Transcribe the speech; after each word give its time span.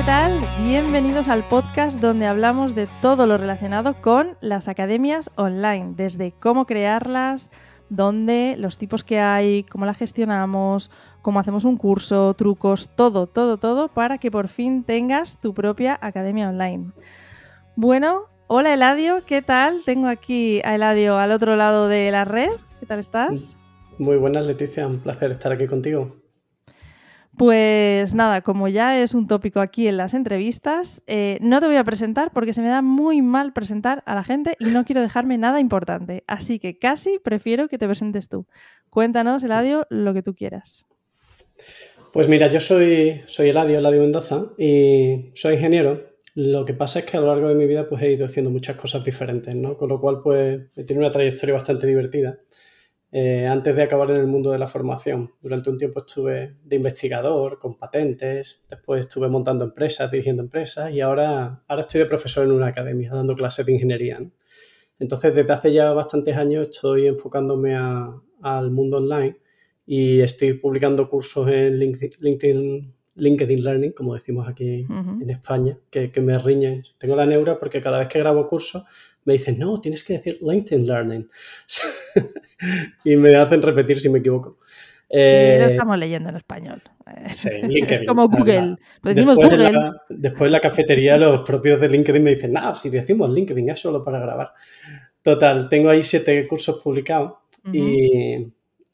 ¿qué 0.00 0.06
tal? 0.06 0.40
Bienvenidos 0.64 1.28
al 1.28 1.46
podcast 1.46 2.00
donde 2.00 2.24
hablamos 2.24 2.74
de 2.74 2.88
todo 3.02 3.26
lo 3.26 3.36
relacionado 3.36 3.92
con 4.00 4.38
las 4.40 4.66
academias 4.66 5.30
online, 5.34 5.92
desde 5.94 6.32
cómo 6.32 6.64
crearlas, 6.64 7.50
dónde, 7.90 8.56
los 8.58 8.78
tipos 8.78 9.04
que 9.04 9.20
hay, 9.20 9.64
cómo 9.64 9.84
las 9.84 9.98
gestionamos, 9.98 10.90
cómo 11.20 11.38
hacemos 11.38 11.64
un 11.64 11.76
curso, 11.76 12.32
trucos, 12.32 12.88
todo, 12.96 13.26
todo, 13.26 13.58
todo, 13.58 13.88
para 13.88 14.16
que 14.16 14.30
por 14.30 14.48
fin 14.48 14.84
tengas 14.84 15.38
tu 15.38 15.52
propia 15.52 15.98
academia 16.00 16.48
online. 16.48 16.92
Bueno, 17.76 18.22
hola 18.46 18.72
Eladio, 18.72 19.22
¿qué 19.26 19.42
tal? 19.42 19.82
Tengo 19.84 20.08
aquí 20.08 20.62
a 20.64 20.76
Eladio 20.76 21.18
al 21.18 21.30
otro 21.30 21.56
lado 21.56 21.88
de 21.88 22.10
la 22.10 22.24
red. 22.24 22.52
¿Qué 22.78 22.86
tal 22.86 23.00
estás? 23.00 23.54
Muy 23.98 24.16
buenas, 24.16 24.46
Leticia, 24.46 24.86
un 24.86 25.00
placer 25.00 25.30
estar 25.30 25.52
aquí 25.52 25.66
contigo. 25.66 26.16
Pues 27.40 28.12
nada, 28.12 28.42
como 28.42 28.68
ya 28.68 29.02
es 29.02 29.14
un 29.14 29.26
tópico 29.26 29.60
aquí 29.60 29.88
en 29.88 29.96
las 29.96 30.12
entrevistas, 30.12 31.02
eh, 31.06 31.38
no 31.40 31.58
te 31.58 31.68
voy 31.68 31.76
a 31.76 31.84
presentar 31.84 32.32
porque 32.34 32.52
se 32.52 32.60
me 32.60 32.68
da 32.68 32.82
muy 32.82 33.22
mal 33.22 33.54
presentar 33.54 34.02
a 34.04 34.14
la 34.14 34.22
gente 34.24 34.56
y 34.58 34.66
no 34.66 34.84
quiero 34.84 35.00
dejarme 35.00 35.38
nada 35.38 35.58
importante. 35.58 36.22
Así 36.26 36.58
que 36.58 36.78
casi 36.78 37.18
prefiero 37.18 37.66
que 37.68 37.78
te 37.78 37.86
presentes 37.86 38.28
tú. 38.28 38.44
Cuéntanos, 38.90 39.42
Eladio, 39.42 39.86
lo 39.88 40.12
que 40.12 40.20
tú 40.20 40.34
quieras. 40.34 40.84
Pues 42.12 42.28
mira, 42.28 42.50
yo 42.50 42.60
soy, 42.60 43.22
Eladio, 43.38 43.78
Eladio 43.78 44.02
Mendoza, 44.02 44.48
y 44.58 45.30
soy 45.32 45.54
ingeniero. 45.54 46.10
Lo 46.34 46.66
que 46.66 46.74
pasa 46.74 46.98
es 46.98 47.04
que 47.06 47.16
a 47.16 47.20
lo 47.22 47.28
largo 47.28 47.48
de 47.48 47.54
mi 47.54 47.66
vida 47.66 47.88
pues 47.88 48.02
he 48.02 48.12
ido 48.12 48.26
haciendo 48.26 48.50
muchas 48.50 48.76
cosas 48.76 49.02
diferentes, 49.02 49.54
¿no? 49.54 49.78
Con 49.78 49.88
lo 49.88 49.98
cual 49.98 50.20
pues 50.22 50.60
he 50.76 50.84
tenido 50.84 51.06
una 51.06 51.10
trayectoria 51.10 51.54
bastante 51.54 51.86
divertida. 51.86 52.38
Eh, 53.12 53.44
antes 53.44 53.74
de 53.74 53.82
acabar 53.82 54.08
en 54.10 54.18
el 54.18 54.28
mundo 54.28 54.52
de 54.52 54.58
la 54.58 54.68
formación. 54.68 55.32
Durante 55.42 55.68
un 55.68 55.76
tiempo 55.76 56.00
estuve 56.00 56.54
de 56.62 56.76
investigador 56.76 57.58
con 57.58 57.76
patentes, 57.76 58.62
después 58.70 59.00
estuve 59.00 59.28
montando 59.28 59.64
empresas, 59.64 60.08
dirigiendo 60.12 60.44
empresas 60.44 60.92
y 60.92 61.00
ahora, 61.00 61.64
ahora 61.66 61.82
estoy 61.82 62.00
de 62.02 62.06
profesor 62.06 62.44
en 62.44 62.52
una 62.52 62.68
academia 62.68 63.10
dando 63.12 63.34
clases 63.34 63.66
de 63.66 63.72
ingeniería. 63.72 64.20
Entonces, 65.00 65.34
desde 65.34 65.52
hace 65.52 65.72
ya 65.72 65.92
bastantes 65.92 66.36
años 66.36 66.68
estoy 66.68 67.08
enfocándome 67.08 67.74
al 67.74 68.70
mundo 68.70 68.98
online 68.98 69.38
y 69.86 70.20
estoy 70.20 70.52
publicando 70.52 71.08
cursos 71.08 71.48
en 71.48 71.80
LinkedIn, 71.80 72.94
LinkedIn 73.16 73.64
Learning, 73.64 73.92
como 73.92 74.14
decimos 74.14 74.46
aquí 74.48 74.86
en 74.88 75.30
España, 75.30 75.76
que, 75.90 76.12
que 76.12 76.20
me 76.20 76.38
riñen. 76.38 76.82
Tengo 76.98 77.16
la 77.16 77.26
neura 77.26 77.58
porque 77.58 77.80
cada 77.80 77.98
vez 77.98 78.06
que 78.06 78.20
grabo 78.20 78.46
cursos 78.46 78.84
me 79.30 79.38
dicen, 79.38 79.58
no, 79.60 79.80
tienes 79.80 80.02
que 80.02 80.14
decir 80.14 80.38
LinkedIn 80.42 80.86
Learning. 80.86 81.28
y 83.04 83.16
me 83.16 83.36
hacen 83.36 83.62
repetir 83.62 84.00
si 84.00 84.08
me 84.08 84.18
equivoco. 84.18 84.58
Eh, 85.08 85.58
lo 85.60 85.66
estamos 85.66 85.98
leyendo 85.98 86.30
en 86.30 86.36
español. 86.36 86.82
Sí, 87.28 87.48
LinkedIn. 87.62 88.02
Es 88.02 88.06
como 88.08 88.28
Google. 88.28 88.76
Después, 89.02 89.50
De 89.50 89.72
la, 89.72 90.02
después 90.08 90.50
la 90.50 90.60
cafetería, 90.60 91.16
los 91.16 91.42
propios 91.42 91.80
de 91.80 91.88
LinkedIn 91.88 92.22
me 92.22 92.34
dicen, 92.34 92.52
no, 92.52 92.74
si 92.74 92.90
decimos 92.90 93.30
LinkedIn 93.30 93.70
es 93.70 93.80
solo 93.80 94.02
para 94.02 94.18
grabar. 94.18 94.52
Total, 95.22 95.68
tengo 95.68 95.90
ahí 95.90 96.02
siete 96.02 96.46
cursos 96.48 96.80
publicados 96.82 97.34
y, 97.72 98.48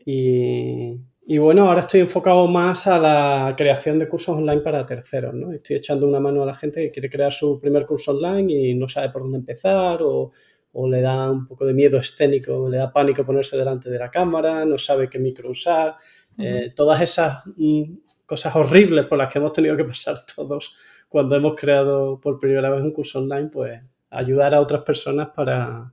y, 0.04 1.00
y 1.28 1.38
bueno, 1.38 1.68
ahora 1.68 1.80
estoy 1.80 2.00
enfocado 2.00 2.46
más 2.46 2.86
a 2.86 3.00
la 3.00 3.54
creación 3.56 3.98
de 3.98 4.08
cursos 4.08 4.36
online 4.36 4.60
para 4.60 4.86
terceros, 4.86 5.34
¿no? 5.34 5.50
Estoy 5.52 5.76
echando 5.76 6.06
una 6.06 6.20
mano 6.20 6.44
a 6.44 6.46
la 6.46 6.54
gente 6.54 6.80
que 6.82 6.90
quiere 6.92 7.10
crear 7.10 7.32
su 7.32 7.58
primer 7.58 7.84
curso 7.84 8.12
online 8.12 8.52
y 8.52 8.74
no 8.76 8.88
sabe 8.88 9.10
por 9.10 9.22
dónde 9.22 9.38
empezar 9.38 10.02
o, 10.02 10.30
o 10.70 10.88
le 10.88 11.00
da 11.00 11.28
un 11.28 11.44
poco 11.44 11.66
de 11.66 11.74
miedo 11.74 11.98
escénico, 11.98 12.68
le 12.68 12.76
da 12.76 12.92
pánico 12.92 13.26
ponerse 13.26 13.56
delante 13.56 13.90
de 13.90 13.98
la 13.98 14.08
cámara, 14.08 14.64
no 14.64 14.78
sabe 14.78 15.08
qué 15.08 15.18
micro 15.18 15.50
usar. 15.50 15.96
Eh, 16.38 16.72
todas 16.76 17.00
esas 17.00 17.42
mm, 17.56 17.94
cosas 18.24 18.54
horribles 18.54 19.06
por 19.06 19.18
las 19.18 19.32
que 19.32 19.40
hemos 19.40 19.52
tenido 19.52 19.76
que 19.76 19.84
pasar 19.84 20.24
todos 20.36 20.76
cuando 21.08 21.34
hemos 21.34 21.56
creado 21.56 22.20
por 22.20 22.38
primera 22.38 22.70
vez 22.70 22.82
un 22.82 22.92
curso 22.92 23.18
online, 23.18 23.48
pues 23.48 23.82
ayudar 24.10 24.54
a 24.54 24.60
otras 24.60 24.82
personas 24.82 25.30
para, 25.34 25.92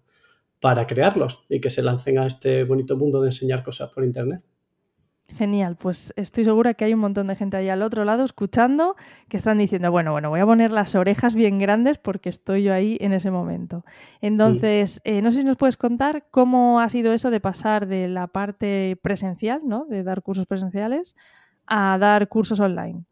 para 0.59 0.85
crearlos 0.85 1.43
y 1.49 1.59
que 1.59 1.71
se 1.71 1.81
lancen 1.81 2.19
a 2.19 2.27
este 2.27 2.65
bonito 2.65 2.95
mundo 2.97 3.19
de 3.19 3.29
enseñar 3.29 3.63
cosas 3.63 3.89
por 3.89 4.03
Internet. 4.03 4.43
Genial, 5.29 5.77
pues 5.77 6.13
estoy 6.15 6.43
segura 6.43 6.73
que 6.73 6.85
hay 6.85 6.93
un 6.93 6.99
montón 6.99 7.27
de 7.27 7.35
gente 7.35 7.57
ahí 7.57 7.69
al 7.69 7.81
otro 7.81 8.03
lado 8.03 8.23
escuchando 8.23 8.95
que 9.29 9.37
están 9.37 9.57
diciendo, 9.57 9.89
bueno, 9.89 10.11
bueno, 10.11 10.29
voy 10.29 10.41
a 10.41 10.45
poner 10.45 10.71
las 10.71 10.93
orejas 10.95 11.33
bien 11.33 11.59
grandes 11.59 11.97
porque 11.97 12.29
estoy 12.29 12.63
yo 12.63 12.73
ahí 12.73 12.97
en 13.01 13.13
ese 13.13 13.31
momento. 13.31 13.83
Entonces, 14.21 15.01
eh, 15.05 15.21
no 15.21 15.31
sé 15.31 15.39
si 15.39 15.45
nos 15.45 15.57
puedes 15.57 15.77
contar 15.77 16.25
cómo 16.29 16.81
ha 16.81 16.89
sido 16.89 17.13
eso 17.13 17.31
de 17.31 17.39
pasar 17.39 17.87
de 17.87 18.09
la 18.09 18.27
parte 18.27 18.97
presencial, 19.01 19.61
¿no? 19.63 19.85
De 19.85 20.03
dar 20.03 20.21
cursos 20.21 20.45
presenciales 20.45 21.15
a 21.65 21.97
dar 21.97 22.27
cursos 22.27 22.59
online. 22.59 23.05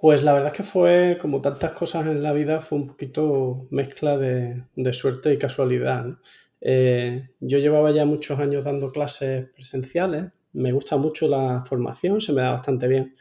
Pues 0.00 0.22
la 0.22 0.32
verdad 0.32 0.52
es 0.52 0.56
que 0.56 0.62
fue, 0.62 1.18
como 1.20 1.40
tantas 1.40 1.72
cosas 1.72 2.06
en 2.06 2.22
la 2.22 2.32
vida, 2.32 2.60
fue 2.60 2.78
un 2.78 2.88
poquito 2.88 3.66
mezcla 3.70 4.16
de, 4.16 4.64
suerte 4.92 5.32
y 5.32 5.38
casualidad. 5.38 6.06
Eh, 6.60 7.30
yo 7.40 7.58
llevaba 7.58 7.90
ya 7.90 8.04
muchos 8.04 8.38
años 8.38 8.64
dando 8.64 8.92
clases 8.92 9.48
presenciales 9.48 10.26
me 10.54 10.72
gusta 10.72 10.96
mucho 10.96 11.28
la 11.28 11.62
formación, 11.64 12.20
se 12.20 12.32
me 12.32 12.42
da 12.42 12.52
bastante 12.52 12.88
bien. 12.88 13.14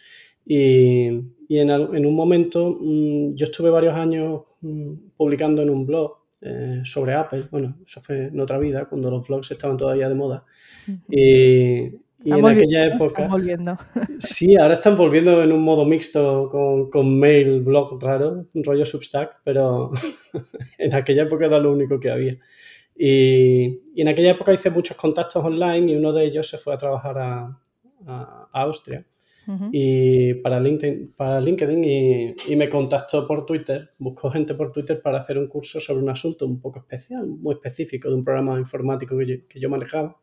Y, 0.46 1.08
en, 1.50 2.06
un 2.06 2.16
momento, 2.16 2.78
mm, 2.80 3.36
yo 3.36 3.46
estuve 3.46 3.70
varios 3.70 3.94
años 3.94 4.42
mm, 4.62 4.94
publicando 5.16 5.62
en 5.62 5.70
un 5.70 5.86
blog 5.86 6.18
eh, 6.42 6.82
sobre 6.84 7.14
Apple. 7.14 7.46
Bueno, 7.52 7.78
eso 7.86 8.02
fue 8.02 8.28
en 8.28 8.40
otra 8.40 8.58
vida, 8.58 8.86
cuando 8.86 9.10
los 9.10 9.28
blogs 9.28 9.52
estaban 9.52 9.78
todavía 9.78 10.10
de 10.10 10.16
moda. 10.16 10.46
Y, 11.10 12.02
en 12.26 12.46
aquella 12.46 12.86
época. 12.88 13.28
volviendo. 13.28 13.78
Sí, 14.20 14.56
ahora 14.56 14.76
están 14.76 14.96
volviendo 14.96 15.44
en 15.44 15.52
un 15.52 15.62
modo 15.62 15.86
mixto 15.86 16.48
con, 16.50 16.90
con 16.90 17.20
mail, 17.20 17.62
blog 17.62 18.02
raro, 18.02 18.48
un 18.54 18.64
rollo 18.64 18.86
Substack, 18.86 19.42
pero 19.44 19.92
en 20.78 20.94
aquella 20.96 21.24
época 21.24 21.46
era 21.46 21.60
lo 21.60 21.72
único 21.74 22.00
que 22.00 22.10
había. 22.10 22.38
Y, 22.96 23.81
en 23.96 24.08
aquella 24.08 24.31
época 24.31 24.54
hice 24.54 24.70
muchos 24.70 24.98
contactos 24.98 25.44
online 25.44 25.92
y 25.92 25.96
uno 25.96 26.14
de 26.14 26.26
ellos 26.26 26.48
se 26.48 26.58
fue 26.58 26.74
a 26.74 26.78
trabajar 26.78 27.18
a, 27.18 27.59
Austria. 28.52 29.06
Y 29.72 30.36
para 30.36 30.59
LinkedIn, 30.59 31.14
para 31.18 31.42
LinkedIn 31.42 31.84
y, 32.48 32.56
me 32.56 32.70
contactó 32.70 33.28
por 33.28 33.46
Twitter, 33.46 33.92
buscó 33.98 34.30
gente 34.30 34.54
por 34.54 34.72
Twitter 34.72 35.02
para 35.02 35.20
hacer 35.20 35.38
un 35.38 35.48
curso 35.48 35.80
sobre 35.80 36.02
un 36.02 36.09
asunto 36.09 36.46
un 36.46 36.62
poco 36.62 36.80
especial, 36.80 37.28
muy 37.28 37.56
específico 37.56 38.09
de 38.09 38.16
un 38.16 38.24
programa 38.24 38.58
informático 38.59 39.18
que 39.18 39.60
yo, 39.60 39.70
manejaba. 39.70 40.18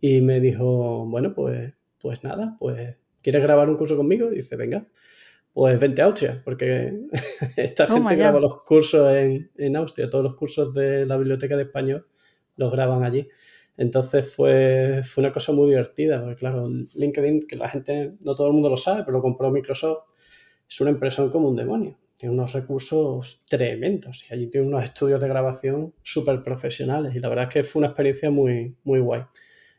Y 0.00 0.20
me 0.20 0.40
dijo, 0.40 1.06
bueno, 1.06 1.34
pues, 1.34 1.72
pues 1.98 2.22
nada, 2.22 2.56
pues 2.58 2.96
¿quieres 3.22 3.42
grabar 3.42 3.68
un 3.68 3.76
curso 3.76 3.96
conmigo? 3.96 4.30
Y 4.32 4.36
dice, 4.36 4.56
venga 4.56 4.86
pues 5.56 5.80
vente 5.80 6.02
a 6.02 6.04
Austria, 6.04 6.42
porque 6.44 6.92
esta 7.56 7.86
gente 7.86 8.14
graba 8.14 8.38
los 8.38 8.62
cursos 8.62 9.10
en, 9.56 9.76
Austria, 9.76 10.10
todos 10.10 10.22
los 10.22 10.34
cursos 10.34 10.74
de 10.74 11.06
la 11.06 11.16
Biblioteca 11.16 11.56
de 11.56 11.62
Español 11.62 12.06
los 12.56 12.70
graban 12.70 13.04
allí. 13.04 13.26
Entonces 13.78 14.30
fue, 14.30 15.00
fue 15.02 15.24
una 15.24 15.32
cosa 15.32 15.52
muy 15.52 15.70
divertida, 15.70 16.20
porque 16.20 16.36
claro, 16.36 16.68
LinkedIn, 16.68 17.46
que 17.46 17.56
la 17.56 17.70
gente, 17.70 18.16
no 18.20 18.34
todo 18.34 18.48
el 18.48 18.52
mundo 18.52 18.68
lo 18.68 18.76
sabe, 18.76 19.02
pero 19.04 19.16
lo 19.16 19.22
compró 19.22 19.50
Microsoft, 19.50 20.00
es 20.68 20.78
una 20.82 20.90
empresa 20.90 21.26
como 21.30 21.48
un 21.48 21.56
demonio. 21.56 21.96
Tiene 22.18 22.34
unos 22.34 22.52
recursos 22.52 23.42
tremendos 23.48 24.26
y 24.28 24.34
allí 24.34 24.48
tiene 24.48 24.66
unos 24.66 24.84
estudios 24.84 25.22
de 25.22 25.28
grabación 25.28 25.94
súper 26.02 26.42
profesionales 26.42 27.14
y 27.14 27.18
la 27.18 27.30
verdad 27.30 27.44
es 27.44 27.54
que 27.54 27.62
fue 27.62 27.80
una 27.80 27.88
experiencia 27.88 28.30
muy, 28.30 28.76
muy 28.84 29.00
guay. 29.00 29.22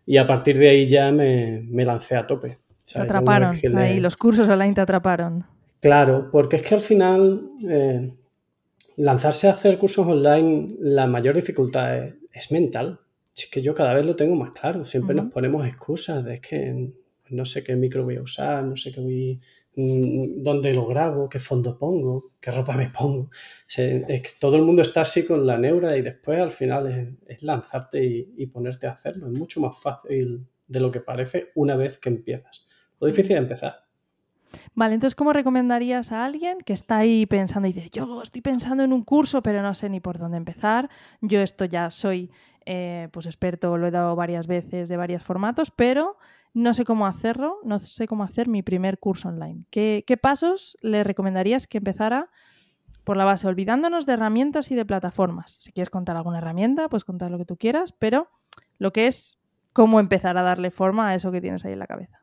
Y 0.08 0.18
a 0.18 0.26
partir 0.26 0.58
de 0.58 0.70
ahí 0.70 0.88
ya 0.88 1.12
me, 1.12 1.62
me 1.70 1.86
lancé 1.86 2.16
a 2.16 2.26
tope. 2.26 2.58
Te 2.92 3.00
atraparon, 3.00 3.56
ahí 3.78 4.00
los 4.00 4.18
cursos 4.18 4.50
online 4.50 4.74
te 4.74 4.82
atraparon. 4.82 5.46
Claro, 5.80 6.30
porque 6.32 6.56
es 6.58 6.64
que 6.64 6.76
al 6.76 6.82
final 6.82 7.52
eh, 7.70 8.12
lanzarse 8.96 9.48
a 9.48 9.52
hacer 9.52 9.78
cursos 9.78 10.08
online, 10.08 10.76
la 10.80 11.08
mayor 11.08 11.36
dificultad 11.36 12.14
es, 12.32 12.52
mental. 12.52 13.00
Es 13.36 13.48
que 13.48 13.62
yo 13.62 13.76
cada 13.76 13.94
vez 13.94 14.06
lo 14.06 14.16
tengo 14.16 14.36
más 14.36 14.52
claro. 14.52 14.84
Siempre 14.84 15.16
nos 15.16 15.32
ponemos 15.32 15.66
excusas 15.68 16.24
de 16.26 16.42
que 16.42 16.92
no 17.30 17.46
sé 17.46 17.64
qué 17.64 17.76
micro 17.76 18.04
voy 18.04 18.16
a 18.16 18.22
usar, 18.22 18.64
no 18.64 18.76
sé 18.76 18.92
qué 18.92 19.02
voy, 19.02 19.40
mm, 19.76 20.42
dónde 20.42 20.74
lo 20.74 20.88
grabo, 20.88 21.30
qué 21.30 21.40
fondo 21.40 21.78
pongo, 21.78 22.32
qué 22.40 22.50
ropa 22.52 22.76
me 22.76 22.90
pongo. 22.90 23.30
todo 24.40 24.56
el 24.56 24.64
mundo 24.64 24.82
está 24.82 25.02
así 25.02 25.26
con 25.26 25.46
la 25.46 25.58
neura 25.58 25.96
y 25.98 26.02
después 26.02 26.40
al 26.40 26.52
final 26.52 27.18
es, 27.28 27.44
lanzarte 27.44 28.04
y, 28.04 28.34
y, 28.38 28.48
ponerte 28.48 28.88
a 28.88 28.94
hacerlo. 28.94 29.28
Es 29.28 29.38
mucho 29.38 29.60
más 29.60 29.78
fácil 29.80 30.48
de 30.68 30.80
lo 30.80 30.92
que 30.92 31.02
parece 31.02 31.50
una 31.56 31.76
vez 31.76 32.00
que 32.00 32.10
empiezas. 32.10 32.66
Lo 33.00 33.06
difícil 33.08 33.34
es 33.34 33.42
empezar. 33.44 33.87
Vale, 34.74 34.96
entonces, 34.96 35.16
¿cómo 35.16 35.34
recomendarías 35.34 36.12
a 36.12 36.26
alguien 36.26 36.60
que 36.60 36.74
está 36.74 36.98
ahí 36.98 37.26
pensando 37.26 37.68
y 37.68 37.74
dice, 37.74 37.90
yo 37.92 38.22
estoy 38.22 38.42
pensando 38.42 38.84
en 38.84 38.94
un 38.94 39.04
curso, 39.04 39.42
pero 39.42 39.62
no 39.62 39.74
sé 39.74 39.90
ni 39.90 40.00
por 40.00 40.18
dónde 40.18 40.38
empezar? 40.38 40.90
Yo 41.22 41.42
esto 41.42 41.66
ya 41.66 41.92
soy 41.92 42.32
eh, 42.66 43.08
pues 43.14 43.26
experto, 43.26 43.78
lo 43.78 43.88
he 43.88 43.92
dado 43.92 44.16
varias 44.16 44.46
veces 44.46 44.90
de 44.90 44.98
varios 44.98 45.24
formatos, 45.24 45.72
pero 45.72 46.18
no 46.54 46.74
sé 46.74 46.84
cómo 46.84 47.08
hacerlo, 47.08 47.60
no 47.64 47.80
sé 47.80 48.08
cómo 48.08 48.24
hacer 48.24 48.50
mi 48.50 48.62
primer 48.62 49.00
curso 49.00 49.30
online. 49.30 49.64
¿Qué, 49.70 50.04
qué 50.06 50.18
pasos 50.18 50.78
le 50.82 51.06
recomendarías 51.06 51.66
que 51.66 51.78
empezara 51.78 52.30
por 53.06 53.16
la 53.16 53.24
base, 53.24 53.48
olvidándonos 53.48 54.06
de 54.06 54.14
herramientas 54.14 54.70
y 54.72 54.76
de 54.76 54.86
plataformas? 54.86 55.60
Si 55.62 55.72
quieres 55.72 55.90
contar 55.90 56.18
alguna 56.18 56.40
herramienta, 56.40 56.90
pues 56.90 57.06
contar 57.06 57.32
lo 57.32 57.38
que 57.38 57.46
tú 57.46 57.56
quieras, 57.56 57.94
pero 57.98 58.28
lo 58.80 58.92
que 58.92 59.08
es 59.08 59.40
cómo 59.72 60.02
empezar 60.02 60.38
a 60.38 60.42
darle 60.42 60.70
forma 60.70 61.08
a 61.08 61.16
eso 61.16 61.32
que 61.32 61.40
tienes 61.40 61.64
ahí 61.64 61.72
en 61.72 61.80
la 61.80 61.88
cabeza. 61.88 62.20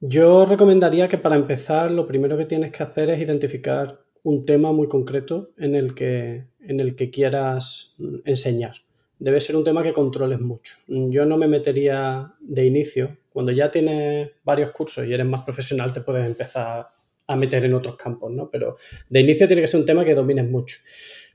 Yo 0.00 0.44
recomendaría 0.44 1.08
que 1.08 1.18
para 1.18 1.36
empezar 1.36 1.90
lo 1.90 2.06
primero 2.06 2.36
que 2.36 2.46
tienes 2.46 2.72
que 2.72 2.82
hacer 2.82 3.10
es 3.10 3.20
identificar 3.20 4.00
un 4.22 4.44
tema 4.44 4.72
muy 4.72 4.88
concreto 4.88 5.52
en 5.58 5.74
el 5.74 5.94
que, 5.94 6.46
en 6.60 6.80
el 6.80 6.96
que 6.96 7.10
quieras 7.10 7.94
mm, 7.98 8.16
enseñar. 8.24 8.76
Debe 9.18 9.40
ser 9.40 9.56
un 9.56 9.64
tema 9.64 9.82
que 9.82 9.92
controles 9.92 10.40
mucho. 10.40 10.74
Yo 10.88 11.24
no 11.24 11.36
me 11.36 11.46
metería 11.46 12.34
de 12.40 12.66
inicio. 12.66 13.16
Cuando 13.30 13.52
ya 13.52 13.70
tienes 13.70 14.30
varios 14.42 14.72
cursos 14.72 15.06
y 15.06 15.14
eres 15.14 15.26
más 15.26 15.44
profesional, 15.44 15.92
te 15.92 16.00
puedes 16.00 16.26
empezar 16.26 16.88
a 17.26 17.36
meter 17.36 17.64
en 17.64 17.74
otros 17.74 17.96
campos, 17.96 18.32
¿no? 18.32 18.50
Pero 18.50 18.76
de 19.08 19.20
inicio 19.20 19.46
tiene 19.46 19.62
que 19.62 19.68
ser 19.68 19.80
un 19.80 19.86
tema 19.86 20.04
que 20.04 20.14
domines 20.14 20.50
mucho. 20.50 20.78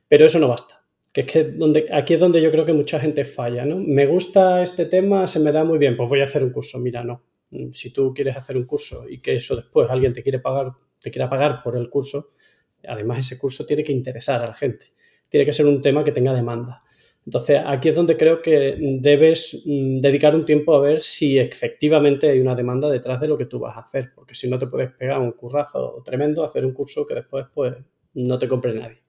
Pero 0.08 0.26
eso 0.26 0.40
no 0.40 0.50
basta. 0.50 0.84
Que 1.14 1.22
es 1.22 1.28
que 1.28 1.44
donde, 1.46 1.88
aquí 1.92 2.16
es 2.16 2.20
donde 2.20 2.42
yo 2.42 2.52
creo 2.52 2.66
que 2.66 2.74
mucha 2.74 3.00
gente 3.00 3.24
falla, 3.24 3.66
¿no? 3.66 3.78
Me 3.78 4.06
gusta 4.06 4.62
este 4.62 4.86
tema, 4.86 5.26
se 5.26 5.40
me 5.40 5.52
da 5.52 5.64
muy 5.64 5.78
bien, 5.80 5.96
pues 5.96 6.10
voy 6.10 6.22
a 6.22 6.26
hacer 6.26 6.44
un 6.44 6.52
curso. 6.52 6.80
Mira, 6.80 7.04
no. 7.04 7.24
Si 7.72 7.92
tú 7.92 8.14
quieres 8.14 8.38
hacer 8.38 8.58
un 8.58 8.66
curso 8.66 9.08
y 9.10 9.20
que 9.22 9.36
eso 9.36 9.56
después 9.56 9.90
alguien 9.90 10.14
te 10.14 10.22
quiere 10.22 10.40
pagar, 10.40 10.72
te 11.02 11.10
quiera 11.10 11.30
pagar 11.30 11.64
por 11.64 11.76
el 11.78 11.90
curso, 11.90 12.32
además 12.88 13.20
ese 13.20 13.38
curso 13.38 13.66
tiene 13.66 13.84
que 13.84 13.92
interesar 13.92 14.42
a 14.42 14.48
la 14.48 14.54
gente. 14.54 14.88
Tiene 15.28 15.46
que 15.46 15.54
ser 15.54 15.66
un 15.66 15.82
tema 15.82 16.04
que 16.04 16.12
tenga 16.12 16.34
demanda. 16.34 16.84
Entonces, 17.26 17.62
aquí 17.66 17.90
es 17.90 17.96
donde 17.96 18.18
creo 18.18 18.42
que 18.42 18.76
debes 19.02 19.62
mm, 19.66 20.00
dedicar 20.00 20.36
un 20.36 20.46
tiempo 20.46 20.74
a 20.74 20.80
ver 20.80 21.02
si 21.02 21.38
efectivamente 21.38 22.30
hay 22.30 22.40
una 22.40 22.56
demanda 22.56 22.90
detrás 22.90 23.20
de 23.20 23.28
lo 23.28 23.38
que 23.38 23.46
tú 23.46 23.60
vas 23.60 23.78
a 23.78 23.82
hacer, 23.82 24.12
porque 24.16 24.36
si 24.36 24.50
no 24.50 24.58
te 24.58 24.68
puedes 24.68 24.92
pegar 24.94 25.20
un 25.20 25.34
currazo 25.34 26.02
tremendo, 26.04 26.44
hacer 26.44 26.66
un 26.66 26.74
curso 26.74 27.06
que 27.06 27.16
después 27.16 27.46
pues 27.54 27.76
no 28.16 28.40
te 28.40 28.48
compre 28.48 28.74
nadie. 28.74 29.02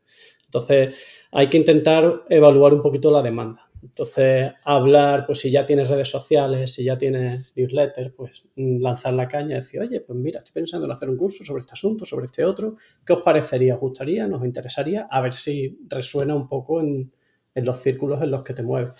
Entonces, 0.45 0.97
hay 1.33 1.49
que 1.49 1.57
intentar 1.57 2.25
evaluar 2.29 2.75
un 2.75 2.83
poquito 2.83 3.11
la 3.11 3.23
demanda. 3.23 3.70
Entonces, 3.83 4.53
hablar, 4.65 5.25
pues 5.27 5.39
si 5.41 5.51
ya 5.51 5.65
tienes 5.65 5.89
redes 5.89 6.09
sociales, 6.09 6.75
si 6.75 6.85
ya 6.85 6.99
tienes 6.99 7.53
newsletter, 7.57 8.15
pues 8.15 8.47
mm, 8.57 8.81
lanzar 8.83 9.15
la 9.15 9.27
caña 9.29 9.57
y 9.57 9.61
decir, 9.61 9.81
oye, 9.81 10.01
pues 10.01 10.19
mira, 10.19 10.39
estoy 10.41 10.53
pensando 10.55 10.87
en 10.87 10.93
hacer 10.93 11.09
un 11.09 11.17
curso 11.17 11.45
sobre 11.45 11.61
este 11.63 11.73
asunto, 11.73 12.05
sobre 12.05 12.27
este 12.27 12.45
otro. 12.45 12.77
¿Qué 13.05 13.13
os 13.15 13.23
parecería? 13.23 13.75
¿Os 13.75 13.81
gustaría? 13.81 14.27
¿Nos 14.27 14.45
interesaría? 14.45 15.09
A 15.11 15.21
ver 15.21 15.33
si 15.33 15.79
resuena 15.89 16.35
un 16.35 16.49
poco 16.49 16.81
en, 16.81 17.11
en 17.55 17.65
los 17.65 17.81
círculos 17.81 18.23
en 18.23 18.31
los 18.31 18.43
que 18.45 18.55
te 18.55 18.63
mueves. 18.63 18.93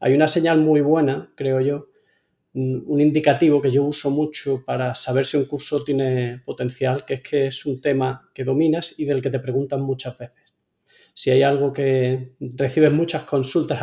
Hay 0.00 0.14
una 0.14 0.28
señal 0.28 0.60
muy 0.60 0.80
buena, 0.80 1.32
creo 1.36 1.60
yo, 1.60 1.88
un 2.52 3.00
indicativo 3.00 3.60
que 3.60 3.70
yo 3.70 3.84
uso 3.84 4.10
mucho 4.10 4.64
para 4.64 4.94
saber 4.94 5.24
si 5.24 5.36
un 5.36 5.44
curso 5.44 5.84
tiene 5.84 6.42
potencial, 6.44 7.04
que 7.04 7.14
es 7.14 7.20
que 7.22 7.46
es 7.46 7.64
un 7.64 7.80
tema 7.80 8.28
que 8.34 8.42
dominas 8.44 8.98
y 8.98 9.04
del 9.04 9.22
que 9.22 9.30
te 9.30 9.38
preguntan 9.38 9.82
muchas 9.82 10.18
veces. 10.18 10.39
Si 11.14 11.30
hay 11.30 11.42
algo 11.42 11.72
que 11.72 12.34
recibes 12.40 12.92
muchas 12.92 13.22
consultas 13.22 13.80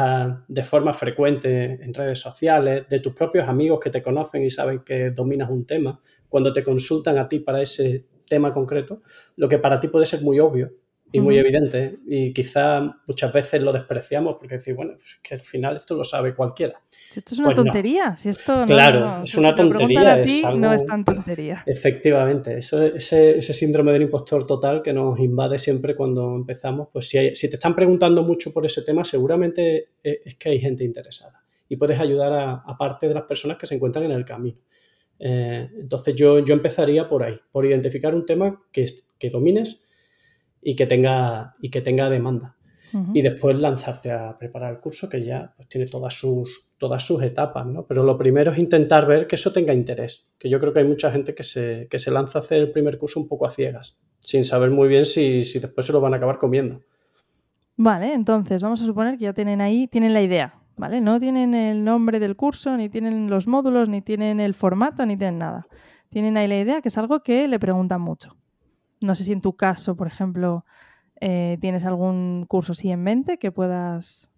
de 0.47 0.63
forma 0.63 0.93
frecuente 0.93 1.83
en 1.83 1.93
redes 1.93 2.19
sociales, 2.19 2.87
de 2.89 2.99
tus 2.99 3.13
propios 3.13 3.47
amigos 3.47 3.79
que 3.79 3.89
te 3.89 4.01
conocen 4.01 4.43
y 4.43 4.49
saben 4.49 4.79
que 4.79 5.11
dominas 5.11 5.49
un 5.49 5.65
tema, 5.65 5.99
cuando 6.29 6.51
te 6.53 6.63
consultan 6.63 7.17
a 7.17 7.27
ti 7.27 7.39
para 7.39 7.61
ese 7.61 8.05
tema 8.27 8.53
concreto, 8.53 9.01
lo 9.35 9.47
que 9.47 9.59
para 9.59 9.79
ti 9.79 9.87
puede 9.87 10.05
ser 10.05 10.21
muy 10.21 10.39
obvio, 10.39 10.71
y 11.11 11.19
muy 11.19 11.37
evidente. 11.37 11.99
Y 12.05 12.33
quizá 12.33 12.81
muchas 13.05 13.31
veces 13.31 13.61
lo 13.61 13.71
despreciamos 13.71 14.35
porque 14.39 14.55
decir, 14.55 14.75
bueno, 14.75 14.93
es 14.93 15.19
que 15.21 15.35
al 15.35 15.41
final 15.41 15.77
esto 15.77 15.95
lo 15.95 16.03
sabe 16.03 16.35
cualquiera. 16.35 16.81
Si 17.09 17.19
esto 17.19 17.35
es 17.35 17.39
una 17.39 17.49
pues 17.49 17.55
tontería, 17.55 18.17
si 18.17 18.29
esto 18.29 18.65
claro, 18.65 19.23
es 19.23 19.35
una 19.35 19.55
tontería. 19.55 20.13
A 20.13 20.23
ti, 20.23 20.43
no 20.55 20.73
es 20.73 20.85
tan 20.85 21.05
tontería. 21.05 21.63
Efectivamente, 21.65 22.57
eso, 22.57 22.83
ese, 22.83 23.37
ese, 23.37 23.53
síndrome 23.53 23.91
del 23.93 24.03
impostor 24.03 24.45
total 24.45 24.81
que 24.81 24.93
nos 24.93 25.19
invade 25.19 25.57
siempre 25.57 25.95
cuando 25.95 26.35
empezamos, 26.35 26.89
pues 26.91 27.07
si, 27.09 27.35
si 27.35 27.49
te 27.49 27.55
están 27.55 27.75
preguntando 27.75 28.23
mucho 28.23 28.53
por 28.53 28.65
ese 28.65 28.81
tema, 28.83 29.03
seguramente 29.03 29.89
e, 30.03 30.21
es 30.25 30.35
que 30.35 30.49
hay 30.49 30.59
gente 30.59 30.83
interesada 30.83 31.41
y 31.69 31.75
puedes 31.75 31.99
ayudar 31.99 32.33
a, 32.33 32.77
parte 32.77 33.07
de 33.07 33.13
las 33.13 33.23
personas 33.23 33.57
que 33.57 33.65
se 33.65 33.75
encuentran 33.75 34.05
en 34.05 34.11
el 34.11 34.25
camino. 34.25 34.57
Eh, 35.19 35.67
entonces 35.79 36.15
yo, 36.15 36.39
yo 36.39 36.53
empezaría 36.53 37.09
por 37.09 37.23
ahí, 37.23 37.35
por 37.51 37.65
identificar 37.65 38.13
un 38.13 38.25
tema 38.25 38.61
que, 38.71 38.85
que 39.17 39.29
domines 39.29 39.79
y 40.69 40.75
que 40.75 40.85
tenga, 40.85 41.55
y 41.61 41.69
que 41.69 41.79
tenga 41.79 42.09
demanda. 42.09 42.57
Y 43.13 43.21
después 43.21 43.55
lanzarte 43.55 44.11
a 44.11 44.37
preparar 44.37 44.73
el 44.73 44.79
curso 44.79 45.07
que 45.07 45.23
ya 45.23 45.53
pues, 45.55 45.69
tiene 45.69 45.87
todas 45.87 46.13
sus, 46.13 46.71
todas 46.77 47.05
sus 47.05 47.21
etapas, 47.21 47.65
¿no? 47.65 47.85
Pero 47.85 48.03
lo 48.03 48.17
primero 48.17 48.51
es 48.51 48.57
intentar 48.57 49.05
ver 49.05 49.27
que 49.27 49.35
eso 49.35 49.53
tenga 49.53 49.73
interés, 49.73 50.29
que 50.37 50.49
yo 50.49 50.59
creo 50.59 50.73
que 50.73 50.79
hay 50.79 50.87
mucha 50.87 51.09
gente 51.09 51.33
que 51.33 51.43
se, 51.43 51.87
que 51.89 51.99
se 51.99 52.11
lanza 52.11 52.39
a 52.39 52.41
hacer 52.41 52.59
el 52.59 52.71
primer 52.71 52.97
curso 52.97 53.19
un 53.21 53.29
poco 53.29 53.45
a 53.45 53.51
ciegas, 53.51 53.97
sin 54.19 54.43
saber 54.43 54.71
muy 54.71 54.89
bien 54.89 55.05
si, 55.05 55.45
si 55.45 55.59
después 55.59 55.85
se 55.85 55.93
lo 55.93 56.01
van 56.01 56.15
a 56.15 56.17
acabar 56.17 56.37
comiendo. 56.37 56.81
Vale, 57.77 58.13
entonces 58.13 58.61
vamos 58.61 58.81
a 58.81 58.85
suponer 58.85 59.17
que 59.17 59.25
ya 59.25 59.33
tienen 59.33 59.61
ahí, 59.61 59.87
tienen 59.87 60.11
la 60.11 60.21
idea, 60.21 60.55
¿vale? 60.75 60.99
No 60.99 61.17
tienen 61.17 61.53
el 61.53 61.85
nombre 61.85 62.19
del 62.19 62.35
curso, 62.35 62.75
ni 62.75 62.89
tienen 62.89 63.29
los 63.29 63.47
módulos, 63.47 63.87
ni 63.87 64.01
tienen 64.01 64.41
el 64.41 64.53
formato, 64.53 65.05
ni 65.05 65.15
tienen 65.15 65.39
nada. 65.39 65.67
Tienen 66.09 66.35
ahí 66.35 66.47
la 66.47 66.59
idea, 66.59 66.81
que 66.81 66.89
es 66.89 66.97
algo 66.97 67.21
que 67.21 67.47
le 67.47 67.59
preguntan 67.59 68.01
mucho. 68.01 68.35
No 68.99 69.15
sé 69.15 69.23
si 69.23 69.33
en 69.33 69.41
tu 69.41 69.53
caso, 69.53 69.95
por 69.95 70.07
ejemplo, 70.07 70.65
eh, 71.19 71.57
tienes 71.59 71.85
algún 71.85 72.45
curso 72.47 72.73
así 72.73 72.89
en 72.89 73.03
mente 73.03 73.37
que 73.37 73.51
puedas... 73.51 74.29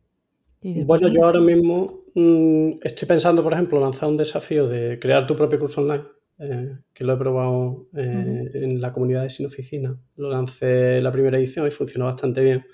Bueno, 0.62 1.08
yo 1.08 1.24
ahora 1.24 1.40
mismo 1.40 2.04
mm, 2.16 2.80
estoy 2.84 3.08
pensando, 3.08 3.42
por 3.42 3.54
ejemplo, 3.54 3.80
lanzar 3.80 4.10
un 4.10 4.18
desafío 4.18 4.68
de 4.68 5.00
crear 5.00 5.26
tu 5.26 5.34
propio 5.34 5.58
curso 5.58 5.82
online, 5.82 6.04
eh, 6.38 6.78
que 6.94 7.06
lo 7.06 7.14
he 7.14 7.18
probado 7.18 7.88
eh, 7.96 8.50
en 8.54 8.82
la 8.82 8.92
comunidad 8.92 9.24
de 9.24 9.30
Sin 9.30 9.46
Oficina. 9.46 9.98
Lo 10.18 10.30
lancé 10.30 11.02
la 11.02 11.14
primera 11.14 11.38
edición 11.38 11.66
y 11.66 11.72
funcionó 11.72 12.06
bastante 12.06 12.42
bien. 12.42 12.66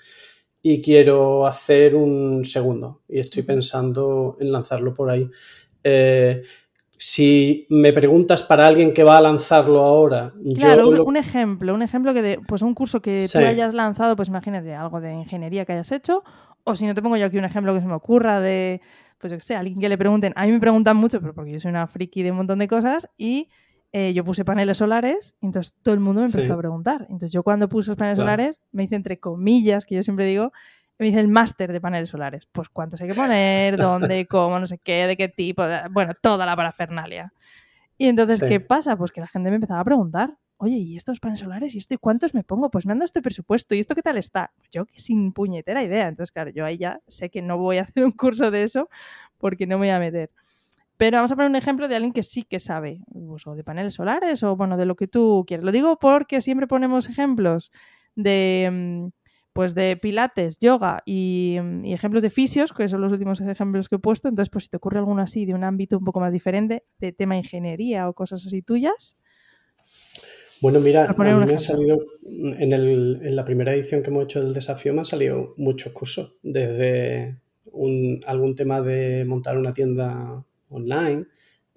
Y 0.62 0.82
quiero 0.82 1.46
hacer 1.46 1.94
un 1.94 2.44
segundo 2.44 3.02
y 3.08 3.20
estoy 3.20 3.44
pensando 3.44 4.36
en 4.40 4.50
lanzarlo 4.50 4.92
por 4.92 5.10
ahí. 5.10 5.30
Si 6.98 7.66
me 7.68 7.92
preguntas 7.92 8.42
para 8.42 8.66
alguien 8.66 8.94
que 8.94 9.04
va 9.04 9.18
a 9.18 9.20
lanzarlo 9.20 9.80
ahora. 9.80 10.32
Claro, 10.54 10.88
un, 10.88 11.16
ejemplo, 11.16 11.74
un 11.74 11.82
ejemplo 11.82 12.14
que 12.14 12.22
de, 12.22 12.40
pues 12.46 12.62
un 12.62 12.74
curso 12.74 13.00
que 13.02 13.28
tú 13.30 13.38
hayas 13.38 13.74
lanzado, 13.74 14.16
pues 14.16 14.28
imagínate 14.28 14.74
algo 14.74 15.00
de 15.00 15.12
ingeniería 15.12 15.64
que 15.64 15.72
hayas 15.72 15.92
hecho, 15.92 16.24
o 16.64 16.74
si 16.74 16.86
no 16.86 16.94
te 16.94 17.02
pongo 17.02 17.16
yo 17.16 17.26
aquí 17.26 17.38
un 17.38 17.44
ejemplo 17.44 17.74
que 17.74 17.80
se 17.80 17.86
me 17.86 17.94
ocurra 17.94 18.40
de, 18.40 18.80
pues 19.18 19.30
yo 19.30 19.38
qué 19.38 19.44
sé, 19.44 19.56
alguien 19.56 19.80
que 19.80 19.88
le 19.88 19.98
pregunten, 19.98 20.32
a 20.36 20.46
mí 20.46 20.52
me 20.52 20.60
preguntan 20.60 20.96
mucho, 20.96 21.20
pero 21.20 21.34
porque 21.34 21.52
yo 21.52 21.60
soy 21.60 21.70
una 21.70 21.86
friki 21.86 22.22
de 22.22 22.30
un 22.30 22.38
montón 22.38 22.58
de 22.58 22.68
cosas, 22.68 23.08
y 23.16 23.48
eh, 23.92 24.12
yo 24.12 24.24
puse 24.24 24.44
paneles 24.44 24.78
solares, 24.78 25.36
y 25.40 25.46
entonces 25.46 25.74
todo 25.82 25.94
el 25.94 26.00
mundo 26.00 26.22
me 26.22 26.26
empezó 26.26 26.54
a 26.54 26.58
preguntar. 26.58 27.02
Entonces 27.02 27.32
yo 27.32 27.42
cuando 27.42 27.68
puse 27.68 27.90
los 27.90 27.96
paneles 27.96 28.18
solares, 28.18 28.60
me 28.72 28.84
hice 28.84 28.96
entre 28.96 29.18
comillas, 29.18 29.84
que 29.84 29.94
yo 29.94 30.02
siempre 30.02 30.26
digo, 30.26 30.52
me 30.98 31.06
dice 31.06 31.20
el 31.20 31.28
máster 31.28 31.72
de 31.72 31.80
paneles 31.80 32.10
solares. 32.10 32.46
Pues 32.50 32.68
cuántos 32.68 33.00
hay 33.00 33.08
que 33.08 33.14
poner, 33.14 33.76
dónde, 33.76 34.26
cómo, 34.30 34.58
no 34.58 34.66
sé 34.66 34.78
qué, 34.78 35.06
de 35.06 35.16
qué 35.16 35.28
tipo, 35.28 35.62
bueno, 35.90 36.14
toda 36.20 36.46
la 36.46 36.56
parafernalia. 36.56 37.32
Y 37.98 38.08
entonces, 38.08 38.42
¿qué 38.42 38.60
pasa? 38.60 38.96
Pues 38.96 39.12
que 39.12 39.20
la 39.20 39.26
gente 39.26 39.50
me 39.50 39.56
empezaba 39.56 39.80
a 39.80 39.84
preguntar, 39.84 40.36
oye, 40.58 40.76
¿y 40.76 40.96
estos 40.96 41.20
paneles 41.20 41.40
solares? 41.40 41.74
¿Y 41.74 41.78
esto 41.78 41.94
y 41.94 41.98
cuántos 41.98 42.34
me 42.34 42.44
pongo? 42.44 42.70
Pues 42.70 42.86
me 42.86 42.92
ando 42.92 43.04
este 43.04 43.22
presupuesto, 43.22 43.74
¿y 43.74 43.80
esto 43.80 43.94
qué 43.94 44.02
tal 44.02 44.16
está? 44.18 44.52
Yo 44.70 44.84
sin 44.92 45.32
puñetera 45.32 45.82
idea. 45.82 46.08
Entonces, 46.08 46.32
claro, 46.32 46.50
yo 46.50 46.64
ahí 46.64 46.78
ya 46.78 47.00
sé 47.06 47.30
que 47.30 47.42
no 47.42 47.58
voy 47.58 47.78
a 47.78 47.82
hacer 47.82 48.04
un 48.04 48.12
curso 48.12 48.50
de 48.50 48.62
eso 48.62 48.88
porque 49.38 49.66
no 49.66 49.76
me 49.76 49.86
voy 49.86 49.90
a 49.90 49.98
meter. 49.98 50.30
Pero 50.96 51.18
vamos 51.18 51.30
a 51.30 51.36
poner 51.36 51.50
un 51.50 51.56
ejemplo 51.56 51.88
de 51.88 51.96
alguien 51.96 52.12
que 52.12 52.22
sí 52.22 52.42
que 52.42 52.58
sabe, 52.58 53.00
pues, 53.12 53.46
o 53.46 53.54
de 53.54 53.64
paneles 53.64 53.94
solares, 53.94 54.42
o 54.42 54.56
bueno, 54.56 54.78
de 54.78 54.86
lo 54.86 54.96
que 54.96 55.06
tú 55.06 55.44
quieres. 55.46 55.64
Lo 55.64 55.72
digo 55.72 55.98
porque 55.98 56.40
siempre 56.40 56.66
ponemos 56.66 57.08
ejemplos 57.08 57.70
de 58.14 58.68
mm, 58.72 59.08
pues 59.56 59.74
de 59.74 59.96
pilates, 59.96 60.58
yoga 60.58 61.02
y, 61.06 61.56
ejemplos 61.84 62.22
de 62.22 62.28
fisios, 62.28 62.74
que 62.74 62.88
son 62.88 63.00
los 63.00 63.10
últimos 63.10 63.40
ejemplos 63.40 63.88
que 63.88 63.96
he 63.96 63.98
puesto. 63.98 64.28
Entonces, 64.28 64.50
pues 64.50 64.64
si 64.64 64.70
te 64.70 64.76
ocurre 64.76 64.98
alguno 64.98 65.22
así 65.22 65.46
de 65.46 65.54
un 65.54 65.64
ámbito 65.64 65.96
un 65.96 66.04
poco 66.04 66.20
más 66.20 66.34
diferente, 66.34 66.84
de 66.98 67.12
tema 67.12 67.38
ingeniería 67.38 68.06
o 68.06 68.12
cosas 68.12 68.44
así 68.46 68.60
tuyas. 68.60 69.16
Bueno, 70.60 70.78
mira, 70.80 71.06
a 71.06 71.14
mí 71.14 71.46
me 71.46 71.52
han 71.52 71.58
salido, 71.58 71.98
en, 72.22 73.34
la 73.34 73.44
primera 73.46 73.74
edición 73.74 74.02
que 74.02 74.10
hemos 74.10 74.24
hecho 74.24 74.42
del 74.42 74.52
desafío 74.52 74.92
me 74.92 75.00
han 75.00 75.06
salido 75.06 75.54
muchos 75.56 75.92
cursos, 75.94 76.36
desde 76.42 77.38
algún 78.26 78.54
tema 78.56 78.82
de 78.82 79.24
montar 79.24 79.56
una 79.56 79.72
tienda 79.72 80.44
online, 80.68 81.24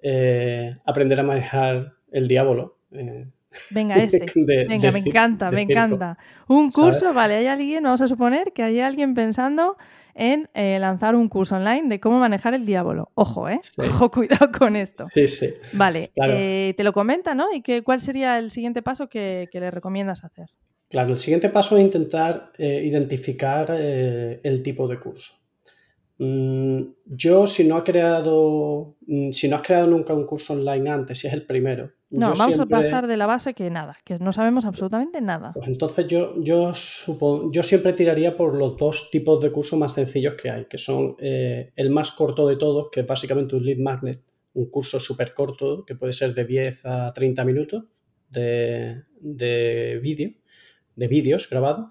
eh, 0.02 0.76
aprender 0.84 1.18
a 1.20 1.22
manejar 1.22 1.94
el 2.12 2.28
diablo. 2.28 2.76
Eh, 2.92 3.26
Venga, 3.70 3.96
este. 4.02 4.26
Venga, 4.68 4.92
me 4.92 5.00
encanta, 5.00 5.50
me 5.50 5.62
encanta. 5.62 6.18
Un 6.48 6.70
curso, 6.70 7.12
vale, 7.12 7.36
hay 7.36 7.46
alguien, 7.46 7.84
vamos 7.84 8.00
a 8.00 8.08
suponer 8.08 8.52
que 8.52 8.62
hay 8.62 8.80
alguien 8.80 9.14
pensando 9.14 9.76
en 10.14 10.48
eh, 10.54 10.78
lanzar 10.78 11.14
un 11.14 11.28
curso 11.28 11.56
online 11.56 11.88
de 11.88 12.00
cómo 12.00 12.18
manejar 12.18 12.54
el 12.54 12.66
diablo. 12.66 13.10
Ojo, 13.14 13.48
¿eh? 13.48 13.60
Ojo, 13.78 14.10
cuidado 14.10 14.50
con 14.56 14.76
esto. 14.76 15.04
Sí, 15.12 15.28
sí. 15.28 15.48
Vale, 15.72 16.12
eh, 16.16 16.74
te 16.76 16.84
lo 16.84 16.92
comenta, 16.92 17.34
¿no? 17.34 17.46
¿Y 17.52 17.62
que, 17.62 17.82
cuál 17.82 18.00
sería 18.00 18.38
el 18.38 18.50
siguiente 18.50 18.82
paso 18.82 19.08
que, 19.08 19.48
le 19.52 19.70
recomiendas 19.70 20.24
hacer? 20.24 20.46
Claro, 20.88 21.12
el 21.12 21.18
siguiente 21.18 21.48
paso 21.48 21.76
es 21.76 21.84
intentar 21.84 22.52
eh, 22.58 22.82
identificar 22.84 23.70
el 23.70 24.62
tipo 24.62 24.88
de 24.88 24.98
curso. 24.98 25.39
Mm, 26.22 26.82
yo, 27.06 27.46
si 27.46 27.66
no, 27.66 27.76
ha 27.76 27.82
creado, 27.82 28.94
mm, 29.06 29.30
si 29.30 29.48
no 29.48 29.56
has 29.56 29.62
creado 29.62 29.86
nunca 29.86 30.12
un 30.12 30.26
curso 30.26 30.52
online 30.52 30.90
antes, 30.90 31.18
si 31.18 31.26
es 31.26 31.32
el 31.32 31.46
primero. 31.46 31.92
No, 32.10 32.34
vamos 32.34 32.60
a 32.60 32.66
pasar 32.66 33.06
de 33.06 33.16
la 33.16 33.24
base 33.24 33.54
que 33.54 33.70
nada, 33.70 33.96
que 34.04 34.18
no 34.18 34.30
sabemos 34.30 34.66
absolutamente 34.66 35.22
nada. 35.22 35.52
Pues 35.54 35.66
entonces 35.66 36.06
yo, 36.08 36.34
yo, 36.42 36.74
yo 37.50 37.62
siempre 37.62 37.94
tiraría 37.94 38.36
por 38.36 38.54
los 38.54 38.76
dos 38.76 39.10
tipos 39.10 39.42
de 39.42 39.50
cursos 39.50 39.78
más 39.78 39.94
sencillos 39.94 40.34
que 40.34 40.50
hay, 40.50 40.66
que 40.66 40.76
son 40.76 41.16
eh, 41.20 41.72
el 41.74 41.88
más 41.88 42.10
corto 42.10 42.46
de 42.46 42.56
todos, 42.56 42.88
que 42.92 43.00
es 43.00 43.06
básicamente 43.06 43.56
un 43.56 43.64
lead 43.64 43.78
magnet, 43.78 44.20
un 44.52 44.68
curso 44.68 45.00
súper 45.00 45.32
corto, 45.32 45.86
que 45.86 45.94
puede 45.94 46.12
ser 46.12 46.34
de 46.34 46.44
10 46.44 46.84
a 46.84 47.14
30 47.14 47.44
minutos 47.46 47.84
de, 48.28 49.04
de 49.20 49.98
vídeo, 50.02 50.32
de 50.96 51.08
vídeos 51.08 51.48
grabados, 51.48 51.86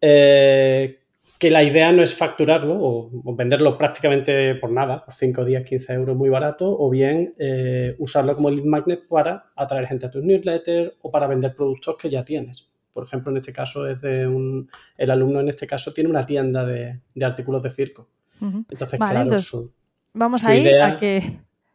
eh, 0.00 0.99
que 1.40 1.50
la 1.50 1.62
idea 1.62 1.90
no 1.90 2.02
es 2.02 2.14
facturarlo 2.14 2.76
o, 2.78 3.34
venderlo 3.34 3.78
prácticamente 3.78 4.54
por 4.56 4.70
nada, 4.70 5.02
por 5.06 5.14
5 5.14 5.42
días, 5.46 5.64
15 5.64 5.94
euros 5.94 6.14
muy 6.14 6.28
barato, 6.28 6.66
o 6.78 6.90
bien 6.90 7.34
eh, 7.38 7.96
usarlo 7.98 8.34
como 8.36 8.50
lead 8.50 8.66
magnet 8.66 9.08
para 9.08 9.50
atraer 9.56 9.86
gente 9.86 10.04
a 10.04 10.10
tus 10.10 10.22
newsletters 10.22 10.92
o 11.00 11.10
para 11.10 11.26
vender 11.26 11.54
productos 11.54 11.96
que 11.96 12.10
ya 12.10 12.22
tienes. 12.22 12.68
Por 12.92 13.04
ejemplo, 13.04 13.32
en 13.32 13.38
este 13.38 13.54
caso 13.54 13.88
es 13.88 14.02
de 14.02 14.26
un, 14.26 14.68
el 14.98 15.10
alumno 15.10 15.40
en 15.40 15.48
este 15.48 15.66
caso 15.66 15.94
tiene 15.94 16.10
una 16.10 16.26
tienda 16.26 16.66
de, 16.66 17.00
artículos 17.22 17.62
de 17.62 17.70
circo. 17.70 18.10
Entonces, 18.38 18.98
claro, 18.98 19.38
su, 19.38 19.72
vamos 20.12 20.44
a 20.44 20.54
ir 20.54 20.78
a 20.78 20.98
que... 20.98 21.22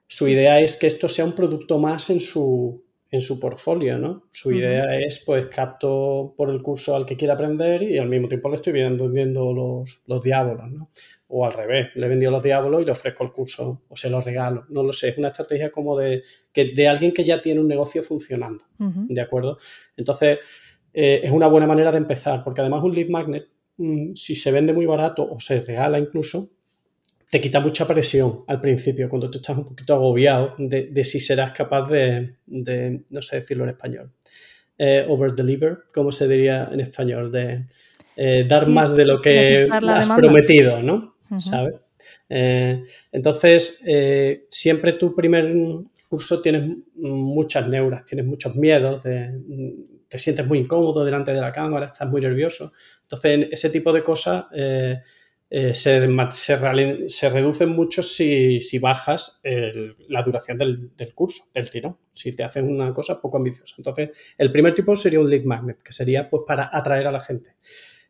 Su 0.08 0.28
idea 0.28 0.60
es 0.60 0.78
que 0.78 0.86
esto 0.86 1.10
sea 1.10 1.26
un 1.26 1.34
producto 1.34 1.80
más 1.80 2.12
en 2.12 2.20
su, 2.20 2.85
en 3.16 3.22
su 3.22 3.40
portfolio, 3.40 3.98
¿no? 3.98 4.24
Su 4.32 4.52
idea 4.52 4.98
es, 5.00 5.24
pues, 5.26 5.48
capto 5.48 6.34
por 6.38 6.50
el 6.50 6.62
curso 6.62 6.96
al 6.96 7.06
que 7.06 7.16
quiera 7.16 7.34
aprender 7.34 7.84
y 7.84 7.98
al 7.98 8.10
mismo 8.10 8.28
tiempo 8.28 8.50
le 8.50 8.56
estoy 8.56 8.74
vendiendo 8.74 9.54
los, 9.54 10.00
los 10.06 10.22
diablos, 10.22 10.72
¿no? 10.72 10.90
O 11.28 11.46
al 11.46 11.54
revés, 11.54 11.88
le 11.96 12.06
he 12.06 12.10
vendido 12.10 12.32
los 12.32 12.44
diablos 12.44 12.82
y 12.82 12.86
le 12.86 12.92
ofrezco 12.92 13.24
el 13.24 13.32
curso 13.32 13.82
o 13.90 13.96
se 13.96 14.10
los 14.10 14.24
regalo. 14.24 14.66
No 14.70 14.84
lo 14.84 14.94
sé, 14.94 15.10
es 15.10 15.18
una 15.18 15.30
estrategia 15.30 15.72
como 15.72 15.98
de, 15.98 16.24
que, 16.54 16.74
de 16.74 16.88
alguien 16.88 17.14
que 17.14 17.24
ya 17.24 17.42
tiene 17.42 17.60
un 17.60 17.68
negocio 17.68 18.04
funcionando, 18.04 18.64
¿de 18.78 19.22
acuerdo? 19.22 19.58
Entonces, 19.98 20.40
eh, 20.94 21.22
es 21.24 21.32
una 21.32 21.48
buena 21.48 21.68
manera 21.68 21.92
de 21.92 21.98
empezar, 21.98 22.44
porque 22.44 22.62
además 22.62 22.84
un 22.84 22.94
lead 22.94 23.10
magnet, 23.10 23.48
mm, 23.78 24.14
si 24.14 24.36
se 24.36 24.52
vende 24.52 24.72
muy 24.72 24.86
barato 24.86 25.28
o 25.30 25.40
se 25.40 25.62
regala 25.62 26.00
incluso, 26.00 26.52
te 27.36 27.42
quita 27.42 27.60
mucha 27.60 27.86
presión 27.86 28.46
al 28.48 28.62
principio, 28.62 29.10
cuando 29.10 29.30
tú 29.30 29.40
estás 29.40 29.58
un 29.58 29.66
poquito 29.66 29.94
agobiado 29.94 30.56
de, 30.58 31.04
si 31.04 31.20
serás 31.20 31.52
capaz 31.52 31.90
de, 31.90 32.36
no 33.10 33.22
sé 33.22 33.42
decirlo 33.42 33.66
en 33.66 33.72
español, 33.72 34.10
eh, 34.78 35.06
over 35.10 35.34
deliver, 35.34 35.80
como 35.94 36.14
se 36.14 36.30
diría 36.30 36.70
en 36.72 36.80
español, 36.80 37.30
de 37.34 37.66
eh, 38.16 38.46
dar 38.48 38.70
más 38.70 38.96
de 38.96 39.04
lo 39.04 39.22
que 39.22 39.68
has 39.70 40.10
prometido, 40.12 40.82
¿no? 40.82 41.18
¿Sabes? 41.38 41.76
Eh, 42.30 42.82
entonces, 43.12 43.84
siempre 44.48 44.94
tu 44.94 45.14
primer 45.14 45.54
curso 46.08 46.42
tienes 46.42 46.72
muchas 46.96 47.68
neuras, 47.68 48.06
tienes 48.06 48.26
muchos 48.26 48.56
miedos, 48.56 49.04
te 49.04 50.20
sientes 50.20 50.48
muy 50.48 50.60
incómodo 50.60 51.04
delante 51.04 51.34
de 51.34 51.42
la 51.42 51.52
cámara, 51.52 51.88
estás 51.88 52.10
muy 52.10 52.22
nervioso. 52.22 52.72
Entonces, 53.02 53.50
ese 53.52 53.70
tipo 53.72 53.92
de 53.92 54.04
cosas 54.06 54.46
eh, 55.48 55.76
se, 55.76 56.08
se, 57.08 57.30
reducen 57.30 57.70
mucho 57.70 58.02
si, 58.02 58.60
bajas 58.80 59.42
la 60.10 60.24
duración 60.24 60.58
del, 60.58 61.14
curso, 61.14 61.44
del 61.54 61.70
tirón, 61.70 61.98
si 62.12 62.36
te 62.36 62.44
haces 62.44 62.64
una 62.64 62.94
cosa 62.94 63.22
poco 63.22 63.38
ambiciosa. 63.38 63.76
Entonces, 63.78 64.10
el 64.38 64.52
primer 64.52 64.74
tipo 64.74 64.96
sería 64.96 65.20
un 65.20 65.30
lead 65.30 65.44
magnet, 65.44 65.82
que 65.84 65.94
sería 65.94 66.30
pues 66.30 66.44
para 66.48 66.70
atraer 66.74 67.08
a 67.08 67.12
la 67.12 67.22
gente. 67.22 67.52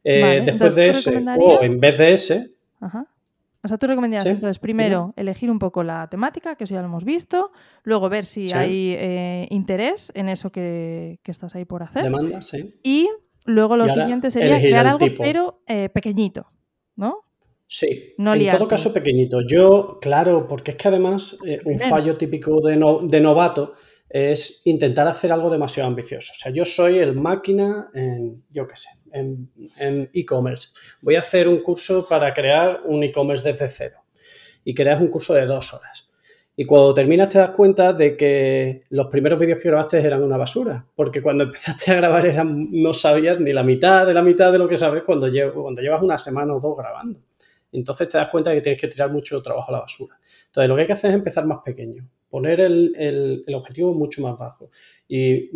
Eh, 0.04 0.44
después 0.46 0.76
de 0.76 0.90
ese, 0.90 1.26
o 1.38 1.62
en 1.62 1.80
vez 1.80 1.98
de 1.98 2.14
ese... 2.14 2.52
O 2.82 3.68
sea, 3.68 3.80
tú 3.80 3.88
recomendarías 3.88 4.28
entonces 4.28 4.60
primero 4.60 5.14
elegir 5.18 5.50
un 5.50 5.58
poco 5.58 5.82
la 5.84 6.08
temática, 6.08 6.56
que 6.56 6.66
eso 6.66 6.76
ya 6.76 6.82
lo 6.82 6.88
hemos 6.88 7.04
visto, 7.04 7.52
luego 7.84 8.10
ver 8.10 8.26
si 8.26 8.54
hay 8.54 8.96
eh, 8.98 9.48
interés 9.50 10.12
en 10.16 10.30
eso 10.30 10.52
que, 10.52 11.20
estás 11.26 11.56
ahí 11.56 11.66
por 11.66 11.82
hacer. 11.82 12.04
Demanda, 12.04 12.44
sí. 12.44 12.76
Y 12.84 13.10
luego 13.44 13.76
lo 13.76 13.90
siguiente 13.90 14.32
sería 14.32 14.60
crear 14.60 14.88
algo, 14.88 15.08
pero 15.18 15.64
pequeñito, 15.94 16.52
¿no? 16.96 17.25
Sí, 17.68 18.14
en 18.18 18.52
todo 18.52 18.68
caso 18.68 18.94
pequeñito. 18.94 19.40
Yo, 19.48 19.98
claro, 20.00 20.48
porque 20.48 20.72
es 20.72 20.78
que 20.78 20.88
además 20.88 21.38
eh, 21.48 21.60
un 21.66 21.80
fallo 21.80 22.16
típico 22.16 22.62
de, 22.62 22.74
de, 23.04 23.22
novato 23.22 23.74
es 24.08 24.62
intentar 24.66 25.08
hacer 25.08 25.32
algo 25.32 25.50
demasiado 25.50 25.90
ambicioso. 25.90 26.32
O 26.36 26.40
sea, 26.40 26.52
yo 26.52 26.64
soy 26.64 27.00
el 27.00 27.16
máquina 27.16 27.90
en, 27.94 28.44
yo 28.52 28.68
qué 28.68 28.76
sé, 28.78 28.90
en 29.12 30.10
e-commerce. 30.14 30.70
Voy 31.02 31.16
a 31.16 31.22
hacer 31.22 31.48
un 31.48 31.62
curso 31.62 32.08
para 32.08 32.34
crear 32.34 32.82
un 32.86 33.04
e-commerce 33.04 33.44
desde 33.44 33.68
cero. 33.68 33.98
Y 34.64 34.74
creas 34.74 35.02
un 35.02 35.10
curso 35.10 35.34
de 35.34 35.46
dos 35.46 35.74
horas. 35.74 36.06
Y 36.58 36.66
cuando 36.66 36.94
terminas 36.94 37.30
te 37.30 37.38
das 37.38 37.52
cuenta 37.52 37.92
de 37.92 38.16
que 38.16 38.84
los 38.90 39.08
primeros 39.08 39.38
vídeos 39.38 39.60
que 39.60 39.68
grabaste 39.68 40.00
eran 40.00 40.24
una 40.24 40.38
basura, 40.38 40.86
porque 40.96 41.22
cuando 41.22 41.44
empezaste 41.44 41.92
a 41.92 41.96
grabar 41.96 42.26
eran, 42.26 42.70
no 42.72 42.94
sabías 42.94 43.40
ni 43.40 43.52
la 43.52 43.64
mitad 43.64 44.08
de 44.08 44.14
la 44.14 44.24
mitad 44.24 44.52
de 44.54 44.60
lo 44.60 44.68
que 44.68 44.78
sabes 44.78 45.04
cuando, 45.04 45.28
cuando 45.54 45.82
llevas 45.82 46.02
una 46.02 46.18
semana 46.18 46.56
o 46.56 46.60
dos 46.60 46.78
grabando. 46.78 47.20
Entonces 47.78 48.10
te 48.10 48.18
das 48.18 48.30
cuenta 48.30 48.50
de 48.50 48.58
que 48.58 48.62
tienes 48.62 48.82
que 48.82 48.88
tirar 48.88 49.12
mucho 49.12 49.42
trabajo 49.42 49.70
a 49.70 49.74
la 49.74 49.80
basura. 49.82 50.18
Entonces 50.48 50.70
lo 50.70 50.76
que 50.76 50.82
hay 50.82 50.88
que 50.88 50.94
hacer 50.94 51.12
es 51.12 51.16
empezar 51.16 51.46
más 51.46 51.60
pequeño, 51.64 52.08
poner 52.30 52.60
el, 52.62 53.46
objetivo 53.54 53.94
mucho 53.94 54.22
más 54.22 54.38
bajo. 54.38 54.72
Y 55.08 55.50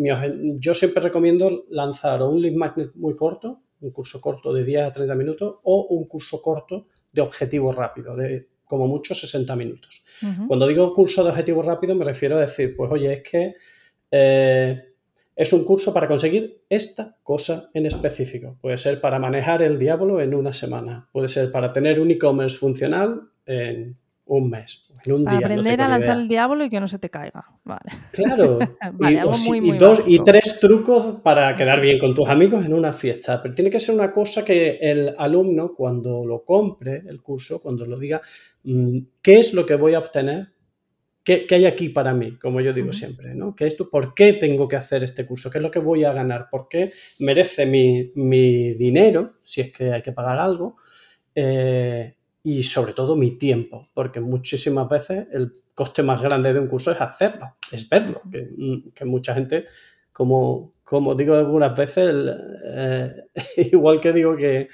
yo 0.60 0.74
siempre 0.74 1.02
recomiendo 1.02 1.66
lanzar 1.70 2.22
un 2.24 2.42
lead 2.42 2.54
magnet 2.54 2.92
muy 2.96 3.16
corto, 3.16 3.62
un 3.82 3.92
curso 3.92 4.20
corto 4.20 4.54
de 4.54 4.64
10 4.64 4.84
a 4.84 4.92
30 4.92 5.16
minutos 5.16 5.56
o 5.64 5.88
un 5.90 6.06
curso 6.08 6.42
corto 6.42 6.88
de 7.12 7.22
objetivo 7.22 7.72
rápido, 7.72 8.16
de 8.16 8.48
como 8.66 8.88
mucho 8.88 9.16
60 9.16 9.56
minutos. 9.56 10.04
Cuando 10.48 10.68
digo 10.68 10.94
curso 10.94 11.24
de 11.24 11.32
objetivo 11.32 11.62
rápido 11.64 11.96
me 11.96 12.06
refiero 12.06 12.38
a 12.38 12.42
decir, 12.42 12.76
pues 12.76 12.92
oye, 12.92 13.14
es 13.14 13.24
que 13.24 13.56
eh, 14.12 14.89
es 15.40 15.54
un 15.54 15.64
curso 15.64 15.94
para 15.94 16.06
conseguir 16.06 16.66
esta 16.68 17.16
cosa 17.24 17.70
en 17.74 17.86
específico. 17.86 18.58
Puede 18.60 18.78
ser 18.78 19.00
para 19.00 19.20
manejar 19.20 19.62
el 19.62 19.80
diablo 19.80 20.20
en 20.20 20.36
una 20.36 20.52
semana. 20.52 21.08
Puede 21.14 21.30
ser 21.30 21.50
para 21.50 21.72
tener 21.72 22.02
un 22.02 22.12
e-commerce 22.12 22.58
funcional 22.58 23.22
en 23.46 23.98
un 24.26 24.50
mes, 24.50 24.86
en 25.06 25.14
un 25.14 25.24
para 25.24 25.38
día. 25.38 25.48
Aprender 25.48 25.82
a 25.82 25.88
lanzar 25.88 26.18
el 26.18 26.28
diablo 26.28 26.66
y 26.66 26.70
que 26.70 26.82
no 26.82 26.90
se 26.90 27.00
te 27.00 27.10
caiga. 27.10 27.46
Vale. 27.64 27.90
Claro. 28.12 28.60
y, 29.00 29.78
dos 29.78 30.04
y 30.06 30.20
tres 30.26 30.60
trucos 30.60 31.22
para 31.24 31.56
quedar 31.56 31.80
bien 31.80 32.00
con 32.00 32.14
tus 32.14 32.28
amigos 32.28 32.66
en 32.66 32.74
una 32.74 32.92
fiesta. 32.92 33.42
Pero 33.42 33.56
tiene 33.56 33.70
que 33.72 33.80
ser 33.80 33.96
una 33.96 34.12
cosa 34.12 34.44
que 34.44 34.78
el 34.82 35.16
alumno, 35.18 35.74
cuando 35.74 36.26
lo 36.26 36.44
compre 36.44 37.02
el 37.08 37.22
curso, 37.22 37.62
cuando 37.62 37.86
lo 37.86 37.98
diga, 37.98 38.22
mm, 38.66 38.98
¿qué 39.22 39.40
es 39.40 39.54
lo 39.54 39.66
que 39.66 39.76
voy 39.76 39.94
a 39.94 40.00
obtener 40.00 40.50
¿Qué, 41.30 41.46
hay 41.54 41.66
aquí 41.68 41.90
para 41.90 42.12
mí? 42.12 42.38
Como 42.38 42.60
yo 42.60 42.74
digo 42.74 42.92
siempre, 42.92 43.36
¿no? 43.36 43.56
¿Qué 43.56 43.68
es 43.68 43.78
tú? 43.78 43.88
¿Por 43.88 44.16
qué 44.16 44.34
tengo 44.34 44.68
que 44.68 44.78
hacer 44.78 45.04
este 45.04 45.28
curso? 45.28 45.52
¿Qué 45.52 45.60
es 45.60 45.62
lo 45.62 45.70
que 45.70 45.78
voy 45.78 46.04
a 46.04 46.12
ganar? 46.12 46.50
¿Por 46.50 46.68
qué 46.68 46.92
merece 47.20 47.68
mi, 47.68 48.74
dinero, 48.74 49.36
si 49.44 49.62
es 49.62 49.72
que 49.72 49.94
hay 49.94 50.02
que 50.02 50.12
pagar 50.12 50.40
algo? 50.40 50.78
Eh, 51.36 52.16
y 52.42 52.64
sobre 52.64 52.94
todo 52.94 53.16
mi 53.16 53.38
tiempo, 53.38 53.90
porque 53.94 54.20
muchísimas 54.20 54.90
veces 54.90 55.28
el 55.32 55.54
coste 55.76 56.02
más 56.02 56.20
grande 56.20 56.52
de 56.52 56.62
un 56.62 56.68
curso 56.68 56.92
es 56.92 57.00
hacerlo, 57.00 57.58
es 57.72 57.88
verlo, 57.88 58.24
que, 58.32 59.06
mucha 59.06 59.36
gente, 59.36 59.68
como, 60.12 60.74
como 60.84 61.14
digo 61.14 61.36
algunas 61.36 61.78
veces, 61.78 62.08
eh, 62.76 63.14
igual 63.72 64.02
que 64.02 64.14
digo 64.14 64.36
que 64.36 64.68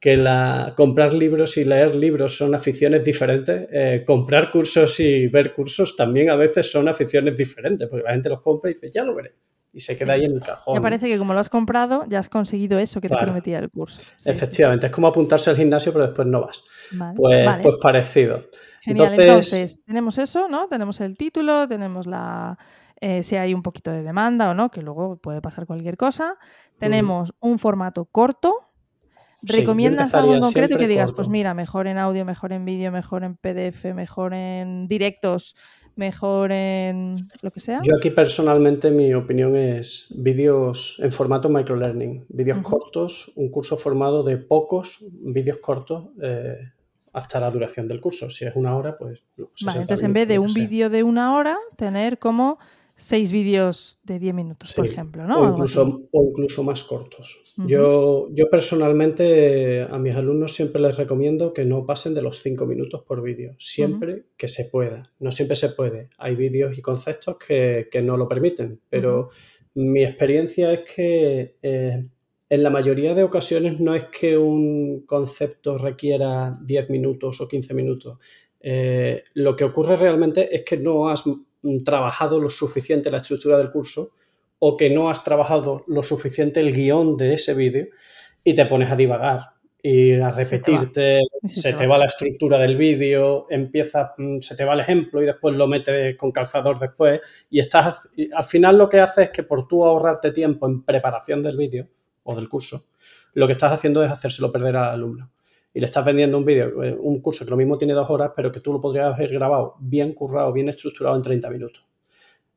que 0.00 0.16
la, 0.16 0.74
comprar 0.76 1.12
libros 1.12 1.56
y 1.56 1.64
leer 1.64 1.94
libros 1.94 2.36
son 2.36 2.54
aficiones 2.54 3.04
diferentes, 3.04 3.68
eh, 3.72 4.04
comprar 4.06 4.50
cursos 4.50 5.00
y 5.00 5.26
ver 5.26 5.52
cursos 5.52 5.96
también 5.96 6.30
a 6.30 6.36
veces 6.36 6.70
son 6.70 6.88
aficiones 6.88 7.36
diferentes, 7.36 7.88
porque 7.88 8.04
la 8.04 8.12
gente 8.12 8.28
los 8.28 8.40
compra 8.40 8.70
y 8.70 8.74
dice, 8.74 8.90
ya 8.92 9.02
lo 9.02 9.14
veré. 9.14 9.34
Y 9.72 9.80
se 9.80 9.98
queda 9.98 10.14
ahí 10.14 10.24
en 10.24 10.32
el 10.32 10.40
cajón. 10.40 10.74
Me 10.74 10.80
parece 10.80 11.08
que 11.08 11.18
como 11.18 11.34
lo 11.34 11.40
has 11.40 11.50
comprado, 11.50 12.04
ya 12.08 12.20
has 12.20 12.28
conseguido 12.28 12.78
eso 12.78 13.00
que 13.00 13.08
te 13.08 13.16
prometía 13.16 13.58
el 13.58 13.70
curso. 13.70 14.00
Efectivamente, 14.24 14.86
es 14.86 14.92
como 14.92 15.08
apuntarse 15.08 15.50
al 15.50 15.56
gimnasio, 15.56 15.92
pero 15.92 16.06
después 16.06 16.26
no 16.26 16.40
vas. 16.40 16.64
pues, 17.16 17.48
pues 17.62 17.74
parecido. 17.80 18.44
Entonces... 18.86 19.82
tenemos 19.84 20.18
eso, 20.18 20.48
¿no? 20.48 20.68
Tenemos 20.68 21.00
el 21.00 21.16
título, 21.16 21.68
tenemos 21.68 22.06
la... 22.06 22.58
Eh, 23.00 23.22
si 23.22 23.36
hay 23.36 23.54
un 23.54 23.62
poquito 23.62 23.92
de 23.92 24.02
demanda 24.02 24.50
o 24.50 24.54
no, 24.54 24.70
que 24.70 24.82
luego 24.82 25.18
puede 25.18 25.40
pasar 25.40 25.66
cualquier 25.66 25.96
cosa. 25.96 26.36
Tenemos 26.78 27.32
un 27.38 27.58
formato 27.58 28.06
corto, 28.06 28.67
¿Recomiendas 29.42 30.14
algo 30.14 30.34
en 30.34 30.40
concreto 30.40 30.76
que 30.76 30.88
digas, 30.88 31.12
pues 31.12 31.28
mira, 31.28 31.54
mejor 31.54 31.86
en 31.86 31.98
audio, 31.98 32.24
mejor 32.24 32.52
en 32.52 32.64
vídeo, 32.64 32.90
mejor 32.90 33.24
en 33.24 33.36
PDF, 33.36 33.94
mejor 33.94 34.34
en 34.34 34.88
directos, 34.88 35.54
mejor 35.94 36.50
en 36.50 37.28
lo 37.40 37.50
que 37.50 37.60
sea? 37.60 37.80
Yo 37.82 37.96
aquí 37.96 38.10
personalmente 38.10 38.90
mi 38.90 39.14
opinión 39.14 39.54
es 39.56 40.12
vídeos 40.16 40.96
en 40.98 41.12
formato 41.12 41.48
microlearning, 41.48 42.26
vídeos 42.28 42.58
cortos, 42.62 43.30
un 43.36 43.50
curso 43.50 43.76
formado 43.76 44.22
de 44.24 44.38
pocos 44.38 45.04
vídeos 45.12 45.58
cortos 45.58 46.06
eh, 46.20 46.58
hasta 47.12 47.40
la 47.40 47.50
duración 47.50 47.86
del 47.88 48.00
curso. 48.00 48.30
Si 48.30 48.44
es 48.44 48.56
una 48.56 48.76
hora, 48.76 48.98
pues... 48.98 49.22
Vale, 49.64 49.80
entonces 49.80 50.04
en 50.04 50.12
vez 50.12 50.26
de 50.26 50.38
un 50.38 50.52
vídeo 50.52 50.90
de 50.90 51.02
una 51.02 51.36
hora, 51.36 51.58
tener 51.76 52.18
como 52.18 52.58
seis 52.98 53.30
vídeos 53.30 53.96
de 54.02 54.18
10 54.18 54.34
minutos, 54.34 54.74
por 54.74 54.84
ejemplo, 54.84 55.24
¿no? 55.24 55.40
O 55.40 55.52
incluso, 55.52 56.08
o 56.10 56.24
incluso, 56.24 56.64
más 56.64 56.82
cortos. 56.82 57.40
yo, 57.56 58.28
yo 58.32 58.50
personalmente 58.50 59.82
a 59.82 59.98
mis 59.98 60.16
alumnos 60.16 60.52
siempre 60.52 60.82
les 60.82 60.96
recomiendo 60.96 61.52
que 61.52 61.64
no 61.64 61.86
pasen 61.86 62.12
de 62.12 62.22
los 62.22 62.42
cinco 62.42 62.66
minutos 62.66 63.04
por 63.06 63.22
vídeo, 63.22 63.54
siempre 63.56 64.24
que 64.36 64.48
se 64.48 64.64
pueda. 64.64 65.12
No 65.20 65.30
siempre 65.30 65.54
se 65.54 65.68
puede. 65.68 66.08
Hay 66.18 66.34
vídeos 66.34 66.76
y 66.76 66.82
conceptos 66.82 67.36
que, 67.38 67.88
no 68.02 68.16
lo 68.16 68.28
permiten, 68.28 68.80
pero 68.90 69.30
mi 69.74 70.02
experiencia 70.02 70.72
es 70.72 70.80
que 70.92 71.56
eh, 71.62 72.04
en 72.50 72.62
la 72.64 72.70
mayoría 72.70 73.14
de 73.14 73.22
ocasiones 73.22 73.78
no 73.78 73.94
es 73.94 74.06
que 74.06 74.36
un 74.36 75.04
concepto 75.06 75.78
requiera 75.78 76.52
10 76.64 76.90
minutos 76.90 77.40
o 77.40 77.46
15 77.46 77.74
minutos, 77.74 78.18
eh, 78.60 79.22
lo 79.34 79.54
que 79.54 79.62
ocurre 79.62 79.96
realmente 79.96 80.52
es 80.52 80.64
que 80.64 80.76
no 80.76 81.08
has 81.08 81.24
trabajado 81.84 82.40
lo 82.40 82.50
suficiente 82.50 83.10
la 83.10 83.18
estructura 83.18 83.58
del 83.58 83.70
curso 83.70 84.10
o 84.58 84.76
que 84.76 84.90
no 84.90 85.08
has 85.10 85.22
trabajado 85.22 85.84
lo 85.86 86.02
suficiente 86.02 86.60
el 86.60 86.72
guion 86.72 87.16
de 87.16 87.34
ese 87.34 87.54
vídeo 87.54 87.86
y 88.42 88.54
te 88.54 88.66
pones 88.66 88.90
a 88.90 88.96
divagar 88.96 89.40
y 89.80 90.14
a 90.14 90.30
repetirte, 90.30 91.20
se 91.44 91.72
te 91.72 91.86
va, 91.86 91.98
la 91.98 92.06
estructura 92.06 92.58
del 92.58 92.76
vídeo, 92.76 93.46
empieza, 93.48 94.12
mm, 94.18 94.40
se 94.40 94.56
te 94.56 94.64
va 94.64 94.74
el 94.74 94.80
ejemplo 94.80 95.22
y 95.22 95.26
después 95.26 95.54
lo 95.54 95.68
metes 95.68 96.16
con 96.16 96.32
calzador 96.32 96.78
después 96.80 97.20
y 97.48 97.60
estás, 97.60 98.08
al 98.34 98.44
final 98.44 98.76
lo 98.76 98.88
que 98.88 99.00
haces 99.00 99.26
es 99.26 99.30
que 99.30 99.44
por 99.44 99.68
tú 99.68 99.84
ahorrarte 99.84 100.32
tiempo 100.32 100.66
en 100.66 100.82
preparación 100.82 101.42
del 101.42 101.56
vídeo 101.56 101.88
o 102.24 102.34
del 102.34 102.48
curso, 102.48 102.86
lo 103.34 103.46
que 103.46 103.52
estás 103.52 103.72
haciendo 103.72 104.02
es 104.02 104.10
hacérselo 104.10 104.50
perder 104.50 104.76
al 104.76 104.94
alumno. 104.94 105.30
Y 105.78 105.80
le 105.80 105.86
estás 105.86 106.04
vendiendo 106.04 106.36
un 106.36 106.44
vídeo, 106.44 106.82
eh, 106.82 106.96
un 106.98 107.20
curso 107.20 107.44
que 107.44 107.52
lo 107.52 107.56
mismo 107.56 107.78
tiene 107.78 107.92
dos 107.92 108.10
horas, 108.10 108.32
pero 108.34 108.50
que 108.50 108.58
tú 108.58 108.72
lo 108.72 108.80
podrías 108.80 109.14
haber 109.14 109.30
grabado 109.30 109.76
bien 109.78 110.12
currado, 110.12 110.52
bien 110.52 110.68
estructurado 110.68 111.14
en 111.14 111.22
30 111.22 111.48
minutos. 111.50 111.86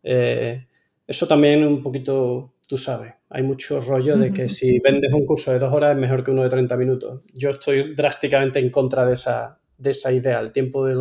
Eh, 0.01 0.65
eso 1.05 1.27
también 1.27 1.63
un 1.63 1.83
poquito, 1.83 2.53
tú 2.67 2.79
sabes, 2.79 3.13
hay 3.29 3.43
mucho 3.43 3.79
rollo 3.79 4.17
de 4.17 4.33
que 4.33 4.49
si 4.49 4.79
vendes 4.79 5.13
un 5.13 5.27
curso 5.27 5.51
de 5.51 5.59
dos 5.59 5.71
horas 5.71 5.91
es 5.91 6.01
mejor 6.01 6.23
que 6.23 6.31
uno 6.31 6.41
de 6.41 6.49
30 6.49 6.75
minutos. 6.77 7.21
Yo 7.31 7.51
estoy 7.51 7.93
drásticamente 7.93 8.57
en 8.57 8.71
contra 8.71 9.05
de 9.05 9.13
esa, 9.13 9.59
de 9.77 9.91
esa 9.91 10.11
idea. 10.11 10.39
El 10.39 10.51
tiempo 10.51 10.87
de, 10.87 10.95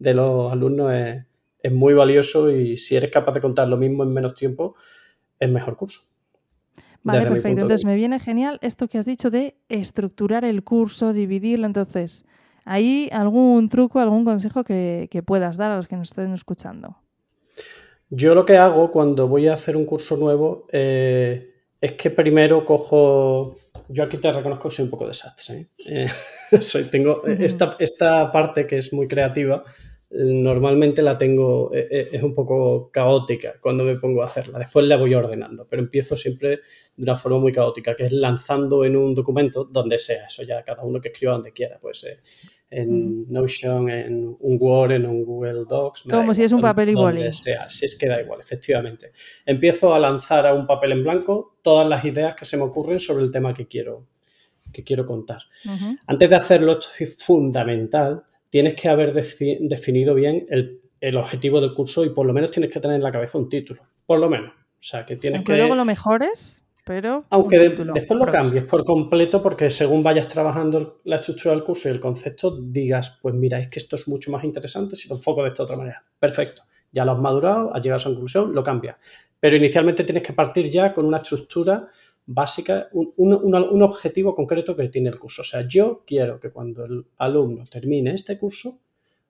de 0.00 0.12
los 0.12 0.52
alumnos 0.52 0.92
es, 0.92 1.24
es 1.62 1.72
muy 1.72 1.94
valioso 1.94 2.50
y 2.50 2.76
si 2.76 2.94
eres 2.94 3.10
capaz 3.10 3.32
de 3.32 3.40
contar 3.40 3.68
lo 3.68 3.78
mismo 3.78 4.02
en 4.02 4.12
menos 4.12 4.34
tiempo, 4.34 4.74
es 5.40 5.48
mejor 5.48 5.78
curso. 5.78 6.07
Vale, 7.12 7.28
perfecto. 7.28 7.60
Entonces 7.62 7.84
me 7.84 7.94
viene 7.96 8.18
genial 8.20 8.58
esto 8.62 8.88
que 8.88 8.98
has 8.98 9.06
dicho 9.06 9.30
de 9.30 9.56
estructurar 9.68 10.44
el 10.44 10.62
curso, 10.62 11.12
dividirlo. 11.12 11.66
Entonces, 11.66 12.24
¿hay 12.64 13.08
algún 13.12 13.68
truco, 13.68 13.98
algún 13.98 14.24
consejo 14.24 14.64
que, 14.64 15.08
que 15.10 15.22
puedas 15.22 15.56
dar 15.56 15.70
a 15.70 15.76
los 15.76 15.88
que 15.88 15.96
nos 15.96 16.10
estén 16.10 16.32
escuchando? 16.32 16.96
Yo 18.10 18.34
lo 18.34 18.46
que 18.46 18.56
hago 18.56 18.90
cuando 18.90 19.28
voy 19.28 19.48
a 19.48 19.54
hacer 19.54 19.76
un 19.76 19.84
curso 19.84 20.16
nuevo 20.16 20.66
eh, 20.72 21.58
es 21.80 21.92
que 21.92 22.10
primero 22.10 22.64
cojo. 22.64 23.56
Yo 23.88 24.02
aquí 24.02 24.16
te 24.16 24.32
reconozco 24.32 24.68
que 24.68 24.74
soy 24.74 24.84
un 24.86 24.90
poco 24.90 25.06
desastre. 25.06 25.68
¿eh? 25.78 26.06
Eh, 26.50 26.62
soy, 26.62 26.84
tengo 26.84 27.26
esta, 27.26 27.76
esta, 27.78 28.32
parte 28.32 28.66
que 28.66 28.78
es 28.78 28.90
muy 28.94 29.06
creativa. 29.06 29.62
Normalmente 30.10 31.02
la 31.02 31.18
tengo, 31.18 31.70
es 31.72 32.22
un 32.22 32.34
poco 32.34 32.90
caótica 32.90 33.56
cuando 33.60 33.84
me 33.84 33.96
pongo 33.96 34.22
a 34.22 34.26
hacerla. 34.26 34.58
Después 34.58 34.86
la 34.86 34.96
voy 34.96 35.12
ordenando, 35.12 35.66
pero 35.68 35.82
empiezo 35.82 36.16
siempre 36.16 36.60
de 36.96 37.02
una 37.02 37.14
forma 37.14 37.38
muy 37.38 37.52
caótica, 37.52 37.94
que 37.94 38.06
es 38.06 38.12
lanzando 38.12 38.86
en 38.86 38.96
un 38.96 39.14
documento 39.14 39.64
donde 39.64 39.98
sea. 39.98 40.24
Eso 40.26 40.44
ya 40.44 40.62
cada 40.62 40.82
uno 40.82 40.98
que 40.98 41.08
escriba 41.08 41.34
donde 41.34 41.52
quiera. 41.52 41.78
Pues 41.78 42.06
en 42.70 43.30
Notion, 43.30 43.90
en 43.90 44.36
un 44.40 44.58
Word, 44.58 44.92
en 44.92 45.04
un 45.04 45.24
Google 45.24 45.64
Docs. 45.68 46.04
Como 46.10 46.32
si 46.32 46.42
es 46.42 46.52
un 46.52 46.62
papel 46.62 46.88
igual. 46.88 47.16
Donde 47.16 47.32
sea, 47.34 47.68
si 47.68 47.84
es 47.84 47.94
que 47.94 48.08
da 48.08 48.22
igual, 48.22 48.40
efectivamente. 48.40 49.12
Empiezo 49.44 49.92
a 49.92 49.98
lanzar 49.98 50.46
a 50.46 50.54
un 50.54 50.66
papel 50.66 50.92
en 50.92 51.02
blanco 51.02 51.58
todas 51.60 51.86
las 51.86 52.02
ideas 52.06 52.34
que 52.34 52.46
se 52.46 52.56
me 52.56 52.62
ocurren 52.62 52.98
sobre 52.98 53.24
el 53.24 53.30
tema 53.30 53.52
que 53.52 53.66
quiero, 53.66 54.06
que 54.72 54.84
quiero 54.84 55.04
contar. 55.04 55.42
Antes 56.06 56.30
de 56.30 56.36
hacerlo, 56.36 56.72
esto 56.72 56.88
es 56.98 57.22
fundamental, 57.22 58.24
tienes 58.50 58.74
que 58.74 58.88
haber 58.88 59.12
definido 59.12 60.14
bien 60.14 60.46
el, 60.48 60.80
el, 61.00 61.16
objetivo 61.16 61.60
del 61.60 61.74
curso 61.74 62.04
y 62.04 62.10
por 62.10 62.26
lo 62.26 62.32
menos 62.32 62.50
tienes 62.50 62.72
que 62.72 62.80
tener 62.80 62.96
en 62.96 63.02
la 63.02 63.12
cabeza 63.12 63.38
un 63.38 63.48
título. 63.48 63.82
Por 64.06 64.18
lo 64.18 64.28
menos. 64.28 64.52
O 64.52 64.82
sea, 64.82 65.04
que 65.04 65.16
tienes 65.16 65.38
Aunque 65.38 65.52
que... 65.52 65.58
luego 65.58 65.74
lo 65.74 65.84
mejores 65.84 66.64
aunque 67.30 67.58
después 67.58 68.18
lo 68.18 68.26
cambies 68.26 68.64
por 68.64 68.84
completo, 68.84 69.42
porque 69.42 69.70
según 69.70 70.02
vayas 70.02 70.28
trabajando 70.28 71.00
la 71.04 71.16
estructura 71.16 71.54
del 71.54 71.64
curso 71.64 71.88
y 71.88 71.92
el 71.92 72.00
concepto, 72.00 72.58
digas, 72.60 73.18
pues 73.20 73.34
mira, 73.34 73.58
es 73.58 73.68
que 73.68 73.78
esto 73.78 73.96
es 73.96 74.08
mucho 74.08 74.30
más 74.30 74.44
interesante 74.44 74.96
si 74.96 75.08
lo 75.08 75.16
enfoco 75.16 75.42
de 75.42 75.48
esta 75.48 75.64
otra 75.64 75.76
manera. 75.76 76.02
Perfecto. 76.18 76.62
Ya 76.90 77.04
lo 77.04 77.12
has 77.12 77.18
madurado, 77.18 77.74
has 77.74 77.82
llegado 77.82 77.96
a 77.96 78.00
su 78.00 78.08
conclusión, 78.10 78.54
lo 78.54 78.62
cambias. 78.62 78.96
Pero 79.38 79.56
inicialmente 79.56 80.04
tienes 80.04 80.22
que 80.22 80.32
partir 80.32 80.70
ya 80.70 80.94
con 80.94 81.04
una 81.04 81.18
estructura 81.18 81.88
básica, 82.30 82.88
un, 82.92 83.82
objetivo 83.82 84.34
concreto 84.34 84.76
que 84.76 84.88
tiene 84.88 85.08
el 85.08 85.18
curso. 85.18 85.42
O 85.42 85.44
sea, 85.44 85.62
yo 85.66 86.04
quiero 86.06 86.38
que 86.38 86.50
cuando 86.50 86.84
el 86.84 87.06
alumno 87.16 87.64
termine 87.66 88.12
este 88.12 88.38
curso 88.38 88.78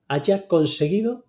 haya 0.08 0.46
conseguido, 0.46 1.24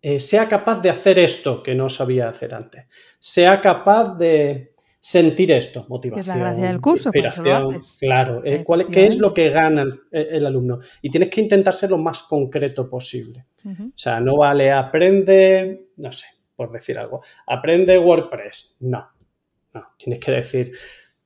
eh, 0.00 0.18
sea 0.18 0.48
capaz 0.48 0.80
de 0.80 0.90
hacer 0.90 1.18
esto 1.18 1.62
que 1.62 1.74
no 1.74 1.90
sabía 1.90 2.28
hacer 2.28 2.54
antes, 2.54 2.86
sea 3.18 3.60
capaz 3.60 4.16
de, 4.16 4.72
sentir 5.00 5.50
esto, 5.50 5.86
motivación. 5.88 6.20
es 6.20 6.26
la 6.26 6.36
gracia 6.36 6.68
del 6.68 6.80
curso, 6.80 7.08
inspiración, 7.08 7.80
claro. 7.98 8.42
Eh, 8.44 8.64
¿Qué 8.92 9.06
es 9.06 9.18
lo 9.18 9.32
que 9.32 9.48
gana 9.48 9.84
el, 10.10 10.46
alumno? 10.46 10.80
Y 11.00 11.10
tienes 11.10 11.30
que 11.30 11.40
intentar 11.40 11.74
ser 11.74 11.90
lo 11.90 11.98
más 11.98 12.22
concreto 12.22 12.88
posible. 12.88 13.46
O 13.64 13.92
sea, 13.94 14.20
no 14.20 14.36
vale 14.36 14.70
aprende, 14.70 15.88
no 15.96 16.12
sé, 16.12 16.26
por 16.54 16.70
decir 16.70 16.98
algo, 16.98 17.22
aprende 17.46 17.98
WordPress. 17.98 18.76
No, 18.80 19.06
no, 19.72 19.86
tienes 19.98 20.20
que 20.20 20.32
decir 20.32 20.72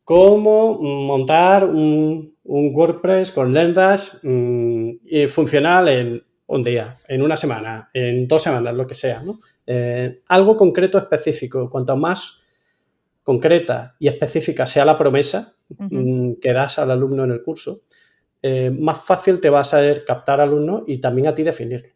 cómo 0.04 0.80
montar 0.80 1.64
un, 1.64 2.34
WordPress 2.44 3.32
con 3.32 3.54
LearnDash 3.54 4.22
mm, 4.22 5.28
funcional 5.28 5.88
en 5.88 6.22
un 6.46 6.62
día, 6.62 6.96
en 7.08 7.22
una 7.22 7.36
semana, 7.36 7.88
en 7.94 8.28
dos 8.28 8.42
semanas, 8.42 8.74
lo 8.74 8.86
que 8.86 8.94
sea. 8.94 9.22
¿no? 9.22 9.40
Eh, 9.66 10.20
algo 10.28 10.56
concreto, 10.56 10.98
específico. 10.98 11.70
Cuanto 11.70 11.96
más 11.96 12.42
concreta 13.22 13.96
y 13.98 14.08
específica 14.08 14.66
sea 14.66 14.84
la 14.84 14.98
promesa 14.98 15.54
mm, 15.70 16.34
que 16.34 16.52
das 16.52 16.78
al 16.78 16.90
alumno 16.90 17.24
en 17.24 17.30
el 17.30 17.42
curso, 17.42 17.82
eh, 18.42 18.70
más 18.70 19.02
fácil 19.02 19.40
te 19.40 19.48
va 19.48 19.60
a 19.60 19.64
ser 19.64 20.04
captar 20.04 20.40
al 20.40 20.50
alumno 20.50 20.84
y 20.86 20.98
también 20.98 21.28
a 21.28 21.34
ti 21.34 21.42
definirlo. 21.42 21.88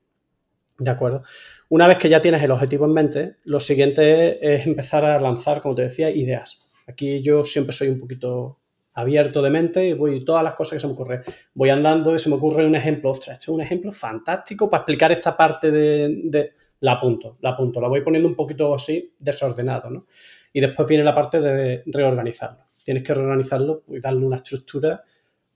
¿De 0.78 0.90
acuerdo? 0.90 1.22
Una 1.68 1.86
vez 1.86 1.98
que 1.98 2.08
ya 2.08 2.20
tienes 2.20 2.42
el 2.42 2.50
objetivo 2.50 2.86
en 2.86 2.92
mente, 2.92 3.36
lo 3.44 3.60
siguiente 3.60 4.54
es 4.54 4.66
empezar 4.66 5.04
a 5.04 5.20
lanzar, 5.20 5.60
como 5.60 5.74
te 5.74 5.82
decía, 5.82 6.08
ideas. 6.08 6.67
Aquí 6.88 7.22
yo 7.22 7.44
siempre 7.44 7.72
soy 7.72 7.88
un 7.88 8.00
poquito 8.00 8.58
abierto 8.94 9.42
de 9.42 9.50
mente 9.50 9.86
y 9.86 9.92
voy 9.92 10.24
todas 10.24 10.42
las 10.42 10.54
cosas 10.54 10.74
que 10.74 10.80
se 10.80 10.86
me 10.86 10.94
ocurren. 10.94 11.22
Voy 11.54 11.70
andando 11.70 12.14
y 12.14 12.18
se 12.18 12.28
me 12.28 12.36
ocurre 12.36 12.66
un 12.66 12.74
ejemplo. 12.74 13.10
Ostras, 13.10 13.36
este 13.38 13.44
es 13.44 13.48
un 13.54 13.60
ejemplo 13.60 13.92
fantástico 13.92 14.68
para 14.68 14.80
explicar 14.80 15.12
esta 15.12 15.36
parte 15.36 15.70
de, 15.70 16.22
de... 16.24 16.52
La 16.80 16.92
apunto, 16.92 17.36
la 17.40 17.50
apunto. 17.50 17.80
La 17.80 17.88
voy 17.88 18.00
poniendo 18.00 18.28
un 18.28 18.34
poquito 18.34 18.74
así 18.74 19.12
desordenado, 19.18 19.90
¿no? 19.90 20.06
Y 20.52 20.60
después 20.60 20.88
viene 20.88 21.04
la 21.04 21.14
parte 21.14 21.40
de 21.40 21.82
reorganizarlo. 21.86 22.64
Tienes 22.82 23.02
que 23.02 23.14
reorganizarlo 23.14 23.82
y 23.88 24.00
darle 24.00 24.24
una 24.24 24.36
estructura 24.36 25.04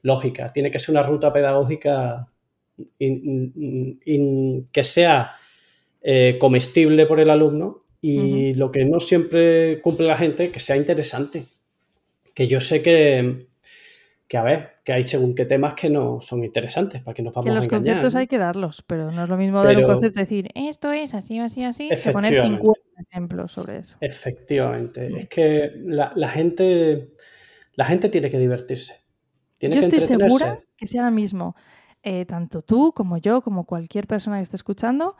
lógica. 0.02 0.48
Tiene 0.48 0.70
que 0.70 0.78
ser 0.78 0.92
una 0.92 1.02
ruta 1.02 1.32
pedagógica 1.32 2.28
que 2.98 4.84
sea 4.84 5.32
eh, 6.02 6.36
comestible 6.38 7.06
por 7.06 7.20
el 7.20 7.30
alumno 7.30 7.82
y 8.04 8.54
lo 8.54 8.72
que 8.72 8.84
no 8.84 8.98
siempre 8.98 9.80
cumple 9.80 10.08
la 10.08 10.18
gente, 10.18 10.50
que 10.50 10.58
sea 10.58 10.76
interesante. 10.76 11.46
Que 12.34 12.48
yo 12.48 12.60
sé 12.60 12.82
que, 12.82 13.46
que 14.26 14.36
a 14.36 14.42
ver, 14.42 14.70
que 14.82 14.92
hay 14.92 15.04
según 15.04 15.36
qué 15.36 15.44
temas 15.44 15.74
que 15.74 15.88
no 15.88 16.20
son 16.20 16.42
interesantes, 16.42 17.00
para 17.00 17.14
que 17.14 17.22
nos 17.22 17.32
vamos 17.32 17.48
que 17.48 17.54
los 17.54 17.68
conceptos 17.68 18.16
hay 18.16 18.26
que 18.26 18.38
darlos, 18.38 18.82
pero 18.84 19.08
no 19.12 19.22
es 19.22 19.28
lo 19.28 19.36
mismo 19.36 19.62
dar 19.62 19.76
un 19.76 19.84
concepto 19.84 20.18
y 20.18 20.22
decir 20.24 20.48
esto 20.54 20.90
es 20.90 21.14
así, 21.14 21.38
así, 21.38 21.62
así, 21.62 21.88
que 21.88 22.10
poner 22.10 22.42
50 22.42 22.80
ejemplos 23.08 23.52
sobre 23.52 23.78
eso. 23.78 23.96
Efectivamente. 24.00 25.06
Es 25.16 25.28
que 25.28 25.70
la, 25.84 26.28
gente 26.28 27.12
la 27.74 27.84
gente 27.84 28.08
tiene 28.08 28.30
que 28.30 28.38
divertirse. 28.38 28.96
Tiene 29.58 29.76
yo 29.76 29.80
estoy 29.82 30.00
segura 30.00 30.58
que 30.76 30.88
sea 30.88 31.04
lo 31.04 31.12
mismo. 31.12 31.54
Eh, 32.02 32.24
tanto 32.24 32.62
tú 32.62 32.92
como 32.92 33.18
yo, 33.18 33.42
como 33.42 33.64
cualquier 33.64 34.08
persona 34.08 34.38
que 34.38 34.42
esté 34.42 34.56
escuchando, 34.56 35.14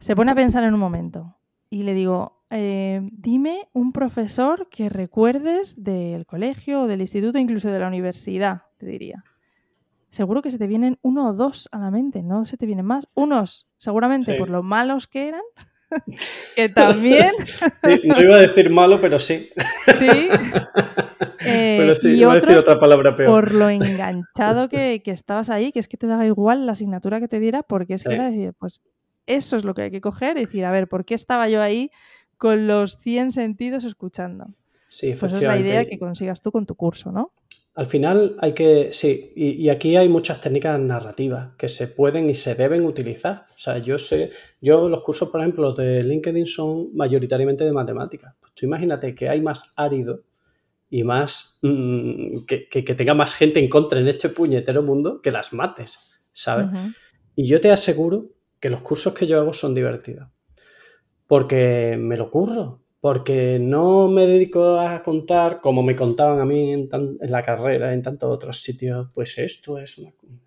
se 0.00 0.16
pone 0.16 0.32
a 0.32 0.34
pensar 0.34 0.64
en 0.64 0.74
un 0.74 0.80
momento 0.80 1.36
y 1.76 1.82
le 1.82 1.92
digo, 1.92 2.42
eh, 2.48 3.02
dime 3.12 3.68
un 3.74 3.92
profesor 3.92 4.68
que 4.70 4.88
recuerdes 4.88 5.84
del 5.84 6.24
colegio 6.24 6.82
o 6.82 6.86
del 6.86 7.02
instituto, 7.02 7.38
incluso 7.38 7.70
de 7.70 7.78
la 7.78 7.86
universidad, 7.86 8.62
te 8.78 8.86
diría. 8.86 9.24
Seguro 10.08 10.40
que 10.40 10.50
se 10.50 10.56
te 10.56 10.66
vienen 10.66 10.98
uno 11.02 11.28
o 11.28 11.32
dos 11.34 11.68
a 11.72 11.78
la 11.78 11.90
mente, 11.90 12.22
no 12.22 12.46
se 12.46 12.56
te 12.56 12.64
vienen 12.64 12.86
más. 12.86 13.08
Unos, 13.12 13.66
seguramente 13.76 14.32
por 14.38 14.48
lo 14.48 14.62
malos 14.62 15.06
que 15.06 15.28
eran, 15.28 15.42
que 16.56 16.70
también. 16.70 17.32
no 18.04 18.22
iba 18.22 18.36
a 18.36 18.40
decir 18.40 18.70
malo, 18.70 18.98
pero 19.02 19.18
sí. 19.18 19.50
Sí. 19.98 20.08
pero 21.38 21.94
sí, 21.94 22.08
eh, 22.08 22.16
iba 22.16 22.32
a 22.32 22.36
decir 22.36 22.56
otra 22.56 22.80
palabra 22.80 23.14
peor. 23.14 23.28
Por 23.28 23.52
lo 23.52 23.68
enganchado 23.68 24.70
que, 24.70 25.02
estabas 25.04 25.50
ahí, 25.50 25.72
que 25.72 25.80
es 25.80 25.88
que 25.88 25.98
te 25.98 26.06
daba 26.06 26.24
igual 26.24 26.64
la 26.64 26.72
asignatura 26.72 27.20
que 27.20 27.28
te 27.28 27.38
diera, 27.38 27.62
porque 27.62 27.92
es 27.92 28.04
que 28.04 28.14
era 28.14 28.30
decir, 28.30 28.54
pues 28.58 28.80
eso 29.26 29.56
es 29.56 29.64
lo 29.64 29.74
que 29.74 29.82
hay 29.82 29.90
que 29.90 30.00
coger 30.00 30.36
y 30.36 30.46
decir, 30.46 30.64
a 30.64 30.70
ver, 30.70 30.88
¿por 30.88 31.04
qué 31.04 31.14
estaba 31.14 31.48
yo 31.48 31.60
ahí 31.62 31.90
con 32.36 32.66
los 32.66 32.98
100 32.98 33.32
sentidos 33.32 33.84
escuchando. 33.84 34.46
Sí, 34.88 35.14
pues 35.18 35.32
es 35.32 35.42
la 35.42 35.58
idea 35.58 35.84
que 35.84 35.98
consigas 35.98 36.40
tú 36.40 36.50
con 36.50 36.66
tu 36.66 36.74
curso, 36.74 37.12
¿no? 37.12 37.32
Al 37.74 37.84
final 37.84 38.36
hay 38.40 38.54
que, 38.54 38.88
sí, 38.92 39.32
y, 39.36 39.68
aquí 39.68 39.96
hay 39.96 40.08
muchas 40.08 40.40
técnicas 40.40 40.80
narrativas 40.80 41.54
que 41.58 41.68
se 41.68 41.88
pueden 41.88 42.30
y 42.30 42.34
se 42.34 42.54
deben 42.54 42.86
utilizar. 42.86 43.46
O 43.54 43.58
sea, 43.58 43.76
yo 43.76 43.98
sé, 43.98 44.30
yo 44.62 44.88
los 44.88 45.02
cursos, 45.02 45.28
por 45.28 45.42
ejemplo, 45.42 45.74
de 45.74 46.02
LinkedIn 46.02 46.46
son 46.46 46.94
mayoritariamente 46.94 47.64
de 47.64 47.72
matemáticas. 47.72 48.34
Pues 48.40 48.54
tú 48.54 48.64
imagínate 48.64 49.14
que 49.14 49.28
hay 49.28 49.42
más 49.42 49.74
árido 49.76 50.22
y 50.88 51.04
más, 51.04 51.58
mm, 51.60 52.46
que, 52.46 52.94
tenga 52.96 53.12
más 53.12 53.34
gente 53.34 53.60
en 53.60 53.68
contra 53.68 54.00
en 54.00 54.08
este 54.08 54.30
puñetero 54.30 54.82
mundo 54.82 55.20
que 55.20 55.30
las 55.30 55.52
mates, 55.52 56.12
¿sabes? 56.32 56.68
Y 57.34 57.46
yo 57.46 57.60
te 57.60 57.70
aseguro 57.70 58.35
que 58.66 58.70
los 58.70 58.80
cursos 58.80 59.14
que 59.14 59.28
yo 59.28 59.38
hago 59.38 59.52
son 59.52 59.76
divertidos. 59.76 60.28
Porque 61.28 61.96
me 61.96 62.16
lo 62.16 62.32
curro, 62.32 62.80
porque 63.00 63.60
no 63.60 64.08
me 64.08 64.26
dedico 64.26 64.80
a 64.80 65.04
contar 65.04 65.60
como 65.60 65.84
me 65.84 65.94
contaban 65.94 66.40
a 66.40 66.44
mí 66.44 66.72
en, 66.72 66.88
la 67.20 67.44
carrera, 67.44 67.92
en 67.92 68.02
tantos 68.02 68.28
otros 68.28 68.60
sitios, 68.60 69.08
pues 69.14 69.38
esto 69.38 69.78
es, 69.78 70.02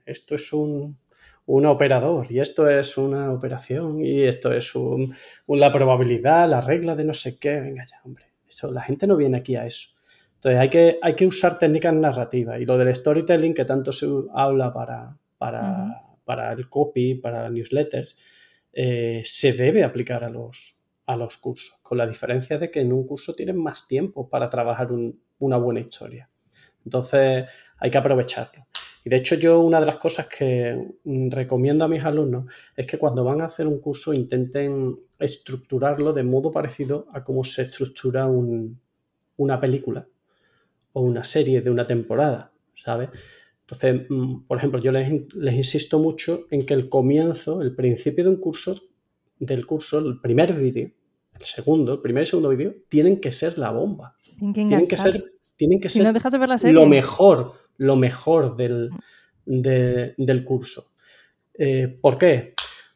esto 0.06 0.36
es 0.36 0.52
un, 0.52 0.98
operador 1.46 2.30
y 2.30 2.42
esto 2.42 2.68
es 2.68 2.98
una 2.98 3.32
operación 3.32 4.04
y 4.04 4.24
esto 4.24 4.52
es 4.52 4.76
un, 4.76 5.16
la 5.48 5.72
probabilidad, 5.72 6.50
la 6.50 6.60
regla 6.60 6.98
de 6.98 7.06
no 7.06 7.14
sé 7.14 7.40
qué. 7.40 7.62
Venga 7.62 7.86
ya, 7.86 8.02
hombre, 8.04 8.26
eso, 8.50 8.70
la 8.70 8.82
gente 8.82 9.08
no 9.08 9.16
viene 9.16 9.38
aquí 9.38 9.56
a 9.56 9.66
eso. 9.66 9.92
Entonces 10.36 10.60
hay 10.60 10.70
que, 10.70 11.00
hay 11.02 11.16
que 11.16 11.26
usar 11.26 11.58
técnicas 11.58 11.94
narrativas 11.94 12.60
y 12.60 12.66
lo 12.66 12.78
del 12.78 12.94
storytelling 12.94 13.54
que 13.54 13.64
tanto 13.64 13.94
se 13.94 14.08
habla 14.34 14.74
para, 14.74 15.16
para, 15.38 16.09
para 16.30 16.54
el 16.54 16.70
copy, 16.70 17.16
para 17.16 17.50
newsletters, 17.50 18.16
eh, 18.72 19.24
se 19.26 19.52
debe 19.54 19.84
aplicar 19.84 20.24
a 20.24 20.30
los, 20.30 20.76
a 21.08 21.16
los 21.16 21.38
cursos, 21.38 21.80
con 21.82 21.98
la 21.98 22.06
diferencia 22.06 22.60
de 22.60 22.70
que 22.70 22.82
en 22.82 22.94
un 22.94 23.08
curso 23.08 23.34
tienen 23.34 23.58
más 23.58 23.88
tiempo 23.88 24.30
para 24.30 24.48
trabajar 24.48 24.90
una 25.40 25.58
buena 25.58 25.80
historia. 25.80 26.30
Entonces 26.86 27.48
hay 27.80 27.90
que 27.90 27.98
aprovecharlo. 27.98 28.68
Y 29.04 29.10
de 29.10 29.16
hecho 29.16 29.34
yo 29.38 29.62
una 29.62 29.80
de 29.80 29.88
las 29.88 29.98
cosas 29.98 30.28
que 30.28 30.78
recomiendo 31.32 31.84
a 31.84 31.88
mis 31.88 32.04
alumnos 32.04 32.46
es 32.76 32.86
que 32.86 33.00
cuando 33.00 33.24
van 33.24 33.42
a 33.42 33.46
hacer 33.46 33.66
un 33.66 33.80
curso 33.80 34.14
intenten 34.14 35.00
estructurarlo 35.18 36.14
de 36.14 36.22
modo 36.22 36.52
parecido 36.52 37.08
a 37.12 37.24
cómo 37.24 37.44
se 37.44 37.64
estructura 37.64 38.28
una 38.28 39.60
película 39.60 40.06
o 40.94 41.02
una 41.02 41.24
serie 41.24 41.62
de 41.62 41.72
una 41.72 41.88
temporada, 41.88 42.52
¿sabes? 42.76 43.10
Entonces, 43.72 44.08
mm, 44.10 44.48
por 44.48 44.58
ejemplo, 44.58 44.80
yo 44.80 44.92
les, 44.92 45.10
insisto 45.54 46.00
mucho 46.00 46.48
en 46.50 46.66
que 46.66 46.74
el 46.74 46.90
comienzo, 46.90 47.62
el 47.62 47.76
principio 47.76 48.24
de 48.24 48.32
un 48.32 48.38
curso, 48.38 48.82
del 49.38 49.66
curso, 49.66 50.00
el 50.00 50.20
primer 50.20 50.54
vídeo, 50.54 50.92
el 51.38 51.46
segundo, 51.46 51.94
el 51.94 52.02
primer 52.02 52.24
y 52.24 52.26
segundo 52.26 52.50
vídeo, 52.50 52.74
tienen 52.90 53.22
que 53.22 53.32
ser 53.32 53.58
la 53.58 53.72
bomba. 53.72 54.16
Tienen 54.54 54.88
que, 54.88 54.98
ser, 54.98 55.24
tienen 55.56 55.80
que 55.80 55.90
ser 55.90 56.14
lo 56.64 56.86
mejor, 56.88 57.54
lo 57.78 57.96
mejor 57.96 58.56
del, 58.56 58.90
mm. 59.46 60.44
curso. 60.46 60.92
Eh, 61.54 62.00
¿Por 62.02 62.18
qué? 62.18 62.56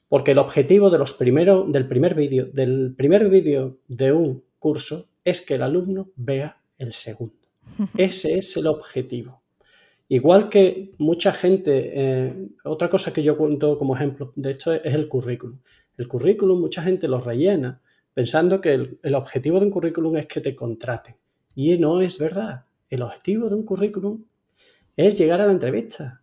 Porque 0.10 0.32
el 0.32 0.38
objetivo 0.40 0.90
de 0.90 0.98
los 0.98 1.14
primeros, 1.14 1.72
del 1.72 1.88
primer 1.88 2.16
vídeo, 2.16 2.48
del 2.52 2.96
primer 2.98 3.30
vídeo 3.30 3.78
de 3.88 4.12
un 4.12 4.44
curso 4.58 5.10
es 5.24 5.42
que 5.42 5.56
el 5.56 5.62
alumno 5.62 6.10
vea 6.16 6.58
el 6.78 6.94
segundo. 6.94 7.36
Ese 7.98 8.38
es 8.38 8.58
el 8.58 8.68
objetivo. 8.68 9.43
Igual 10.10 10.50
que 10.50 10.92
mucha 10.98 11.34
gente, 11.34 11.92
eh, 11.94 12.48
otra 12.66 12.89
cosa 12.89 13.13
que 13.13 13.24
yo 13.24 13.38
cuento 13.38 13.78
como 13.78 13.96
ejemplo 13.96 14.34
de 14.36 14.52
esto 14.52 14.74
es, 14.74 14.82
el 14.84 15.08
currículum. 15.08 15.60
El 15.98 16.08
currículum 16.08 16.60
mucha 16.60 16.84
gente 16.84 17.08
lo 17.08 17.22
rellena 17.22 17.82
pensando 18.13 18.60
que 18.60 18.74
el, 19.02 19.16
objetivo 19.16 19.60
de 19.60 19.66
un 19.66 19.72
currículum 19.72 20.18
es 20.18 20.28
que 20.28 20.42
te 20.42 20.56
contraten. 20.56 21.16
Y 21.56 21.78
no 21.78 22.02
es 22.02 22.18
verdad. 22.18 22.66
El 22.89 23.02
objetivo 23.02 23.50
de 23.50 23.56
un 23.56 23.63
currículum 23.63 24.24
es 24.96 25.18
llegar 25.18 25.42
a 25.42 25.48
la 25.48 25.54
entrevista. 25.54 26.22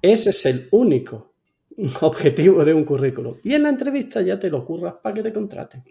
Ese 0.00 0.30
es 0.30 0.46
el 0.46 0.68
único 0.70 1.34
objetivo 2.00 2.64
de 2.64 2.72
un 2.72 2.84
currículum. 2.84 3.36
Y 3.44 3.54
en 3.54 3.64
la 3.64 3.68
entrevista 3.68 4.22
ya 4.22 4.38
te 4.38 4.50
lo 4.50 4.64
curras 4.64 4.94
para 5.02 5.14
que 5.14 5.22
te 5.22 5.32
contraten. 5.32 5.84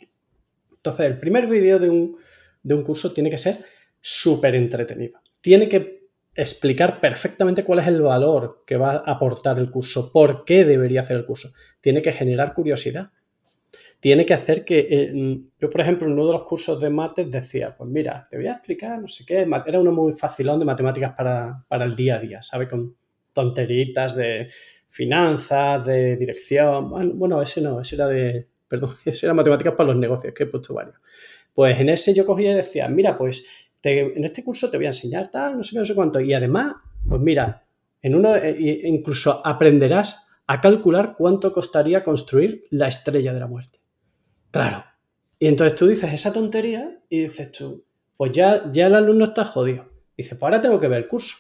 Entonces, 0.72 1.06
el 1.06 1.20
primer 1.20 1.48
vídeo 1.48 1.78
de 1.78 1.90
un, 1.90 2.18
de 2.64 2.74
un 2.74 2.84
curso 2.84 3.14
tiene 3.14 3.30
que 3.30 3.38
ser 3.38 3.64
súper 4.02 4.56
entretenido. 4.56 5.20
Tiene 5.42 5.70
que 5.70 5.99
explicar 6.42 7.02
perfectamente 7.02 7.64
cuál 7.64 7.80
es 7.80 7.88
el 7.88 8.02
valor 8.02 8.64
que 8.66 8.78
va 8.78 8.92
a 8.92 9.12
aportar 9.12 9.60
el 9.60 9.70
curso, 9.70 10.12
por 10.12 10.46
qué 10.46 10.64
debería 10.64 11.02
hacer 11.02 11.18
el 11.18 11.26
curso. 11.26 11.52
Tiene 11.82 12.02
que 12.02 12.14
generar 12.14 12.54
curiosidad. 12.54 13.12
Tiene 14.00 14.26
que 14.26 14.34
hacer 14.34 14.64
que, 14.64 14.88
eh, 14.90 15.42
yo 15.60 15.70
por 15.70 15.82
ejemplo, 15.82 16.08
en 16.08 16.14
uno 16.14 16.28
de 16.28 16.32
los 16.32 16.44
cursos 16.44 16.80
de 16.80 16.90
mates 16.90 17.30
decía, 17.30 17.76
pues 17.76 17.90
mira, 17.90 18.26
te 18.30 18.38
voy 18.38 18.48
a 18.48 18.54
explicar, 18.54 19.02
no 19.02 19.10
sé 19.10 19.26
qué, 19.26 19.46
era 19.66 19.80
uno 19.80 19.92
muy 19.92 20.14
facilón 20.14 20.58
de 20.60 20.66
matemáticas 20.66 21.14
para, 21.16 21.66
el 21.70 21.96
día 21.98 22.16
a 22.16 22.20
día, 22.20 22.42
¿sabes? 22.42 22.70
Con 22.70 22.96
tonteritas 23.34 24.16
de 24.16 24.50
finanzas, 24.88 25.86
de 25.86 26.16
dirección, 26.16 26.90
bueno, 27.20 27.42
ese 27.42 27.60
no, 27.60 27.82
ese 27.82 27.96
era 27.96 28.08
de, 28.08 28.48
perdón, 28.70 28.96
ese 29.06 29.26
era 29.26 29.34
matemáticas 29.34 29.74
para 29.74 29.90
los 29.90 29.98
negocios, 29.98 30.34
que 30.34 30.44
he 30.44 30.48
puesto 30.48 30.74
varios. 30.74 30.96
Pues 31.54 31.78
en 31.78 31.90
ese 31.90 32.14
yo 32.14 32.26
cogía 32.26 32.54
y 32.54 32.56
decía, 32.56 32.88
mira, 32.88 33.18
pues 33.18 33.46
en 33.84 34.24
este 34.26 34.44
curso 34.44 34.70
te 34.70 34.78
voy 34.78 34.86
a 34.86 34.90
enseñar 34.90 35.32
tal, 35.32 35.58
no 35.58 35.64
sé 35.64 35.72
qué, 35.72 35.80
no 35.80 35.86
sé 35.86 35.96
cuánto. 35.96 36.20
Y 36.20 36.34
además, 36.34 36.76
pues 37.08 37.22
mira, 37.22 37.66
en 38.02 38.16
uno 38.16 38.36
eh, 38.36 38.82
incluso 38.86 39.46
aprenderás 39.46 40.28
a 40.48 40.62
calcular 40.62 41.16
cuánto 41.18 41.54
costaría 41.54 42.04
construir 42.04 42.66
la 42.72 42.88
estrella 42.88 43.34
de 43.34 43.40
la 43.40 43.48
muerte. 43.48 43.80
Claro. 44.52 44.84
Y 45.38 45.48
entonces 45.48 45.78
tú 45.78 45.88
dices 45.88 46.12
esa 46.12 46.34
tontería 46.34 47.00
y 47.08 47.22
dices 47.22 47.52
tú, 47.52 47.86
pues 48.18 48.32
ya, 48.32 48.70
ya 48.72 48.88
el 48.88 48.96
alumno 48.96 49.26
está 49.26 49.46
jodido. 49.46 49.88
Dice, 50.18 50.36
pues 50.36 50.44
ahora 50.44 50.62
tengo 50.62 50.80
que 50.80 50.88
ver 50.88 51.04
el 51.04 51.08
curso 51.08 51.38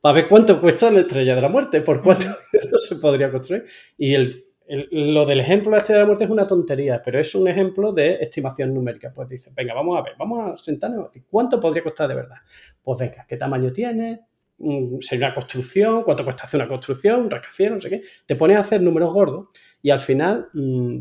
para 0.00 0.14
ver 0.14 0.28
cuánto 0.28 0.60
cuesta 0.60 0.90
la 0.90 1.00
estrella 1.00 1.34
de 1.34 1.40
la 1.40 1.48
muerte, 1.48 1.80
por 1.82 2.02
cuánto 2.02 2.26
se 2.76 2.96
podría 2.96 3.30
construir. 3.30 3.66
Y 3.96 4.14
el 4.14 4.47
lo 4.68 5.24
del 5.24 5.40
ejemplo 5.40 5.70
de 5.70 5.76
la 5.76 5.78
estrella 5.78 5.98
de 5.98 6.02
la 6.02 6.06
muerte 6.06 6.24
es 6.24 6.30
una 6.30 6.46
tontería, 6.46 7.00
pero 7.02 7.18
es 7.18 7.34
un 7.34 7.48
ejemplo 7.48 7.92
de 7.92 8.14
estimación 8.20 8.74
numérica. 8.74 9.12
Pues 9.14 9.28
dice, 9.28 9.50
venga, 9.54 9.74
vamos 9.74 9.98
a 9.98 10.02
ver, 10.02 10.12
vamos 10.18 10.52
a 10.52 10.58
sentarnos 10.58 11.08
¿cuánto 11.30 11.58
podría 11.58 11.82
costar 11.82 12.08
de 12.08 12.14
verdad? 12.14 12.36
Pues 12.82 12.98
venga, 12.98 13.24
¿qué 13.26 13.36
tamaño 13.36 13.72
tiene? 13.72 14.20
Mm, 14.58 14.98
¿Sería 15.00 15.28
una 15.28 15.34
construcción? 15.34 16.02
¿Cuánto 16.02 16.24
cuesta 16.24 16.44
hacer 16.44 16.60
una 16.60 16.68
construcción? 16.68 17.22
¿Un 17.22 17.30
rascacielos? 17.30 17.76
No 17.76 17.80
sé 17.80 17.90
qué. 17.90 18.02
Te 18.26 18.36
pones 18.36 18.58
a 18.58 18.60
hacer 18.60 18.82
números 18.82 19.12
gordos 19.12 19.48
y 19.80 19.90
al 19.90 20.00
final 20.00 20.48
mm, 20.52 20.98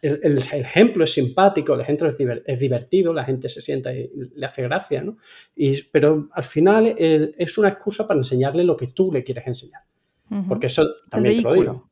el, 0.00 0.38
ejemplo 0.38 1.04
es 1.04 1.12
simpático, 1.12 1.74
el 1.74 1.80
ejemplo 1.80 2.14
es, 2.46 2.58
divertido, 2.58 3.12
la 3.12 3.24
gente 3.24 3.48
se 3.48 3.60
sienta 3.60 3.92
y 3.92 4.10
le 4.34 4.46
hace 4.46 4.62
gracia, 4.62 5.02
¿no? 5.02 5.18
Y, 5.54 5.82
pero 5.82 6.28
al 6.32 6.44
final 6.44 6.94
es 6.96 7.58
una 7.58 7.68
excusa 7.68 8.06
para 8.06 8.18
enseñarle 8.18 8.64
lo 8.64 8.76
que 8.76 8.86
tú 8.86 9.12
le 9.12 9.22
quieres 9.22 9.46
enseñar. 9.46 9.82
Porque 10.48 10.68
eso 10.68 10.86
también 11.10 11.36
te 11.36 11.42
lo 11.42 11.52
digo. 11.52 11.91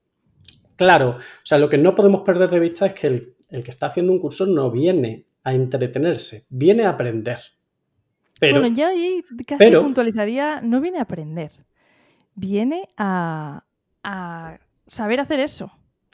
Claro, 0.80 1.10
o 1.18 1.44
sea, 1.44 1.58
lo 1.58 1.68
que 1.68 1.76
no 1.76 1.94
podemos 1.94 2.22
perder 2.22 2.48
de 2.48 2.58
vista 2.58 2.86
es 2.86 2.94
que 2.94 3.06
el, 3.06 3.36
que 3.50 3.68
está 3.70 3.88
haciendo 3.88 4.14
un 4.14 4.18
curso 4.18 4.46
no 4.46 4.70
viene 4.70 5.26
a 5.44 5.52
entretenerse, 5.52 6.46
viene 6.48 6.84
a 6.84 6.90
aprender. 6.90 7.38
bueno, 8.40 8.66
yo 8.68 8.86
ahí 8.86 9.22
casi 9.46 9.70
puntualizaría, 9.72 10.62
no 10.62 10.80
viene 10.80 10.96
a 10.96 11.02
aprender, 11.02 11.52
viene 12.34 12.88
a, 12.96 13.62
saber 14.86 15.20
hacer 15.20 15.40
eso. 15.40 15.70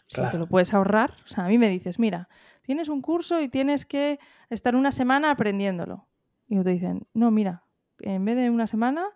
Si 0.08 0.20
te 0.30 0.36
lo 0.36 0.48
puedes 0.48 0.74
ahorrar, 0.74 1.14
o 1.24 1.28
sea, 1.28 1.44
a 1.44 1.48
mí 1.48 1.58
me 1.58 1.68
dices, 1.68 2.00
mira, 2.00 2.28
tienes 2.62 2.88
un 2.88 3.02
curso 3.02 3.40
y 3.40 3.46
tienes 3.48 3.86
que 3.86 4.18
estar 4.50 4.74
una 4.74 4.90
semana 4.90 5.30
aprendiéndolo. 5.30 6.08
Y 6.48 6.60
te 6.64 6.70
dicen, 6.70 7.06
no, 7.14 7.30
mira, 7.30 7.62
en 8.00 8.24
vez 8.24 8.34
de 8.34 8.50
una 8.50 8.66
semana, 8.66 9.06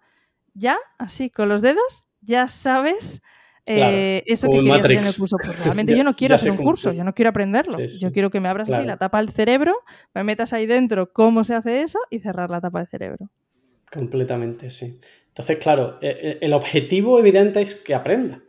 ya, 0.55 0.79
así, 0.97 1.29
con 1.29 1.49
los 1.49 1.61
dedos, 1.61 2.07
ya 2.21 2.47
sabes 2.47 3.21
eh, 3.67 4.23
eso 4.27 4.49
que 4.49 4.57
querías 4.57 4.81
hacer 4.81 4.93
en 4.93 5.05
el 5.05 5.17
curso. 5.17 5.37
Pues 5.37 5.59
realmente 5.65 5.97
yo 5.97 6.05
no 6.05 6.17
quiero 6.17 6.35
hacer 6.35 6.51
un 6.51 6.59
curso, 6.59 6.93
yo 6.93 7.05
no 7.05 7.15
quiero 7.15 7.31
aprenderlo. 7.31 7.79
Yo 8.01 8.13
quiero 8.13 8.31
que 8.31 8.41
me 8.41 8.49
abras 8.49 8.71
así 8.71 8.85
la 8.87 8.97
tapa 8.97 9.19
del 9.19 9.31
cerebro, 9.31 9.75
me 10.15 10.25
metas 10.25 10.53
ahí 10.53 10.67
dentro 10.67 11.13
cómo 11.13 11.45
se 11.45 11.55
hace 11.55 11.83
eso 11.83 11.99
y 12.11 12.21
cerrar 12.21 12.51
la 12.51 12.61
tapa 12.61 12.79
del 12.81 12.89
cerebro. 12.89 13.31
Completamente, 13.91 14.71
sí. 14.71 14.99
Entonces, 15.29 15.59
claro, 15.59 15.99
e, 16.01 16.09
e, 16.09 16.39
el 16.45 16.53
objetivo 16.53 17.19
evidente 17.19 17.63
es 17.63 17.75
que 17.77 17.95
aprenda, 17.95 18.43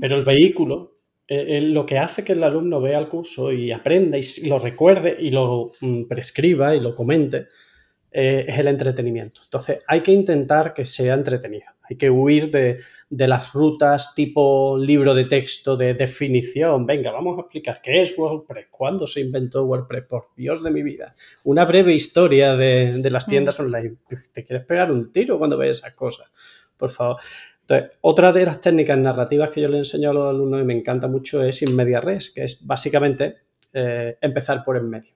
pero 0.00 0.16
el 0.16 0.24
vehículo, 0.24 0.98
e, 1.26 1.60
lo 1.60 1.86
que 1.86 1.98
hace 1.98 2.24
que 2.24 2.32
el 2.32 2.42
alumno 2.42 2.80
vea 2.80 2.98
el 2.98 3.08
curso 3.08 3.52
y 3.52 3.70
aprenda 3.70 4.18
y 4.18 4.22
lo 4.46 4.58
recuerde 4.58 5.16
y 5.18 5.30
lo 5.30 5.72
mm, 5.80 6.04
prescriba 6.04 6.74
y 6.74 6.80
lo 6.80 6.94
comente, 6.94 7.46
eh, 8.12 8.44
es 8.48 8.58
el 8.58 8.66
entretenimiento. 8.66 9.40
Entonces, 9.44 9.78
hay 9.86 10.00
que 10.00 10.12
intentar 10.12 10.74
que 10.74 10.84
sea 10.84 11.14
entretenido. 11.14 11.66
Hay 11.82 11.96
que 11.96 12.10
huir 12.10 12.50
de, 12.50 12.78
las 13.08 13.52
rutas 13.52 14.14
tipo 14.14 14.76
libro 14.78 15.14
de 15.14 15.24
texto 15.24 15.76
de 15.76 15.94
definición. 15.94 16.86
Venga, 16.86 17.12
vamos 17.12 17.38
a 17.38 17.42
explicar 17.42 17.80
qué 17.82 18.00
es 18.00 18.16
WordPress, 18.18 18.66
cuándo 18.70 19.06
se 19.06 19.20
inventó 19.20 19.64
WordPress, 19.64 20.04
por 20.04 20.28
Dios 20.36 20.62
de 20.62 20.70
mi 20.70 20.82
vida. 20.82 21.14
Una 21.44 21.64
breve 21.64 21.94
historia 21.94 22.56
de, 22.56 23.08
las 23.10 23.26
mm. 23.26 23.30
tiendas 23.30 23.60
online. 23.60 23.96
¿Te 24.32 24.44
quieres 24.44 24.66
pegar 24.66 24.90
un 24.90 25.12
tiro 25.12 25.38
cuando 25.38 25.56
ves 25.56 25.78
esas 25.78 25.94
cosas? 25.94 26.28
Por 26.76 26.90
favor. 26.90 27.16
Entonces, 27.62 27.96
otra 28.00 28.32
de 28.32 28.44
las 28.44 28.60
técnicas 28.60 28.98
narrativas 28.98 29.50
que 29.50 29.60
yo 29.60 29.68
le 29.68 29.78
enseño 29.78 30.10
a 30.10 30.14
los 30.14 30.30
alumnos 30.30 30.60
y 30.62 30.64
me 30.64 30.76
encanta 30.76 31.06
mucho 31.06 31.42
es 31.44 31.62
in 31.62 31.76
media 31.76 32.00
res, 32.00 32.30
que 32.30 32.42
es 32.42 32.66
básicamente 32.66 33.36
eh, 33.72 34.16
empezar 34.20 34.64
por 34.64 34.76
en 34.76 34.90
medio. 34.90 35.12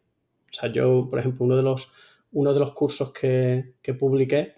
O 0.48 0.52
sea, 0.52 0.70
yo, 0.70 1.08
por 1.10 1.18
ejemplo, 1.18 1.44
uno 1.44 1.56
de 1.56 1.64
los 1.64 1.92
uno 2.34 2.52
de 2.52 2.60
los 2.60 2.72
cursos 2.72 3.12
que, 3.12 3.74
publiqué, 3.98 4.54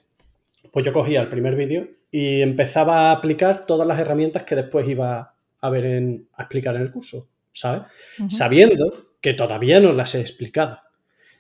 pues 0.73 0.85
yo 0.85 0.93
cogía 0.93 1.21
el 1.21 1.29
primer 1.29 1.55
vídeo 1.55 1.89
y 2.11 2.43
empezaba 2.43 3.09
a 3.09 3.13
aplicar 3.13 3.67
todas 3.67 3.87
las 3.87 3.99
herramientas 3.99 4.43
que 4.43 4.57
después 4.57 4.89
iba 4.89 5.35
a 5.61 5.71
ver 5.71 5.85
en, 5.85 6.29
a 6.35 6.43
explicar 6.43 6.75
en 6.77 6.83
el 6.83 6.91
curso, 6.91 7.29
¿sabes? 7.53 7.83
Sabiendo 8.29 9.07
que 9.21 9.35
todavía 9.35 9.81
no 9.81 9.93
las 9.93 10.15
he 10.15 10.21
explicado, 10.21 10.81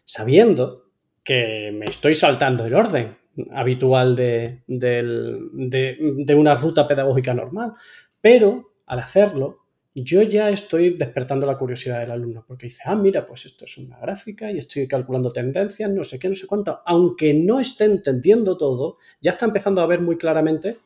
sabiendo 0.05 0.85
que 1.25 1.73
me 1.73 1.87
estoy 1.87 2.15
saltando 2.15 2.65
el 2.65 2.75
orden 2.75 3.17
habitual 3.53 4.15
de, 4.17 4.63
de 4.67 6.35
una 6.35 6.55
ruta 6.55 6.87
pedagógica 6.87 7.35
normal, 7.35 7.73
pero 8.21 8.73
al 8.87 9.01
hacerlo 9.01 9.66
yo 10.05 10.23
ya 10.23 10.51
estoy 10.51 10.91
despertando 10.97 11.47
la 11.47 11.57
curiosidad 11.57 12.01
del 12.01 12.11
alumno, 12.11 12.45
porque 12.47 12.67
dice, 12.67 12.83
ah, 12.85 12.95
mira, 12.95 13.25
pues 13.25 13.47
esto 13.47 13.65
es 13.65 13.79
una 13.79 13.99
gráfica 13.99 14.51
y 14.51 14.59
estoy 14.59 14.87
calculando 14.87 15.31
tendencias, 15.33 15.91
no 15.91 16.05
sé 16.05 16.19
qué, 16.19 16.29
no 16.29 16.35
sé 16.35 16.47
cuánto. 16.47 16.81
Aunque 16.85 17.33
no 17.33 17.61
esté 17.61 17.85
entendiendo 17.85 18.59
todo, 18.59 18.99
ya 19.23 19.31
está 19.31 19.47
empezando 19.47 19.81
a 19.81 19.87
ver 19.87 20.01
muy 20.01 20.19
claramente 20.19 20.79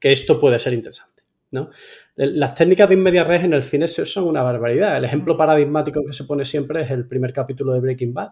que 0.00 0.10
esto 0.10 0.40
puede 0.40 0.58
ser 0.58 0.72
interesante. 0.72 1.22
¿no? 1.50 1.70
Las 2.14 2.54
técnicas 2.54 2.88
de 2.88 2.94
inmedia 2.94 3.24
res 3.24 3.44
en 3.44 3.52
el 3.52 3.62
cine 3.62 3.86
son 3.88 4.24
una 4.24 4.42
barbaridad. 4.42 4.96
El 4.96 5.04
ejemplo 5.04 5.36
paradigmático 5.36 6.02
que 6.04 6.12
se 6.14 6.24
pone 6.24 6.44
siempre 6.44 6.82
es 6.82 6.90
el 6.90 7.06
primer 7.06 7.32
capítulo 7.32 7.74
de 7.74 7.80
Breaking 7.80 8.14
Bad, 8.14 8.30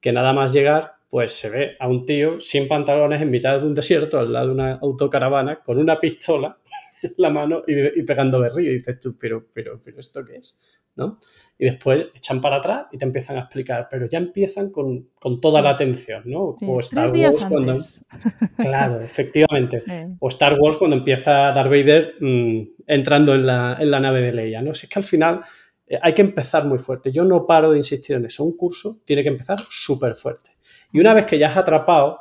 que 0.00 0.12
nada 0.12 0.32
más 0.32 0.52
llegar, 0.52 0.94
pues 1.10 1.32
se 1.32 1.50
ve 1.50 1.76
a 1.78 1.88
un 1.88 2.06
tío 2.06 2.40
sin 2.40 2.68
pantalones 2.68 3.20
en 3.20 3.30
mitad 3.30 3.60
de 3.60 3.66
un 3.66 3.74
desierto, 3.74 4.18
al 4.18 4.32
lado 4.32 4.46
de 4.46 4.52
una 4.52 4.72
autocaravana, 4.76 5.60
con 5.62 5.78
una 5.78 6.00
pistola 6.00 6.56
la 7.16 7.30
mano 7.30 7.62
y, 7.66 8.02
pegando 8.02 8.40
berrillo. 8.40 8.70
Y 8.70 8.78
dices 8.78 8.98
tú, 9.00 9.16
pero, 9.18 9.46
pero, 9.52 9.80
pero, 9.82 10.00
¿esto 10.00 10.24
qué 10.24 10.36
es? 10.36 10.62
¿No? 10.96 11.20
Y 11.56 11.66
después 11.66 12.06
echan 12.14 12.40
para 12.40 12.56
atrás 12.56 12.86
y 12.90 12.98
te 12.98 13.04
empiezan 13.04 13.36
a 13.36 13.40
explicar, 13.40 13.86
pero 13.88 14.06
ya 14.06 14.18
empiezan 14.18 14.70
con, 14.70 15.10
toda 15.40 15.62
la 15.62 15.70
atención, 15.70 16.22
¿no? 16.26 16.56
o 16.60 16.80
Star 16.80 17.12
Wars 17.12 17.44
cuando... 17.48 17.74
Claro, 18.56 19.00
efectivamente. 19.00 19.84
O 20.18 20.28
Star 20.28 20.58
Wars 20.58 20.76
cuando 20.76 20.96
empieza 20.96 21.52
Darth 21.52 21.70
Vader 21.70 22.14
mm, 22.20 22.62
entrando 22.88 23.34
en 23.34 23.46
la, 23.46 23.76
en 23.78 23.90
la, 23.92 24.00
nave 24.00 24.22
de 24.22 24.32
Leia, 24.32 24.60
¿no? 24.60 24.74
Si 24.74 24.86
es 24.86 24.90
que 24.90 24.98
al 24.98 25.04
final 25.04 25.42
eh, 25.86 25.98
hay 26.02 26.12
que 26.12 26.22
empezar 26.22 26.64
muy 26.64 26.78
fuerte. 26.78 27.12
Yo 27.12 27.24
no 27.24 27.46
paro 27.46 27.70
de 27.72 27.78
insistir 27.78 28.16
en 28.16 28.26
eso. 28.26 28.44
Un 28.44 28.56
curso 28.56 29.00
tiene 29.04 29.22
que 29.22 29.28
empezar 29.28 29.58
súper 29.70 30.14
fuerte. 30.14 30.50
Y 30.92 31.00
una 31.00 31.14
vez 31.14 31.26
que 31.26 31.38
ya 31.38 31.50
has 31.50 31.56
atrapado 31.56 32.20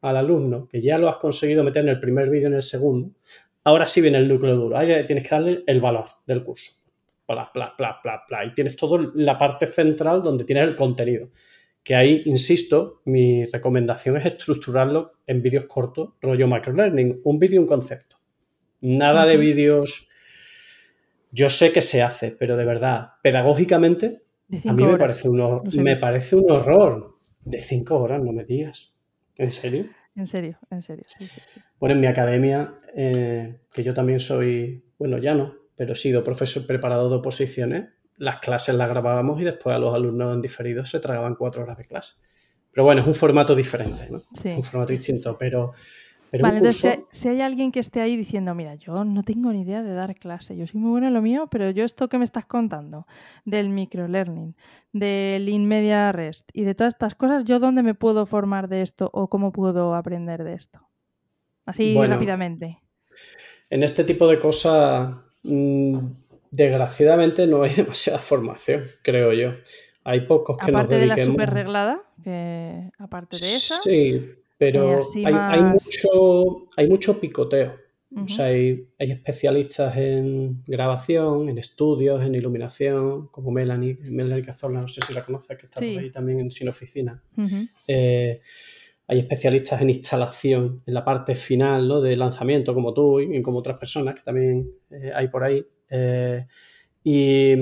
al 0.00 0.16
alumno, 0.16 0.68
que 0.68 0.80
ya 0.80 0.98
lo 0.98 1.08
has 1.08 1.16
conseguido 1.16 1.64
meter 1.64 1.82
en 1.82 1.88
el 1.90 2.00
primer 2.00 2.30
vídeo, 2.30 2.48
en 2.48 2.54
el 2.54 2.62
segundo, 2.62 3.10
Ahora 3.68 3.86
sí 3.86 4.00
viene 4.00 4.16
el 4.16 4.26
núcleo 4.26 4.56
duro. 4.56 4.78
Ahí 4.78 5.04
tienes 5.04 5.24
que 5.24 5.34
darle 5.34 5.62
el 5.66 5.78
valor 5.78 6.06
del 6.26 6.42
curso. 6.42 6.72
Bla, 7.28 7.50
bla, 7.52 7.74
bla, 7.76 8.00
bla, 8.02 8.24
bla. 8.26 8.46
Y 8.46 8.54
tienes 8.54 8.76
toda 8.76 9.10
la 9.14 9.36
parte 9.36 9.66
central 9.66 10.22
donde 10.22 10.44
tienes 10.44 10.68
el 10.68 10.74
contenido. 10.74 11.28
Que 11.82 11.94
ahí, 11.94 12.22
insisto, 12.24 13.02
mi 13.04 13.44
recomendación 13.44 14.16
es 14.16 14.24
estructurarlo 14.24 15.12
en 15.26 15.42
vídeos 15.42 15.66
cortos, 15.66 16.14
rollo 16.22 16.48
microlearning. 16.48 17.20
Un 17.24 17.38
vídeo, 17.38 17.60
un 17.60 17.66
concepto. 17.66 18.16
Nada 18.80 19.26
de 19.26 19.36
vídeos. 19.36 20.08
Yo 21.30 21.50
sé 21.50 21.70
que 21.70 21.82
se 21.82 22.00
hace, 22.00 22.30
pero 22.30 22.56
de 22.56 22.64
verdad, 22.64 23.10
pedagógicamente, 23.22 24.22
a 24.64 24.72
mí 24.72 24.82
me 24.82 24.96
parece, 24.96 25.28
un, 25.28 25.62
me 25.74 25.96
parece 25.96 26.36
un 26.36 26.50
horror. 26.50 27.18
De 27.44 27.60
cinco 27.60 27.98
horas, 27.98 28.22
no 28.22 28.32
me 28.32 28.44
digas. 28.44 28.94
¿En 29.36 29.50
serio? 29.50 29.84
En 30.18 30.26
serio, 30.26 30.58
en 30.70 30.82
serio, 30.82 31.04
sí, 31.16 31.28
Bueno, 31.78 31.94
en 31.94 32.00
mi 32.00 32.08
academia, 32.08 32.74
eh, 32.92 33.60
que 33.72 33.84
yo 33.84 33.94
también 33.94 34.18
soy, 34.18 34.84
bueno, 34.98 35.16
ya 35.18 35.32
no, 35.32 35.54
pero 35.76 35.92
he 35.92 35.96
sido 35.96 36.24
profesor 36.24 36.66
preparado 36.66 37.08
de 37.08 37.14
oposiciones, 37.14 37.90
las 38.16 38.38
clases 38.38 38.74
las 38.74 38.88
grabábamos 38.88 39.40
y 39.40 39.44
después 39.44 39.76
a 39.76 39.78
los 39.78 39.94
alumnos 39.94 40.34
en 40.34 40.42
diferido 40.42 40.84
se 40.84 40.98
tragaban 40.98 41.36
cuatro 41.36 41.62
horas 41.62 41.78
de 41.78 41.84
clase. 41.84 42.14
Pero 42.72 42.82
bueno, 42.82 43.02
es 43.02 43.06
un 43.06 43.14
formato 43.14 43.54
diferente, 43.54 44.08
¿no? 44.10 44.18
Sí, 44.34 44.48
un 44.48 44.64
formato 44.64 44.90
distinto, 44.90 45.38
pero 45.38 45.72
vale, 46.32 46.58
entonces 46.58 47.00
si, 47.10 47.28
hay 47.28 47.40
alguien 47.40 47.72
que 47.72 47.80
esté 47.80 48.00
ahí 48.00 48.16
diciendo, 48.16 48.54
mira, 48.54 48.74
yo 48.74 49.04
no 49.04 49.22
tengo 49.22 49.52
ni 49.52 49.62
idea 49.62 49.82
de 49.82 49.92
dar 49.92 50.14
clase, 50.14 50.56
yo 50.56 50.66
soy 50.66 50.80
muy 50.80 50.90
bueno 50.90 51.06
en 51.08 51.14
lo 51.14 51.22
mío, 51.22 51.48
pero 51.50 51.70
yo 51.70 51.84
esto 51.84 52.08
que 52.08 52.18
me 52.18 52.24
estás 52.24 52.46
contando 52.46 53.06
del 53.44 53.70
microlearning, 53.70 54.54
del 54.92 55.48
InMedia 55.48 56.12
REST 56.12 56.50
y 56.52 56.64
de 56.64 56.74
todas 56.74 56.94
estas 56.94 57.14
cosas, 57.14 57.44
¿yo 57.44 57.58
dónde 57.58 57.82
me 57.82 57.94
puedo 57.94 58.26
formar 58.26 58.68
de 58.68 58.82
esto 58.82 59.10
o 59.12 59.28
cómo 59.28 59.52
puedo 59.52 59.94
aprender 59.94 60.44
de 60.44 60.54
esto? 60.54 60.80
Así 61.64 61.94
rápidamente. 61.94 62.80
En 63.70 63.82
este 63.82 64.04
tipo 64.04 64.26
de 64.26 64.38
cosas, 64.38 65.14
mm, 65.42 65.98
desgraciadamente 66.50 67.46
no 67.46 67.62
hay 67.62 67.74
demasiada 67.74 68.18
formación, 68.18 68.84
creo 69.02 69.32
yo. 69.32 69.52
Hay 70.04 70.22
pocos 70.22 70.56
que 70.56 70.70
aparte 70.70 70.94
nos 70.94 71.00
de 71.00 71.06
la 71.06 71.18
super 71.18 71.50
reglada, 71.50 72.02
que 72.24 72.90
aparte 72.98 73.36
de 73.38 73.56
esa. 73.56 73.76
Sí, 73.82 74.38
pero 74.58 75.00
hay, 75.24 75.62
mucho, 75.62 76.66
hay 76.76 76.88
mucho 76.88 77.20
picoteo. 77.20 77.76
O 78.16 78.26
sea, 78.26 78.46
hay, 78.46 78.88
especialistas 78.98 79.96
en 79.96 80.64
grabación, 80.66 81.48
en 81.48 81.58
estudios, 81.58 82.24
en 82.24 82.34
iluminación, 82.34 83.28
como 83.28 83.50
Melanie, 83.50 83.98
Melanie 84.00 84.44
Cazorla, 84.44 84.80
no 84.80 84.88
sé 84.88 85.02
si 85.02 85.12
la 85.12 85.24
conoces, 85.24 85.56
que 85.56 85.66
está 85.66 85.80
por 85.80 85.88
ahí 85.88 86.10
también 86.10 86.40
en 86.40 86.50
Sin 86.50 86.68
Oficina. 86.68 87.22
Eh, 87.86 88.40
hay 89.06 89.18
especialistas 89.20 89.80
en 89.80 89.90
instalación, 89.90 90.82
en 90.86 90.94
la 90.94 91.04
parte 91.04 91.36
final 91.36 91.86
¿no? 91.86 92.00
de 92.00 92.16
lanzamiento, 92.16 92.74
como 92.74 92.92
tú 92.92 93.20
y 93.20 93.40
como 93.42 93.58
otras 93.58 93.78
personas 93.78 94.14
que 94.14 94.22
también 94.22 94.70
eh, 94.90 95.12
hay 95.14 95.28
por 95.28 95.44
ahí. 95.44 95.64
Eh, 95.90 96.46
y 97.04 97.54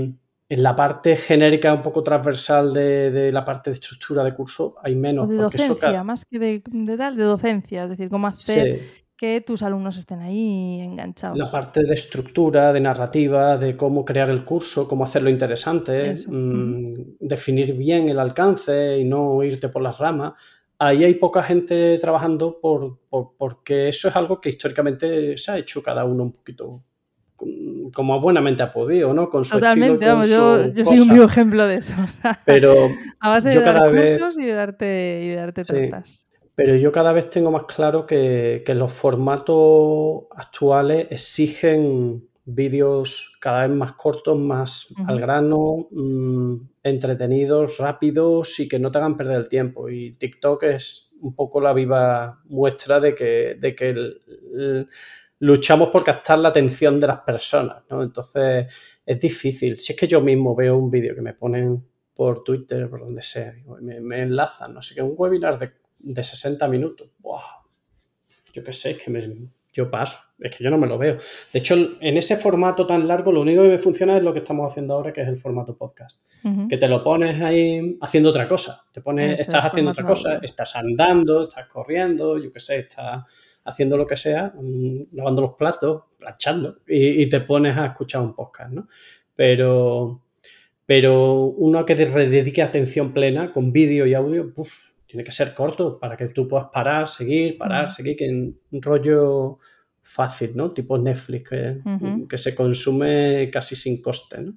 en 0.49 0.63
la 0.63 0.77
parte 0.77 1.17
genérica, 1.17 1.75
un 1.75 1.83
poco 1.83 2.03
transversal 2.03 2.73
de, 2.73 3.31
la 3.33 3.45
parte 3.45 3.71
de 3.71 3.75
estructura 3.75 4.23
de 4.23 4.33
curso, 4.33 4.77
hay 4.83 4.95
menos. 4.95 5.27
O 5.27 5.31
de 5.31 5.37
docencia, 5.37 6.05
más 6.05 6.25
que 6.25 6.39
de, 6.39 6.63
tal, 6.97 7.17
de 7.17 7.25
docencia, 7.25 7.85
es 7.85 7.91
decir, 7.91 8.09
cómo 8.09 8.29
hacer 8.29 9.07
que 9.17 9.41
tus 9.41 9.63
alumnos 9.63 9.97
estén 9.97 10.21
ahí 10.21 10.81
enganchados. 10.81 11.39
La 11.39 11.51
parte 11.51 11.83
de 11.83 11.95
estructura, 11.95 12.73
de 12.73 12.81
narrativa, 12.81 13.57
de 13.57 13.77
cómo 13.77 14.05
crear 14.05 14.29
el 14.29 14.45
curso, 14.45 14.87
cómo 14.87 15.05
hacerlo 15.05 15.31
interesante, 15.31 16.13
mm, 16.27 17.17
definir 17.21 17.73
bien 17.73 18.09
el 18.09 18.19
alcance 18.19 18.99
y 18.99 19.05
no 19.05 19.43
irte 19.43 19.69
por 19.69 19.83
las 19.83 19.99
ramas. 19.99 20.35
Ahí 20.79 21.05
hay 21.05 21.15
poca 21.15 21.43
gente 21.43 21.97
trabajando 21.99 22.61
por, 22.61 22.99
porque 23.39 23.89
eso 23.89 24.09
es 24.09 24.17
algo 24.17 24.39
que 24.41 24.51
históricamente 24.51 25.39
se 25.39 25.51
ha 25.51 25.59
hecho 25.59 25.83
cada 25.83 26.05
uno 26.05 26.25
un 26.25 26.33
poquito 26.33 26.83
como 27.95 28.21
buenamente 28.21 28.63
ha 28.63 28.73
podido, 28.73 29.13
¿no? 29.15 29.29
Con 29.29 29.45
su 29.45 29.55
Totalmente, 29.55 30.07
vamos, 30.07 30.29
yo, 30.29 30.73
yo 30.73 30.85
soy 30.85 31.01
un 31.01 31.09
vivo 31.09 31.25
ejemplo 31.25 31.67
de 31.67 31.77
eso. 31.77 31.95
Pero 32.45 32.89
a 33.21 33.31
base 33.31 33.51
de 33.51 33.61
dar 33.61 33.91
cursos 33.91 34.39
y 34.39 34.45
de 34.45 34.53
darte, 34.53 35.21
y 35.25 35.29
de 35.29 35.37
darte 35.37 35.63
Pero 36.55 36.77
yo 36.77 36.93
cada 36.93 37.13
vez 37.13 37.29
tengo 37.31 37.51
más 37.51 37.65
claro 37.65 38.07
que, 38.07 38.63
los 38.75 38.93
formatos 38.93 40.25
actuales 40.37 41.09
exigen 41.11 42.29
vídeos 42.49 43.37
cada 43.41 43.67
vez 43.67 43.77
más 43.77 43.93
cortos, 43.93 44.39
más 44.39 44.87
al 45.09 45.19
grano, 45.21 45.89
mm, 45.91 46.55
entretenidos, 46.85 47.79
rápidos 47.79 48.61
y 48.61 48.69
que 48.69 48.79
no 48.79 48.91
te 48.91 48.99
hagan 48.99 49.17
perder 49.17 49.39
el 49.39 49.49
tiempo. 49.49 49.89
Y 49.89 50.13
TikTok 50.13 50.63
es 50.63 51.17
un 51.21 51.35
poco 51.35 51.61
la 51.61 51.73
viva 51.73 52.41
muestra 52.45 53.01
de 53.01 53.15
que, 53.15 53.57
de 53.61 53.75
que 53.75 53.89
el 53.89 54.89
luchamos 55.41 55.89
por 55.91 56.05
captar 56.05 56.39
la 56.39 56.49
atención 56.49 56.99
de 56.99 57.07
las 57.07 57.21
personas, 57.21 57.83
¿no? 57.91 58.03
Entonces 58.03 58.67
es 59.05 59.21
difícil. 59.21 59.79
Si 59.79 59.93
es 59.93 59.99
que 59.99 60.07
yo 60.07 60.21
mismo 60.21 60.55
veo 60.55 60.77
un 60.77 60.91
vídeo 60.91 61.15
que 61.15 61.23
me 61.23 61.35
ponen 61.35 61.85
por 62.15 62.43
Twitter, 62.43 62.89
por 62.89 63.01
donde 63.01 63.23
sea, 63.23 63.55
me, 63.81 64.23
enlazan, 64.23 64.73
no 64.73 64.81
sé 64.81 64.95
qué, 64.95 65.03
un 65.03 65.15
webinar 65.17 65.59
de, 65.59 65.73
de 65.99 66.25
60 66.25 66.67
minutos. 66.69 67.11
¡Wow! 67.19 67.41
Yo 68.53 68.65
qué 68.65 68.73
sé, 68.73 68.93
es 68.93 69.03
que 69.03 69.11
me, 69.11 69.21
yo 69.77 69.91
paso, 69.91 70.19
es 70.41 70.57
que 70.57 70.65
yo 70.65 70.71
no 70.71 70.79
me 70.79 70.87
lo 70.87 70.97
veo. 70.97 71.19
De 71.53 71.59
hecho, 71.59 71.75
en 72.01 72.17
ese 72.17 72.37
formato 72.37 72.87
tan 72.87 73.07
largo, 73.07 73.31
lo 73.31 73.43
único 73.43 73.63
que 73.63 73.69
me 73.69 73.79
funciona 73.79 74.17
es 74.17 74.23
lo 74.23 74.33
que 74.33 74.39
estamos 74.39 74.73
haciendo 74.73 74.95
ahora, 74.95 75.13
que 75.13 75.21
es 75.21 75.29
el 75.29 75.37
formato 75.37 75.77
podcast. 75.77 76.23
Que 76.69 76.79
te 76.79 76.89
lo 76.89 77.03
pones 77.03 77.43
ahí 77.43 77.99
haciendo 78.01 78.31
otra 78.31 78.47
cosa. 78.47 78.85
Te 78.93 79.01
pones, 79.01 79.41
estás 79.41 79.65
haciendo 79.65 79.91
otra 79.91 80.05
cosa, 80.05 80.39
estás 80.41 80.77
andando, 80.77 81.43
estás 81.43 81.67
corriendo, 81.67 82.39
yo 82.39 82.53
qué 82.53 82.61
sé, 82.61 82.79
estás 82.79 83.25
haciendo 83.67 83.97
lo 83.97 84.07
que 84.07 84.17
sea, 84.17 84.53
mm, 84.55 85.15
lavando 85.15 85.43
los 85.43 85.55
platos, 85.55 86.05
planchando, 86.19 86.79
y, 86.87 87.29
te 87.29 87.41
pones 87.41 87.77
a 87.77 87.87
escuchar 87.87 88.23
un 88.23 88.35
podcast, 88.35 88.73
¿no? 88.73 88.89
Pero, 89.35 90.23
pero 90.87 91.45
uno 91.45 91.85
que 91.85 91.95
te 91.95 92.07
dedique 92.07 92.63
atención 92.63 93.13
plena 93.13 93.53
con 93.53 93.73
vídeo 93.73 94.07
y 94.07 94.15
audio, 94.15 94.53
tiene 95.07 95.25
que 95.25 95.33
ser 95.33 95.55
corto 95.55 95.99
para 95.99 96.17
que 96.17 96.29
tú 96.29 96.49
puedas 96.49 96.69
parar, 96.73 97.09
seguir, 97.09 97.59
parar, 97.59 97.91
seguir, 97.91 98.17
que 98.17 98.27
en 98.27 98.59
un 98.71 98.83
rollo 98.83 99.59
fácil, 100.03 100.53
¿no? 100.55 100.73
Tipo 100.73 100.97
Netflix, 100.99 101.51
que, 101.51 101.81
que 102.29 102.39
se 102.39 102.55
consume 102.55 103.51
casi 103.53 103.75
sin 103.75 104.01
coste, 104.01 104.41
¿no? 104.41 104.55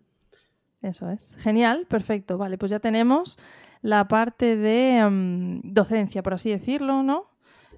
Eso 0.81 1.09
es. 1.09 1.35
Genial, 1.37 1.85
perfecto. 1.89 2.37
Vale, 2.37 2.57
pues 2.57 2.71
ya 2.71 2.79
tenemos 2.79 3.37
la 3.81 4.07
parte 4.07 4.55
de 4.55 5.07
mm, 5.09 5.61
docencia, 5.63 6.23
por 6.23 6.33
así 6.33 6.49
decirlo, 6.49 7.03
¿no? 7.03 7.28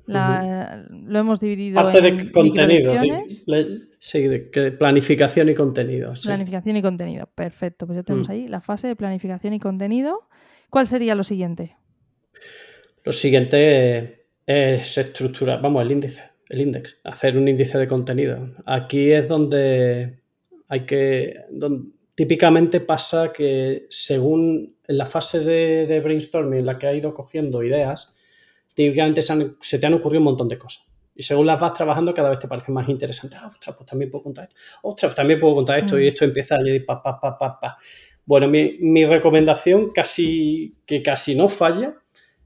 Lo 0.07 1.19
hemos 1.19 1.39
dividido 1.39 1.81
Parte 1.81 1.99
en 1.99 2.17
de 2.17 2.31
contenido, 2.31 2.93
sí, 3.99 4.21
de 4.27 4.71
planificación 4.71 5.49
y 5.49 5.55
contenido. 5.55 6.13
Planificación 6.23 6.77
y 6.77 6.81
contenido, 6.81 7.29
perfecto. 7.33 7.85
Pues 7.85 7.97
ya 7.97 8.03
tenemos 8.03 8.27
mm. 8.27 8.31
ahí 8.31 8.47
la 8.47 8.61
fase 8.61 8.87
de 8.87 8.95
planificación 8.95 9.53
y 9.53 9.59
contenido. 9.59 10.27
¿Cuál 10.69 10.87
sería 10.87 11.15
lo 11.15 11.23
siguiente? 11.23 11.75
Lo 13.03 13.11
siguiente 13.11 14.25
es 14.45 14.97
estructurar, 14.97 15.61
vamos, 15.61 15.83
el 15.83 15.91
índice, 15.91 16.21
el 16.49 16.61
índice, 16.61 16.95
hacer 17.03 17.37
un 17.37 17.47
índice 17.47 17.77
de 17.77 17.87
contenido. 17.87 18.51
Aquí 18.65 19.11
es 19.11 19.27
donde 19.27 20.19
hay 20.67 20.85
que, 20.85 21.35
típicamente 22.15 22.79
pasa 22.79 23.31
que 23.33 23.87
según 23.89 24.75
en 24.87 24.97
la 24.97 25.05
fase 25.05 25.39
de, 25.39 25.87
de 25.87 25.99
brainstorming 25.99 26.59
en 26.59 26.65
la 26.65 26.77
que 26.77 26.87
ha 26.87 26.93
ido 26.93 27.13
cogiendo 27.13 27.63
ideas, 27.63 28.15
típicamente 28.85 29.21
se, 29.21 29.79
te 29.79 29.85
han 29.85 29.93
ocurrido 29.93 30.19
un 30.19 30.25
montón 30.25 30.47
de 30.47 30.57
cosas. 30.57 30.85
Y 31.13 31.23
según 31.23 31.45
las 31.45 31.59
vas 31.59 31.73
trabajando, 31.73 32.13
cada 32.13 32.29
vez 32.29 32.39
te 32.39 32.47
parecen 32.47 32.73
más 32.73 32.87
interesantes. 32.89 33.39
Ah, 33.41 33.47
ostras, 33.47 33.75
pues 33.75 33.89
también 33.89 34.09
puedo 34.09 34.23
contar 34.23 34.45
esto. 34.45 34.55
Ostras, 34.83 35.09
pues 35.09 35.15
también 35.15 35.39
puedo 35.39 35.55
contar 35.55 35.79
esto. 35.79 35.99
Y 35.99 36.05
mm. 36.05 36.07
esto 36.07 36.25
empieza 36.25 36.55
a 36.55 36.59
añadir 36.59 36.85
pa, 36.85 37.01
pa, 37.01 37.19
pa, 37.19 37.37
pa, 37.37 37.59
pa. 37.59 37.77
Bueno, 38.25 38.47
mi, 38.47 38.77
mi, 38.79 39.05
recomendación, 39.05 39.91
casi, 39.91 40.77
que 40.85 41.01
casi 41.01 41.35
no 41.35 41.49
falla, 41.49 41.95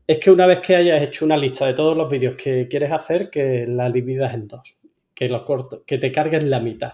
es 0.08 0.18
que 0.18 0.32
una 0.32 0.48
vez 0.48 0.60
que 0.60 0.76
hayas 0.76 1.02
hecho 1.02 1.26
una 1.26 1.38
lista 1.38 1.66
de 1.66 1.74
todos 1.74 1.96
los 1.96 2.10
vídeos 2.10 2.36
que 2.36 2.68
quieres 2.68 2.92
hacer, 2.92 3.30
que 3.30 3.66
la 3.68 3.90
dividas 3.92 4.34
en 4.34 4.48
dos. 4.48 4.80
Que, 5.14 5.30
los 5.30 5.44
corto, 5.44 5.84
que 5.86 5.98
te 5.98 6.12
cargues 6.12 6.44
la 6.44 6.60
mitad. 6.60 6.94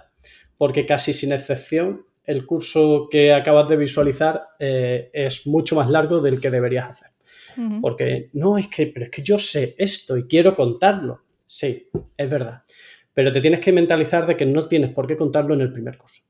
Porque 0.58 0.86
casi 0.86 1.13
sin 1.13 1.32
excepción, 1.32 2.06
el 2.23 2.45
curso 2.45 3.08
que 3.10 3.34
acabas 3.34 3.67
de 3.67 3.77
visualizar 3.77 4.41
eh, 4.60 5.10
es 5.13 5.47
mucho 5.47 5.75
más 5.75 5.89
largo 5.89 6.19
del 6.19 6.39
que 6.39 6.51
deberías 6.51 6.89
hacer. 6.89 7.11
Porque 7.82 8.30
no 8.34 8.58
es 8.58 8.68
que, 8.68 8.88
pero 8.88 9.06
es 9.06 9.12
que 9.12 9.22
yo 9.22 9.40
sé 9.40 9.76
esto 9.78 10.18
y 10.18 10.28
quiero 10.28 10.56
contarlo. 10.56 11.22
Sí, 11.46 11.90
es 12.18 12.30
verdad. 12.30 12.64
Pero 13.14 13.32
te 13.32 13.42
tienes 13.42 13.60
que 13.60 13.72
mentalizar 13.72 14.26
de 14.26 14.38
que 14.38 14.46
no 14.46 14.68
tienes 14.68 14.92
por 14.92 15.08
qué 15.08 15.18
contarlo 15.18 15.54
en 15.54 15.62
el 15.62 15.74
primer 15.74 15.98
curso. 15.98 16.22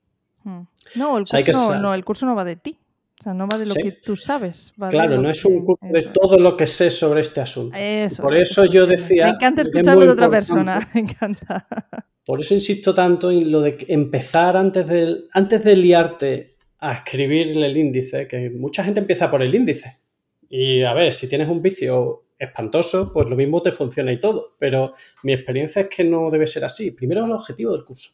No, 0.96 1.18
el 1.18 1.26
curso, 1.26 1.80
no, 1.80 1.94
el 1.94 2.04
curso 2.04 2.26
no 2.26 2.36
va 2.36 2.44
de 2.44 2.56
ti. 2.56 2.78
O 3.20 3.24
sea, 3.24 3.36
no 3.36 3.48
va 3.48 3.60
de 3.60 3.68
lo 3.68 3.76
que 3.76 3.92
tú 3.92 4.16
sabes. 4.16 4.74
claro, 4.90 5.22
no 5.22 5.30
es 5.30 5.46
un 5.46 5.64
curso 5.64 5.86
de 5.86 6.02
todo 6.08 6.40
lo 6.40 6.58
que 6.58 6.66
sé 6.66 6.90
sobre 6.90 7.22
este 7.22 7.40
asunto. 7.40 7.78
Por 8.20 8.36
eso 8.36 8.66
yo 8.66 8.88
decía. 8.88 9.28
Me 9.28 9.32
encanta 9.34 9.62
escucharlo 9.62 10.06
de 10.06 10.12
otra 10.12 10.30
persona. 10.30 10.90
Me 10.96 11.02
encanta. 11.02 11.68
Por 12.26 12.40
eso 12.40 12.56
insisto 12.56 12.94
tanto 12.94 13.30
en 13.30 13.52
lo 13.52 13.62
de 13.62 13.78
empezar 13.90 14.58
antes 14.58 14.88
de, 14.88 15.26
antes 15.34 15.64
de 15.64 15.76
liarte 15.76 16.56
a 16.80 16.94
escribir 16.94 17.56
el 17.58 17.78
índice, 17.78 18.28
que 18.28 18.50
mucha 18.50 18.84
gente 18.84 19.00
empieza 19.00 19.30
por 19.30 19.44
el 19.44 19.54
índice. 19.54 20.01
Y 20.54 20.84
a 20.84 20.94
ver, 20.94 21.14
si 21.14 21.30
tienes 21.30 21.48
un 21.48 21.62
vicio 21.62 22.26
espantoso, 22.38 23.10
pues 23.14 23.26
lo 23.30 23.38
mismo 23.38 23.62
te 23.62 23.72
funciona 23.72 24.12
y 24.12 24.20
todo. 24.20 24.58
Pero 24.60 24.94
mi 25.24 25.32
experiencia 25.32 25.84
es 25.84 25.88
que 25.88 26.04
no 26.04 26.30
debe 26.30 26.46
ser 26.46 26.66
así. 26.66 26.92
Primero 26.92 27.24
el 27.24 27.32
objetivo 27.32 27.72
del 27.72 27.86
curso, 27.86 28.12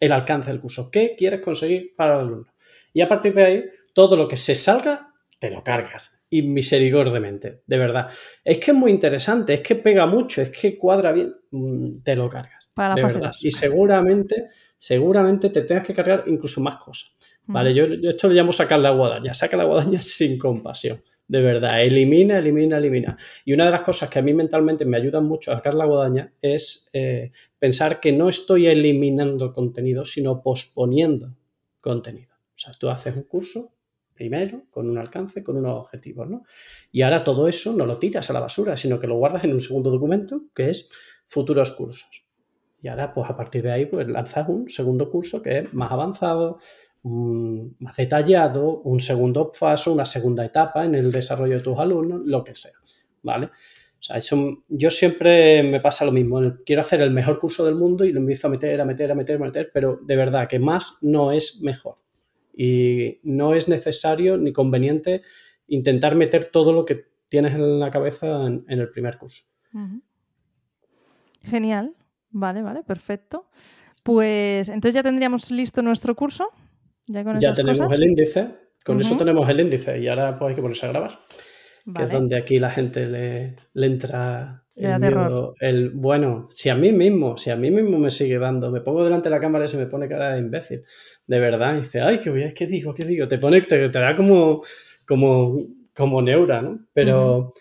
el 0.00 0.10
alcance 0.10 0.50
del 0.50 0.60
curso. 0.60 0.90
¿Qué 0.90 1.14
quieres 1.16 1.40
conseguir 1.40 1.94
para 1.94 2.14
el 2.14 2.26
alumno? 2.26 2.52
Y 2.92 3.00
a 3.00 3.08
partir 3.08 3.32
de 3.32 3.44
ahí, 3.44 3.64
todo 3.94 4.16
lo 4.16 4.26
que 4.26 4.36
se 4.36 4.56
salga, 4.56 5.14
te 5.38 5.52
lo 5.52 5.62
cargas. 5.62 6.12
Y 6.28 6.42
misericordiamente, 6.42 7.62
de 7.64 7.78
verdad. 7.78 8.08
Es 8.42 8.58
que 8.58 8.72
es 8.72 8.76
muy 8.76 8.90
interesante, 8.90 9.54
es 9.54 9.60
que 9.60 9.76
pega 9.76 10.04
mucho, 10.06 10.42
es 10.42 10.50
que 10.50 10.76
cuadra 10.76 11.12
bien, 11.12 11.32
mm, 11.52 12.02
te 12.02 12.16
lo 12.16 12.28
cargas. 12.28 12.70
Para 12.74 12.96
la 12.96 13.08
fase 13.08 13.20
Y 13.46 13.52
seguramente, 13.52 14.48
seguramente 14.76 15.48
te 15.50 15.62
tengas 15.62 15.86
que 15.86 15.94
cargar 15.94 16.24
incluso 16.26 16.60
más 16.60 16.78
cosas. 16.78 17.14
¿Vale? 17.44 17.72
Yo, 17.72 17.84
esto 17.84 18.26
lo 18.26 18.34
llamo 18.34 18.52
sacar 18.52 18.80
la 18.80 18.90
guadaña. 18.90 19.32
Saca 19.32 19.56
la 19.56 19.64
guadaña 19.64 20.00
sin 20.02 20.38
compasión 20.40 21.00
de 21.32 21.40
verdad. 21.40 21.82
Elimina, 21.82 22.36
elimina, 22.36 22.76
elimina. 22.76 23.16
Y 23.46 23.54
una 23.54 23.64
de 23.64 23.70
las 23.70 23.80
cosas 23.80 24.10
que 24.10 24.18
a 24.18 24.22
mí 24.22 24.34
mentalmente 24.34 24.84
me 24.84 24.98
ayudan 24.98 25.24
mucho 25.24 25.50
a 25.50 25.56
sacar 25.56 25.72
la 25.72 25.86
guadaña 25.86 26.30
es 26.42 26.90
eh, 26.92 27.32
pensar 27.58 28.00
que 28.00 28.12
no 28.12 28.28
estoy 28.28 28.66
eliminando 28.66 29.50
contenido, 29.50 30.04
sino 30.04 30.42
posponiendo 30.42 31.34
contenido. 31.80 32.34
O 32.34 32.58
sea, 32.58 32.74
tú 32.78 32.90
haces 32.90 33.16
un 33.16 33.22
curso 33.22 33.72
primero 34.12 34.64
con 34.68 34.90
un 34.90 34.98
alcance, 34.98 35.42
con 35.42 35.56
unos 35.56 35.78
objetivos, 35.78 36.28
¿no? 36.28 36.44
Y 36.90 37.00
ahora 37.00 37.24
todo 37.24 37.48
eso 37.48 37.72
no 37.72 37.86
lo 37.86 37.98
tiras 37.98 38.28
a 38.28 38.34
la 38.34 38.40
basura, 38.40 38.76
sino 38.76 39.00
que 39.00 39.06
lo 39.06 39.16
guardas 39.16 39.44
en 39.44 39.54
un 39.54 39.60
segundo 39.60 39.90
documento 39.90 40.42
que 40.54 40.68
es 40.68 40.90
futuros 41.26 41.70
cursos. 41.70 42.26
Y 42.82 42.88
ahora, 42.88 43.14
pues 43.14 43.30
a 43.30 43.34
partir 43.34 43.62
de 43.62 43.72
ahí, 43.72 43.86
pues 43.86 44.06
lanzas 44.06 44.50
un 44.50 44.68
segundo 44.68 45.08
curso 45.08 45.40
que 45.40 45.60
es 45.60 45.72
más 45.72 45.90
avanzado, 45.92 46.58
más 47.04 47.96
detallado, 47.96 48.80
un 48.82 49.00
segundo 49.00 49.50
paso, 49.58 49.92
una 49.92 50.06
segunda 50.06 50.44
etapa 50.44 50.84
en 50.84 50.94
el 50.94 51.10
desarrollo 51.10 51.56
de 51.56 51.62
tus 51.62 51.78
alumnos, 51.78 52.20
lo 52.24 52.44
que 52.44 52.54
sea, 52.54 52.72
¿vale? 53.22 53.46
O 53.46 54.04
sea, 54.04 54.16
eso, 54.16 54.64
yo 54.68 54.90
siempre 54.90 55.62
me 55.62 55.80
pasa 55.80 56.04
lo 56.04 56.10
mismo. 56.10 56.40
Quiero 56.66 56.82
hacer 56.82 57.02
el 57.02 57.12
mejor 57.12 57.38
curso 57.38 57.64
del 57.64 57.76
mundo 57.76 58.04
y 58.04 58.12
lo 58.12 58.18
empiezo 58.18 58.48
a 58.48 58.50
meter, 58.50 58.80
a 58.80 58.84
meter, 58.84 59.12
a 59.12 59.14
meter, 59.14 59.36
a 59.36 59.44
meter, 59.44 59.70
pero 59.72 60.00
de 60.02 60.16
verdad 60.16 60.48
que 60.48 60.58
más 60.58 60.98
no 61.02 61.30
es 61.30 61.60
mejor. 61.62 61.98
Y 62.52 63.20
no 63.22 63.54
es 63.54 63.68
necesario 63.68 64.36
ni 64.38 64.52
conveniente 64.52 65.22
intentar 65.68 66.16
meter 66.16 66.46
todo 66.46 66.72
lo 66.72 66.84
que 66.84 67.06
tienes 67.28 67.54
en 67.54 67.78
la 67.78 67.92
cabeza 67.92 68.44
en, 68.44 68.64
el 68.66 68.90
primer 68.90 69.18
curso. 69.18 69.44
Genial. 71.44 71.94
Vale, 72.30 72.60
vale, 72.62 72.82
perfecto. 72.82 73.46
Pues 74.02 74.68
entonces 74.68 74.94
ya 74.94 75.04
tendríamos 75.04 75.50
listo 75.52 75.80
nuestro 75.80 76.16
curso. 76.16 76.50
Ya, 77.06 77.52
tenemos 77.52 77.94
el 77.94 78.04
índice, 78.04 78.48
con 78.84 79.00
eso 79.00 79.16
tenemos 79.16 79.48
el 79.48 79.60
índice 79.60 79.98
y 79.98 80.08
ahora 80.08 80.38
pues 80.38 80.50
hay 80.50 80.54
que 80.54 80.62
ponerse 80.62 80.86
a 80.86 80.90
grabar. 80.90 81.18
Que 81.96 82.04
es 82.04 82.10
donde 82.10 82.36
aquí 82.36 82.58
la 82.58 82.70
gente 82.70 83.06
le, 83.06 83.56
entra 83.74 84.64
el, 84.74 85.90
bueno, 85.90 86.48
si 86.50 86.68
a 86.68 86.76
mí 86.76 86.92
mismo, 86.92 87.36
si 87.36 87.50
a 87.50 87.56
mí 87.56 87.70
mismo 87.70 87.98
me 87.98 88.10
sigue 88.10 88.38
dando, 88.38 88.70
me 88.70 88.80
pongo 88.80 89.02
delante 89.02 89.28
de 89.28 89.34
la 89.34 89.40
cámara 89.40 89.64
y 89.64 89.68
se 89.68 89.76
me 89.76 89.86
pone 89.86 90.08
cara 90.08 90.34
de 90.34 90.38
imbécil, 90.38 90.84
de 91.26 91.40
verdad, 91.40 91.74
y 91.74 91.78
dice, 91.78 92.00
ay, 92.00 92.20
qué 92.20 92.30
voy, 92.30 92.54
¿qué 92.54 92.66
digo? 92.66 92.94
¿Qué 92.94 93.04
digo? 93.04 93.26
Te 93.26 93.38
pone, 93.38 93.60
te, 93.62 93.88
te 93.88 93.98
da 93.98 94.14
como, 94.14 94.62
como, 95.06 95.58
como 95.94 96.22
neura, 96.22 96.62
¿no? 96.62 96.86
Pero, 96.92 97.52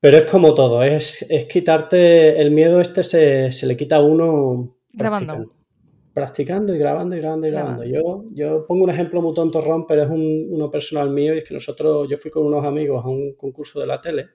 pero 0.00 0.16
es 0.16 0.30
como 0.30 0.54
todo, 0.54 0.82
es, 0.82 1.26
es 1.30 1.44
quitarte 1.44 2.40
el 2.40 2.50
miedo 2.52 2.80
este 2.80 3.02
se, 3.02 3.52
se 3.52 3.66
le 3.66 3.76
quita 3.76 3.96
a 3.96 4.02
uno 4.02 4.78
grabando 4.92 5.59
practicando 6.12 6.74
y 6.74 6.78
grabando 6.78 7.16
y 7.16 7.20
grabando 7.20 7.46
y 7.46 7.50
grabando. 7.50 7.84
Yo, 7.84 8.24
yo 8.32 8.66
pongo 8.66 8.84
un 8.84 8.90
ejemplo 8.90 9.22
muy 9.22 9.34
tonto, 9.34 9.60
Ron, 9.60 9.86
pero 9.86 10.02
es 10.02 10.10
uno 10.10 10.70
personal 10.70 11.10
mío 11.10 11.34
y 11.34 11.38
es 11.38 11.44
que 11.44 11.54
nosotros, 11.54 12.08
yo 12.08 12.18
fui 12.18 12.30
con 12.30 12.44
unos 12.44 12.64
amigos 12.64 13.04
a 13.04 13.08
un 13.08 13.34
concurso 13.34 13.80
de 13.80 13.86
la 13.86 14.00
tele 14.00 14.28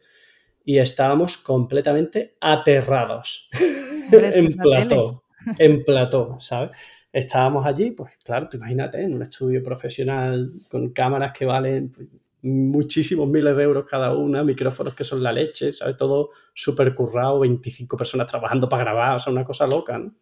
y 0.64 0.78
estábamos 0.78 1.38
completamente 1.38 2.36
aterrados 2.40 3.50
en 4.12 4.56
plató, 4.56 5.24
en 5.58 5.84
plató, 5.84 6.40
¿sabes? 6.40 6.72
Estábamos 7.12 7.66
allí, 7.66 7.92
pues 7.92 8.18
claro, 8.24 8.50
te 8.50 8.58
imagínate, 8.58 9.02
en 9.02 9.14
un 9.14 9.22
estudio 9.22 9.64
profesional 9.64 10.52
con 10.70 10.90
cámaras 10.92 11.32
que 11.32 11.46
valen 11.46 11.92
pues, 11.92 12.08
muchísimos 12.42 13.28
miles 13.28 13.56
de 13.56 13.64
euros 13.64 13.86
cada 13.90 14.14
una, 14.14 14.44
micrófonos 14.44 14.94
que 14.94 15.04
son 15.04 15.24
la 15.24 15.32
leche, 15.32 15.72
¿sabes? 15.72 15.98
Todo 15.98 16.32
súper 16.54 16.94
currado, 16.94 17.40
25 17.40 17.96
personas 17.96 18.28
trabajando 18.28 18.68
para 18.68 18.84
grabar, 18.84 19.16
o 19.16 19.20
sea, 19.20 19.32
una 19.32 19.46
cosa 19.46 19.66
loca, 19.68 19.98
¿no? 19.98 20.14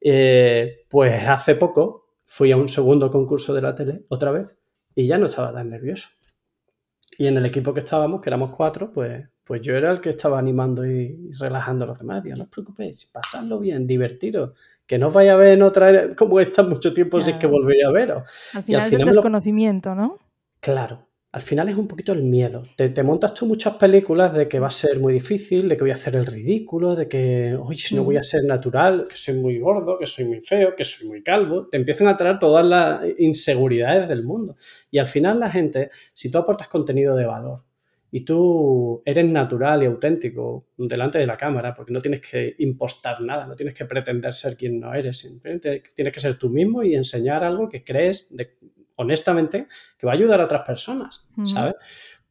Eh, 0.00 0.84
pues 0.88 1.26
hace 1.26 1.54
poco 1.54 2.06
fui 2.24 2.52
a 2.52 2.56
un 2.56 2.68
segundo 2.68 3.10
concurso 3.10 3.54
de 3.54 3.62
la 3.62 3.74
tele, 3.74 4.04
otra 4.08 4.30
vez, 4.30 4.56
y 4.94 5.06
ya 5.06 5.18
no 5.18 5.26
estaba 5.26 5.52
tan 5.52 5.70
nervioso. 5.70 6.08
Y 7.16 7.26
en 7.26 7.36
el 7.36 7.46
equipo 7.46 7.74
que 7.74 7.80
estábamos, 7.80 8.20
que 8.20 8.30
éramos 8.30 8.52
cuatro, 8.52 8.92
pues, 8.92 9.28
pues 9.42 9.60
yo 9.60 9.74
era 9.74 9.90
el 9.90 10.00
que 10.00 10.10
estaba 10.10 10.38
animando 10.38 10.86
y 10.86 11.32
relajando 11.32 11.84
a 11.84 11.88
los 11.88 11.98
demás. 11.98 12.22
Digo, 12.22 12.36
no 12.36 12.44
os 12.44 12.48
preocupéis, 12.48 13.06
pasadlo 13.06 13.58
bien, 13.58 13.86
divertiros. 13.86 14.52
Que 14.86 14.98
no 14.98 15.08
os 15.08 15.14
vaya 15.14 15.34
a 15.34 15.36
ver 15.36 15.54
en 15.54 15.62
otra 15.62 16.14
como 16.14 16.38
esta 16.38 16.62
mucho 16.62 16.94
tiempo 16.94 17.20
si 17.20 17.30
es 17.30 17.36
que 17.36 17.46
volvería 17.46 17.88
a 17.88 17.92
veros. 17.92 18.22
Al 18.54 18.62
final, 18.62 18.86
es 18.86 18.92
el 18.92 19.04
desconocimiento, 19.04 19.94
¿no? 19.94 20.18
Claro, 20.60 21.07
al 21.30 21.42
final 21.42 21.68
es 21.68 21.76
un 21.76 21.86
poquito 21.86 22.12
el 22.12 22.22
miedo. 22.22 22.64
Te, 22.76 23.02
montas 23.02 23.34
tú 23.34 23.44
muchas 23.44 23.74
películas 23.74 24.32
de 24.32 24.48
que 24.48 24.58
va 24.58 24.68
a 24.68 24.70
ser 24.70 24.98
muy 24.98 25.12
difícil, 25.12 25.68
de 25.68 25.76
que 25.76 25.82
voy 25.82 25.90
a 25.90 25.94
hacer 25.94 26.16
el 26.16 26.24
ridículo, 26.24 26.96
de 26.96 27.06
que, 27.06 27.54
hoy 27.54 27.76
no 27.92 28.02
voy 28.02 28.16
a 28.16 28.22
ser 28.22 28.44
natural, 28.44 29.06
que 29.08 29.16
soy 29.16 29.34
muy 29.34 29.58
gordo, 29.58 29.98
que 29.98 30.06
soy 30.06 30.24
muy 30.24 30.40
feo, 30.40 30.74
que 30.74 30.84
soy 30.84 31.06
muy 31.06 31.22
calvo. 31.22 31.68
Te 31.68 31.76
empiezan 31.76 32.06
a 32.08 32.16
traer 32.16 32.38
todas 32.38 32.66
las 32.66 33.02
inseguridades 33.18 34.08
del 34.08 34.24
mundo. 34.24 34.56
Y 34.90 34.98
al 34.98 35.06
final 35.06 35.38
la 35.38 35.50
gente, 35.50 35.90
si 36.14 36.30
tú 36.30 36.38
aportas 36.38 36.68
contenido 36.68 37.14
de 37.14 37.26
valor 37.26 37.62
y 38.10 38.24
tú 38.24 39.02
eres 39.04 39.26
natural 39.26 39.82
y 39.82 39.86
auténtico 39.86 40.68
delante 40.78 41.18
de 41.18 41.26
la 41.26 41.36
cámara, 41.36 41.74
porque 41.74 41.92
no 41.92 42.00
tienes 42.00 42.22
que 42.22 42.54
impostar 42.58 43.20
nada, 43.20 43.46
no 43.46 43.54
tienes 43.54 43.74
que 43.74 43.84
pretender 43.84 44.32
ser 44.32 44.56
quien 44.56 44.80
no 44.80 44.94
eres, 44.94 45.18
simplemente 45.18 45.82
tienes 45.94 46.14
que 46.14 46.20
ser 46.20 46.38
tú 46.38 46.48
mismo 46.48 46.82
y 46.82 46.94
enseñar 46.94 47.44
algo 47.44 47.68
que 47.68 47.84
crees 47.84 48.34
de, 48.34 48.56
honestamente, 48.98 49.68
que 49.96 50.06
va 50.06 50.12
a 50.12 50.16
ayudar 50.16 50.40
a 50.40 50.44
otras 50.44 50.62
personas, 50.62 51.28
¿sabes? 51.44 51.74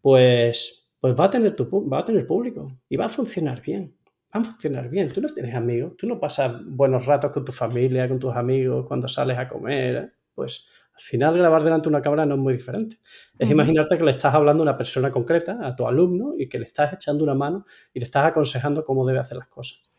Pues, 0.01 0.87
pues 0.99 1.15
va, 1.15 1.25
a 1.25 1.31
tener 1.31 1.55
tu, 1.55 1.89
va 1.89 1.99
a 1.99 2.05
tener 2.05 2.27
público 2.27 2.71
y 2.89 2.97
va 2.97 3.05
a 3.05 3.09
funcionar 3.09 3.61
bien. 3.61 3.95
Va 4.35 4.41
a 4.41 4.43
funcionar 4.43 4.89
bien. 4.89 5.11
Tú 5.11 5.21
no 5.21 5.33
tienes 5.33 5.55
amigos, 5.55 5.95
tú 5.97 6.07
no 6.07 6.19
pasas 6.19 6.53
buenos 6.65 7.05
ratos 7.05 7.31
con 7.31 7.45
tu 7.45 7.51
familia, 7.51 8.07
con 8.07 8.19
tus 8.19 8.35
amigos, 8.35 8.85
cuando 8.85 9.07
sales 9.07 9.37
a 9.37 9.47
comer. 9.47 9.95
¿eh? 9.95 10.11
Pues 10.35 10.65
al 10.93 11.01
final 11.01 11.37
grabar 11.37 11.63
delante 11.63 11.85
de 11.85 11.89
una 11.89 12.01
cámara 12.01 12.25
no 12.25 12.35
es 12.35 12.41
muy 12.41 12.53
diferente. 12.53 12.99
Es 13.39 13.49
imaginarte 13.49 13.97
que 13.97 14.03
le 14.03 14.11
estás 14.11 14.35
hablando 14.35 14.63
a 14.63 14.65
una 14.65 14.77
persona 14.77 15.09
concreta, 15.09 15.59
a 15.65 15.75
tu 15.75 15.87
alumno, 15.87 16.33
y 16.37 16.49
que 16.49 16.59
le 16.59 16.65
estás 16.65 16.91
echando 16.93 17.23
una 17.23 17.33
mano 17.33 17.65
y 17.93 17.99
le 17.99 18.05
estás 18.05 18.25
aconsejando 18.25 18.83
cómo 18.83 19.05
debe 19.05 19.19
hacer 19.19 19.37
las 19.37 19.47
cosas. 19.47 19.95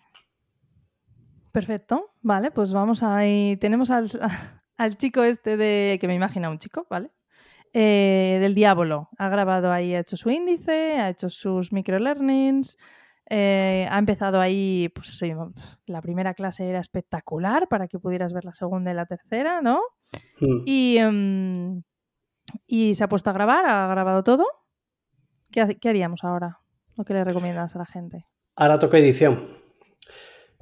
Perfecto, 1.50 2.10
vale, 2.20 2.50
pues 2.50 2.72
vamos 2.72 3.02
ahí. 3.02 3.56
Tenemos 3.56 3.90
al, 3.90 4.06
al 4.78 4.96
chico 4.96 5.22
este 5.24 5.56
de, 5.56 5.98
que 6.00 6.06
me 6.06 6.14
imagina 6.14 6.48
un 6.48 6.58
chico, 6.58 6.86
¿vale? 6.88 7.10
Eh, 7.74 8.38
del 8.40 8.54
diablo. 8.54 9.10
Ha 9.18 9.28
grabado 9.28 9.70
ahí, 9.70 9.94
ha 9.94 10.00
hecho 10.00 10.16
su 10.16 10.30
índice, 10.30 10.98
ha 10.98 11.10
hecho 11.10 11.28
sus 11.28 11.72
microlearnings, 11.72 12.78
eh, 13.28 13.86
ha 13.90 13.98
empezado 13.98 14.40
ahí, 14.40 14.88
pues 14.94 15.10
eso, 15.10 15.52
la 15.86 16.00
primera 16.00 16.32
clase 16.32 16.66
era 16.66 16.78
espectacular 16.78 17.68
para 17.68 17.88
que 17.88 17.98
pudieras 17.98 18.32
ver 18.32 18.44
la 18.44 18.54
segunda 18.54 18.90
y 18.90 18.94
la 18.94 19.04
tercera, 19.04 19.60
¿no? 19.60 19.80
Hmm. 20.40 20.62
Y, 20.64 20.96
em, 20.96 21.82
y 22.66 22.94
se 22.94 23.04
ha 23.04 23.08
puesto 23.08 23.30
a 23.30 23.34
grabar, 23.34 23.66
ha 23.66 23.88
grabado 23.88 24.22
todo. 24.22 24.46
¿Qué, 25.50 25.76
¿Qué, 25.78 25.88
haríamos 25.88 26.24
ahora? 26.24 26.60
¿O 26.96 27.04
qué 27.04 27.14
le 27.14 27.24
recomiendas 27.24 27.74
a 27.74 27.80
la 27.80 27.86
gente? 27.86 28.24
Ahora 28.56 28.78
toca 28.78 28.98
edición. 28.98 29.58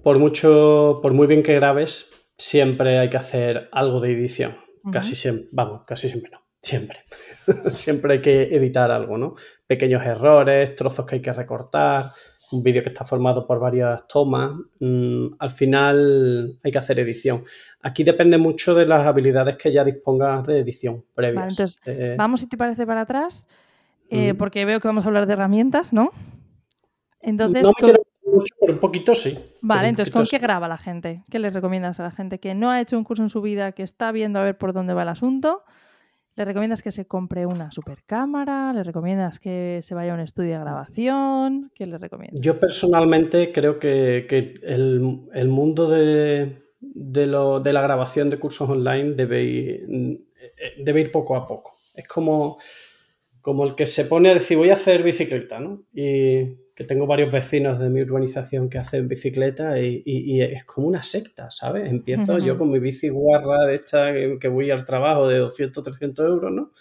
por 0.03 0.19
mucho, 0.19 1.01
por 1.03 1.13
muy 1.13 1.27
bien 1.27 1.43
que 1.43 1.55
grabes, 1.55 2.16
siempre 2.39 2.99
hay 2.99 3.11
que 3.11 3.17
hacer 3.17 3.69
algo 3.73 4.01
de 4.01 4.13
edición. 4.13 4.57
Casi 4.93 5.17
siempre, 5.17 5.49
vamos, 5.51 5.83
casi 5.85 6.09
siempre 6.09 6.31
no, 6.33 6.39
siempre. 6.63 7.01
siempre 7.73 8.15
hay 8.15 8.21
que 8.21 8.55
editar 8.55 8.91
algo, 8.93 9.19
¿no? 9.19 9.35
Pequeños 9.67 10.07
errores, 10.07 10.77
trozos 10.77 11.05
que 11.05 11.17
hay 11.17 11.23
que 11.23 11.33
recortar, 11.33 12.13
un 12.53 12.63
vídeo 12.63 12.83
que 12.83 12.91
está 12.91 13.05
formado 13.05 13.47
por 13.47 13.59
varias 13.59 14.07
tomas. 14.07 14.53
Mm, 14.79 15.27
al 15.41 15.51
final 15.51 16.59
hay 16.63 16.71
que 16.71 16.79
hacer 16.79 17.01
edición. 17.01 17.45
Aquí 17.83 18.05
depende 18.05 18.39
mucho 18.39 18.75
de 18.75 18.87
las 18.87 19.07
habilidades 19.07 19.57
que 19.57 19.73
ya 19.73 19.85
dispongas 19.85 20.47
de 20.47 20.61
edición 20.61 21.05
previas. 21.15 21.49
entonces, 21.51 21.81
eh, 21.87 22.15
vamos, 22.17 22.41
si 22.41 22.49
te 22.49 22.57
parece, 22.57 22.87
para 22.87 23.03
atrás, 23.03 23.49
eh, 24.09 24.35
porque 24.35 24.65
veo 24.65 24.79
que 24.79 24.87
vamos 24.87 25.05
a 25.05 25.09
hablar 25.09 25.27
de 25.27 25.33
herramientas, 25.33 25.93
¿no? 25.93 26.11
Entonces, 27.21 27.65
no 27.65 27.73
me 27.83 27.96
mucho, 28.47 28.55
pero 28.61 28.73
un 28.73 28.79
poquito 28.81 29.15
sí. 29.15 29.39
Vale, 29.61 29.89
entonces, 29.89 30.13
¿con 30.13 30.25
qué 30.25 30.39
graba 30.39 30.69
la 30.69 30.77
gente? 30.77 31.23
¿Qué 31.31 31.39
les 31.39 31.53
recomiendas 31.55 32.01
a 32.01 32.05
la 32.05 32.11
gente 32.11 32.39
que 32.39 32.55
no 32.55 32.71
ha 32.71 32.81
hecho 32.81 32.97
un 32.97 33.05
curso 33.05 33.23
en 33.23 33.29
su 33.29 33.43
vida, 33.43 33.73
que 33.73 33.83
está 33.83 34.13
viendo 34.13 34.39
a 34.39 34.43
ver 34.43 34.57
por 34.57 34.73
dónde 34.73 34.95
va 34.95 35.03
el 35.03 35.09
asunto? 35.09 35.63
¿Le 36.37 36.45
recomiendas 36.45 36.83
que 36.83 36.93
se 36.93 37.07
compre 37.07 37.47
una 37.47 37.71
super 37.71 38.05
cámara? 38.05 38.73
¿Le 38.75 38.83
recomiendas 38.83 39.41
que 39.41 39.81
se 39.83 39.95
vaya 39.95 40.13
a 40.13 40.15
un 40.15 40.21
estudio 40.21 40.53
de 40.53 40.59
grabación? 40.59 41.73
¿Qué 41.75 41.87
le 41.87 41.97
recomiendas? 41.97 42.41
Yo 42.41 42.61
personalmente 42.61 43.53
creo 43.53 43.79
que, 43.79 44.27
el, 44.63 45.49
mundo 45.49 45.89
de, 45.89 46.63
la 46.83 47.81
grabación 47.81 48.29
de 48.29 48.39
cursos 48.39 48.69
online 48.69 49.15
debe 49.15 49.45
ir, 49.45 50.27
debe 50.79 51.01
ir 51.01 51.11
poco 51.11 51.37
a 51.37 51.47
poco. 51.47 51.79
Es 51.95 52.07
como, 52.07 52.59
como 53.41 53.65
el 53.65 53.75
que 53.75 53.87
se 53.87 54.05
pone 54.05 54.29
a 54.29 54.35
decir 54.35 54.59
voy 54.59 54.69
a 54.69 54.75
hacer 54.75 55.03
bicicleta, 55.03 55.59
¿no? 55.59 55.85
Y 55.95 56.66
que 56.77 56.85
tengo 56.85 57.07
varios 57.07 57.33
vecinos 57.33 57.81
de 57.81 57.89
mi 57.89 58.03
urbanización 58.03 58.69
que 58.69 58.77
hacen 58.77 59.09
bicicleta 59.09 59.81
y, 59.81 60.43
es 60.43 60.67
como 60.67 60.89
una 60.89 61.03
secta, 61.03 61.51
¿sabes? 61.51 61.91
Empiezo 61.91 62.39
yo 62.39 62.59
con 62.59 62.71
mi 62.71 62.79
bici 62.79 63.09
guarra 63.09 63.65
de 63.65 63.75
esta 63.77 64.13
que, 64.13 64.49
voy 64.49 64.71
al 64.71 64.85
trabajo 64.85 65.27
de 65.27 65.39
200, 65.39 65.83
300 65.83 66.27
euros, 66.27 66.53
¿no? 66.53 66.73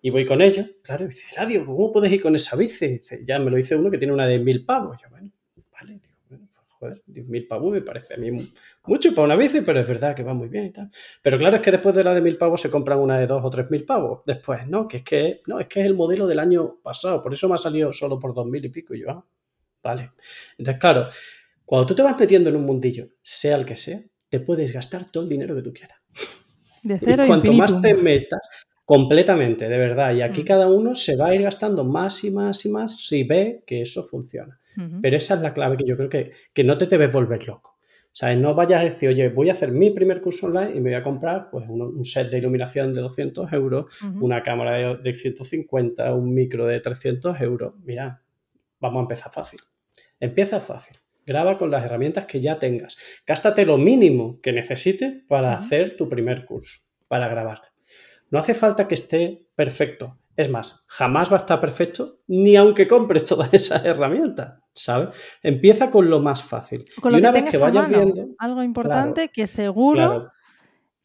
Y 0.00 0.08
voy 0.08 0.24
con 0.24 0.40
ella. 0.40 0.70
Claro, 0.82 1.04
y 1.04 1.08
dice, 1.08 1.24
Radio, 1.36 1.66
¿cómo 1.66 1.92
puedes 1.92 2.10
ir 2.10 2.22
con 2.22 2.34
esa 2.34 2.56
bici? 2.56 2.86
dice, 2.88 3.20
ya 3.26 3.38
me 3.38 3.50
lo 3.50 3.58
dice 3.58 3.76
uno 3.76 3.90
que 3.90 3.98
tiene 3.98 4.14
una 4.14 4.26
de 4.26 4.38
mil 4.38 4.64
pavos. 4.64 4.96
Yo, 5.02 5.10
bueno, 5.10 5.30
vale, 5.70 6.00
digo, 6.00 6.14
bueno, 6.30 6.48
pues 6.54 6.66
joder, 6.70 7.02
mil 7.06 7.46
pavos 7.46 7.74
me 7.74 7.82
parece 7.82 8.14
a 8.14 8.16
mí 8.16 8.54
mucho 8.86 9.14
para 9.14 9.26
una 9.26 9.36
bici, 9.36 9.60
pero 9.60 9.80
es 9.80 9.88
verdad 9.88 10.14
que 10.14 10.22
va 10.22 10.34
muy 10.34 10.48
bien 10.48 10.66
y 10.66 10.70
tal. 10.70 10.90
Pero 11.22 11.38
claro, 11.38 11.56
es 11.56 11.62
que 11.62 11.70
después 11.70 11.94
de 11.94 12.04
la 12.04 12.14
de 12.14 12.20
mil 12.20 12.36
pavos 12.36 12.60
se 12.60 12.70
compran 12.70 12.98
una 12.98 13.18
de 13.18 13.26
dos 13.26 13.44
o 13.44 13.50
tres 13.50 13.70
mil 13.70 13.84
pavos. 13.84 14.22
Después, 14.26 14.66
¿no? 14.66 14.86
Que 14.86 14.98
es 14.98 15.02
que, 15.02 15.40
no, 15.46 15.60
es 15.60 15.66
que 15.66 15.80
es 15.80 15.86
el 15.86 15.94
modelo 15.94 16.26
del 16.26 16.38
año 16.38 16.76
pasado, 16.82 17.22
por 17.22 17.32
eso 17.32 17.48
me 17.48 17.54
ha 17.54 17.58
salido 17.58 17.92
solo 17.92 18.18
por 18.18 18.34
dos 18.34 18.46
mil 18.46 18.64
y 18.64 18.68
pico. 18.68 18.94
Y 18.94 19.00
yo, 19.00 19.10
ah, 19.10 19.24
vale. 19.82 20.12
Entonces, 20.58 20.80
claro, 20.80 21.08
cuando 21.64 21.86
tú 21.86 21.94
te 21.94 22.02
vas 22.02 22.18
metiendo 22.18 22.48
en 22.50 22.56
un 22.56 22.64
mundillo, 22.64 23.08
sea 23.22 23.56
el 23.56 23.64
que 23.64 23.76
sea, 23.76 24.00
te 24.28 24.40
puedes 24.40 24.72
gastar 24.72 25.10
todo 25.10 25.24
el 25.24 25.28
dinero 25.28 25.54
que 25.54 25.62
tú 25.62 25.72
quieras. 25.72 25.98
De 26.82 26.98
cero 26.98 27.24
y 27.24 27.26
cuanto 27.26 27.52
más 27.52 27.80
te 27.80 27.94
metas, 27.94 28.48
completamente, 28.84 29.68
de 29.68 29.76
verdad. 29.76 30.14
Y 30.14 30.22
aquí 30.22 30.42
mm. 30.42 30.46
cada 30.46 30.68
uno 30.68 30.94
se 30.94 31.16
va 31.16 31.28
a 31.28 31.34
ir 31.34 31.42
gastando 31.42 31.84
más 31.84 32.22
y 32.24 32.30
más 32.30 32.64
y 32.64 32.70
más 32.70 33.00
si 33.00 33.24
ve 33.24 33.62
que 33.66 33.82
eso 33.82 34.04
funciona. 34.04 34.58
Pero 35.00 35.16
esa 35.16 35.36
es 35.36 35.40
la 35.40 35.54
clave 35.54 35.78
que 35.78 35.86
yo 35.86 35.96
creo 35.96 36.10
que, 36.10 36.32
que 36.52 36.62
no 36.62 36.76
te 36.76 36.84
debes 36.84 37.10
volver 37.10 37.46
loco. 37.48 37.75
O 38.16 38.18
sea, 38.18 38.34
no 38.34 38.54
vayas 38.54 38.80
a 38.80 38.84
decir, 38.84 39.10
oye, 39.10 39.28
voy 39.28 39.50
a 39.50 39.52
hacer 39.52 39.72
mi 39.72 39.90
primer 39.90 40.22
curso 40.22 40.46
online 40.46 40.70
y 40.70 40.80
me 40.80 40.88
voy 40.88 40.94
a 40.94 41.02
comprar 41.02 41.50
pues, 41.50 41.66
un, 41.68 42.02
set 42.02 42.30
de 42.30 42.38
iluminación 42.38 42.94
de 42.94 43.02
200 43.02 43.52
euros, 43.52 43.94
una 44.22 44.42
cámara 44.42 44.96
de, 44.96 45.12
150, 45.12 46.14
un 46.14 46.32
micro 46.32 46.64
de 46.64 46.80
300 46.80 47.38
euros. 47.42 47.74
Mira, 47.84 48.22
vamos 48.80 49.00
a 49.00 49.02
empezar 49.02 49.30
fácil. 49.30 49.60
Empieza 50.18 50.60
fácil. 50.60 50.96
Graba 51.26 51.58
con 51.58 51.70
las 51.70 51.84
herramientas 51.84 52.24
que 52.24 52.40
ya 52.40 52.58
tengas. 52.58 52.96
Gástate 53.26 53.66
lo 53.66 53.76
mínimo 53.76 54.40
que 54.40 54.54
necesites 54.54 55.22
para 55.28 55.52
hacer 55.52 55.98
tu 55.98 56.08
primer 56.08 56.46
curso, 56.46 56.80
para 57.08 57.28
grabarte. 57.28 57.68
No 58.30 58.38
hace 58.38 58.54
falta 58.54 58.88
que 58.88 58.94
esté 58.94 59.46
perfecto. 59.54 60.16
Es 60.36 60.50
más, 60.50 60.84
jamás 60.88 61.32
va 61.32 61.36
a 61.36 61.40
estar 61.40 61.60
perfecto 61.60 62.20
ni 62.26 62.56
aunque 62.56 62.86
compres 62.86 63.24
todas 63.24 63.48
esas 63.54 63.84
herramientas, 63.84 64.60
¿sabes? 64.74 65.08
Empieza 65.42 65.90
con 65.90 66.10
lo 66.10 66.20
más 66.20 66.42
fácil. 66.42 66.84
Con 67.00 67.12
lo 67.12 67.18
y 67.18 67.20
una 67.20 67.32
vez 67.32 67.50
que 67.50 67.58
vayas 67.58 67.88
viendo. 67.88 68.28
Algo 68.38 68.62
importante 68.62 69.30
que 69.30 69.46
seguro 69.46 70.30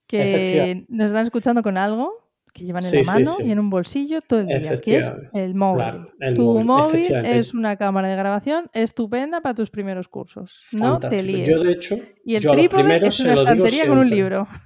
que 0.08 0.86
nos 0.90 1.08
están 1.08 1.24
escuchando 1.24 1.64
con 1.64 1.78
algo 1.78 2.22
que 2.54 2.66
llevan 2.66 2.84
en 2.84 2.96
la 2.96 3.04
mano 3.04 3.36
y 3.40 3.52
en 3.52 3.60
un 3.60 3.70
bolsillo 3.70 4.22
todo 4.22 4.42
el 4.42 4.48
día, 4.48 4.76
que 4.78 4.98
es 4.98 5.12
el 5.34 5.56
móvil. 5.56 6.08
tu 6.36 6.60
móvil, 6.60 7.06
es 7.24 7.54
una 7.54 7.78
cámara 7.78 8.10
de 8.10 8.16
grabación 8.16 8.70
estupenda 8.74 9.42
para 9.42 9.56
tus 9.56 9.70
primeros 9.70 10.08
cursos. 10.08 10.66
No 10.72 11.00
te 11.00 11.24
líes. 11.24 11.48
Yo, 11.48 11.64
de 11.64 11.72
hecho, 11.72 11.96
y 12.26 12.36
el 12.36 12.46
trípode 12.46 13.08
es 13.08 13.20
una 13.22 13.34
estantería 13.34 13.88
con 13.88 13.98
un 13.98 14.10
libro. 14.10 14.48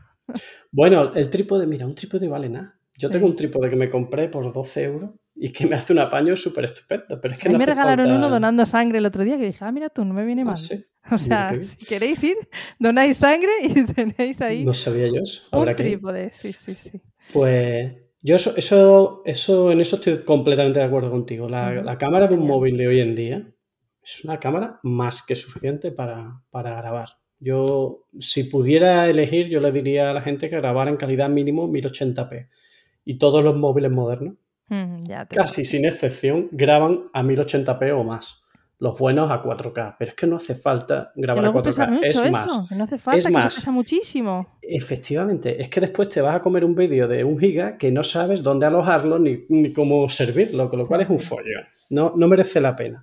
Bueno, 0.72 1.13
el 1.13 1.30
trípode, 1.30 1.66
mira, 1.68 1.86
un 1.86 1.95
trípode 1.95 2.28
vale 2.28 2.49
nada. 2.49 2.78
Yo 2.97 3.09
tengo 3.09 3.25
un 3.25 3.35
trípode 3.35 3.69
que 3.69 3.75
me 3.75 3.89
compré 3.89 4.29
por 4.29 4.51
12 4.51 4.83
euros 4.83 5.11
y 5.35 5.51
que 5.51 5.65
me 5.65 5.75
hace 5.75 5.91
un 5.91 5.99
apaño 5.99 6.35
súper 6.37 6.65
estupendo. 6.65 7.19
Pero 7.19 7.33
es 7.33 7.39
que 7.39 7.49
a 7.49 7.51
mí 7.51 7.57
me 7.57 7.65
regalaron 7.65 8.09
uno 8.09 8.29
donando 8.29 8.65
sangre 8.65 8.99
el 8.99 9.05
otro 9.05 9.23
día 9.23 9.37
que 9.37 9.47
dije, 9.47 9.65
ah, 9.65 9.71
mira 9.71 9.89
tú, 9.89 10.05
no 10.05 10.13
me 10.13 10.25
viene 10.25 10.43
ah, 10.43 10.45
mal. 10.45 10.59
O 11.11 11.19
sea, 11.19 11.53
si 11.61 11.85
queréis 11.85 12.23
ir, 12.23 12.35
donáis 12.79 13.17
sangre 13.17 13.51
y 13.61 13.85
tenéis 13.93 14.41
ahí 14.41 14.65
no 14.65 14.73
sabía 14.73 15.05
yo 15.07 15.21
un 15.51 15.75
trípode. 15.75 16.31
Sí, 16.31 16.51
sí, 16.51 16.73
sí. 16.73 16.99
Pues 17.31 17.93
yo 18.21 18.35
eso, 18.35 18.55
eso, 18.57 19.21
eso, 19.23 19.71
en 19.71 19.81
eso 19.81 19.97
estoy 19.97 20.23
completamente 20.23 20.79
de 20.79 20.85
acuerdo 20.85 21.11
contigo. 21.11 21.47
La, 21.47 21.95
cámara 21.99 22.27
de 22.27 22.33
un 22.33 22.47
móvil 22.47 22.75
de 22.77 22.87
hoy 22.87 23.01
en 23.01 23.13
día 23.13 23.47
es 24.01 24.23
una 24.23 24.39
cámara 24.39 24.79
más 24.81 25.21
que 25.21 25.35
suficiente 25.35 25.91
para, 25.91 26.41
para 26.49 26.75
grabar. 26.75 27.09
Yo, 27.37 28.07
si 28.19 28.45
pudiera 28.45 29.07
elegir, 29.07 29.47
yo 29.47 29.59
le 29.59 29.71
diría 29.71 30.09
a 30.09 30.13
la 30.13 30.21
gente 30.21 30.49
que 30.49 30.55
grabara 30.55 30.89
en 30.89 30.97
calidad 30.97 31.29
mínimo 31.29 31.69
1080p 31.71 32.47
y 33.05 33.17
todos 33.17 33.43
los 33.43 33.55
móviles 33.55 33.91
modernos, 33.91 34.35
casi 35.29 35.63
sin 35.63 35.85
excepción, 35.85 36.49
graban 36.51 37.05
a 37.13 37.23
1080p 37.23 37.93
o 37.93 38.03
más. 38.03 38.41
Los 38.77 38.99
buenos 38.99 39.31
a 39.31 39.41
4K, 39.41 39.95
pero 39.97 40.09
es 40.09 40.15
que 40.15 40.27
no 40.27 40.35
hace 40.35 40.53
falta 40.53 41.13
grabar 41.15 41.45
a 41.45 41.53
4K. 41.53 41.99
es 42.03 42.31
más, 42.31 42.71
no 42.71 42.83
hace 42.83 42.97
falta, 42.97 43.17
es 43.17 43.31
más, 43.31 43.55
pesa 43.55 43.71
muchísimo. 43.71 44.59
Efectivamente, 44.61 45.61
es 45.61 45.69
que 45.69 45.79
después 45.79 46.09
te 46.09 46.19
vas 46.19 46.35
a 46.35 46.41
comer 46.41 46.65
un 46.65 46.75
vídeo 46.75 47.07
de 47.07 47.23
un 47.23 47.39
giga 47.39 47.77
que 47.77 47.89
no 47.89 48.03
sabes 48.03 48.43
dónde 48.43 48.65
alojarlo 48.65 49.17
ni, 49.17 49.71
cómo 49.71 50.09
servirlo, 50.09 50.69
con 50.69 50.79
lo 50.79 50.85
cual 50.85 51.01
es 51.01 51.09
un 51.09 51.19
follo. 51.19 51.61
No, 51.89 52.13
no 52.17 52.27
merece 52.27 52.59
la 52.59 52.75
pena. 52.75 53.01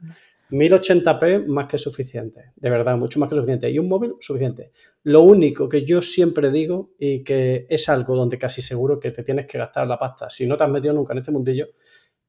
1080p 0.52 1.46
más 1.46 1.66
que 1.66 1.78
suficiente, 1.78 2.52
de 2.54 2.70
verdad, 2.70 2.96
mucho 2.98 3.18
más 3.18 3.30
que 3.30 3.36
suficiente. 3.36 3.70
Y 3.70 3.78
un 3.78 3.88
móvil 3.88 4.12
suficiente. 4.20 4.72
Lo 5.04 5.22
único 5.22 5.66
que 5.66 5.84
yo 5.84 6.02
siempre 6.02 6.50
digo 6.50 6.90
y 6.98 7.24
que 7.24 7.66
es 7.70 7.88
algo 7.88 8.14
donde 8.14 8.38
casi 8.38 8.60
seguro 8.60 9.00
que 9.00 9.10
te 9.10 9.22
tienes 9.22 9.46
que 9.46 9.56
gastar 9.56 9.86
la 9.86 9.98
pasta, 9.98 10.28
si 10.28 10.46
no 10.46 10.56
te 10.56 10.64
has 10.64 10.70
metido 10.70 10.92
nunca 10.92 11.14
en 11.14 11.20
este 11.20 11.32
mundillo, 11.32 11.68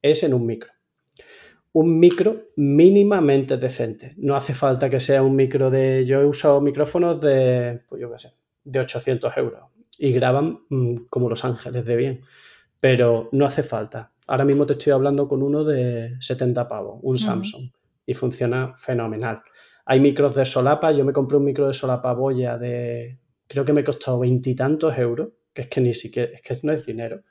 es 0.02 0.24
en 0.24 0.34
un 0.34 0.46
micro. 0.46 0.72
Un 1.74 2.00
micro 2.00 2.50
mínimamente 2.56 3.58
decente. 3.58 4.14
No 4.18 4.38
hace 4.38 4.54
falta 4.54 4.90
que 4.90 5.02
sea 5.02 5.22
un 5.22 5.36
micro 5.36 5.70
de... 5.70 6.06
Yo 6.06 6.22
he 6.22 6.26
usado 6.26 6.62
micrófonos 6.62 7.20
de, 7.20 7.82
pues 7.90 8.02
yo 8.02 8.10
qué 8.12 8.20
sé, 8.20 8.32
de 8.64 8.80
800 8.80 9.34
euros 9.38 9.64
y 9.98 10.14
graban 10.14 10.62
mm, 10.70 10.96
como 11.10 11.30
Los 11.30 11.44
Ángeles 11.44 11.84
de 11.84 11.96
bien. 11.98 12.22
Pero 12.80 13.28
no 13.34 13.46
hace 13.46 13.64
falta. 13.64 14.14
Ahora 14.28 14.46
mismo 14.46 14.66
te 14.66 14.74
estoy 14.74 14.94
hablando 14.94 15.28
con 15.28 15.44
uno 15.44 15.66
de 15.66 16.16
70 16.22 16.68
pavos, 16.70 17.00
un 17.02 17.18
Samsung 17.18 17.70
y 18.06 18.14
funciona 18.14 18.76
fenomenal. 18.78 19.42
Hay 19.86 20.00
micros 20.00 20.36
de 20.36 20.46
solapa, 20.46 20.92
yo 20.92 21.04
me 21.04 21.14
compré 21.14 21.38
un 21.38 21.46
micro 21.46 21.68
de 21.68 21.74
solapa 21.74 22.14
boya 22.14 22.58
de, 22.58 23.20
creo 23.48 23.66
que 23.66 23.74
me 23.74 23.84
costó 23.84 24.20
veintitantos 24.20 24.98
euros, 24.98 25.30
que 25.54 25.62
es 25.62 25.68
que 25.68 25.82
ni 25.82 25.94
siquiera, 25.94 26.32
es 26.34 26.42
que 26.42 26.56
no 26.64 26.72
es 26.72 26.86
dinero. 26.86 27.22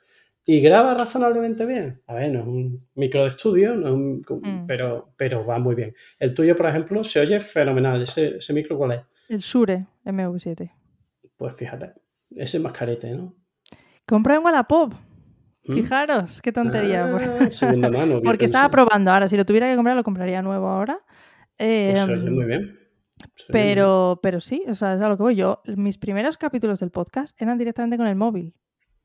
Y 0.45 0.59
graba 0.59 0.93
razonablemente 0.93 1.65
bien. 1.65 2.01
A 2.07 2.15
ver, 2.15 2.31
no 2.31 2.41
es 2.41 2.47
un 2.47 2.87
micro 2.95 3.21
de 3.21 3.29
estudio, 3.29 3.75
mm. 3.75 4.65
pero, 4.67 5.13
pero 5.15 5.45
va 5.45 5.57
muy 5.57 5.73
bien. 5.73 5.95
El 6.19 6.33
tuyo, 6.33 6.55
por 6.55 6.65
ejemplo, 6.65 7.03
se 7.03 7.21
oye 7.21 7.39
fenomenal. 7.39 8.03
¿Ese, 8.03 8.37
ese 8.37 8.53
micro 8.53 8.77
cuál 8.77 8.91
es? 8.91 9.01
El 9.29 9.39
Shure 9.39 9.87
MV7. 10.05 10.69
Pues 11.37 11.55
fíjate, 11.55 11.93
ese 12.31 12.57
es 12.57 12.63
más 12.63 12.73
carete, 12.73 13.11
¿no? 13.11 13.35
Compré 14.05 14.37
un 14.37 14.43
Wallapop. 14.43 14.93
¿Mm? 15.65 15.73
Fijaros, 15.75 16.41
qué 16.41 16.51
tontería. 16.51 17.05
Ah, 17.05 17.09
porque 18.23 18.45
estaba 18.45 18.69
probando 18.69 19.11
ahora. 19.11 19.27
Si 19.27 19.37
lo 19.37 19.45
tuviera 19.45 19.69
que 19.69 19.75
comprar, 19.75 19.95
lo 19.95 20.03
compraría 20.03 20.41
nuevo 20.41 20.67
ahora. 20.67 20.99
Pues 21.57 22.07
muy 22.07 22.45
bien. 22.45 22.79
pero, 23.49 24.19
pero 24.21 24.41
sí, 24.41 24.63
o 24.67 24.75
sea, 24.75 24.95
es 24.95 25.01
a 25.01 25.09
lo 25.09 25.17
que 25.17 25.23
voy. 25.23 25.35
Yo, 25.35 25.61
mis 25.65 25.97
primeros 25.97 26.37
capítulos 26.37 26.79
del 26.79 26.91
podcast 26.91 27.39
eran 27.41 27.57
directamente 27.57 27.97
con 27.97 28.07
el 28.07 28.15
móvil. 28.15 28.53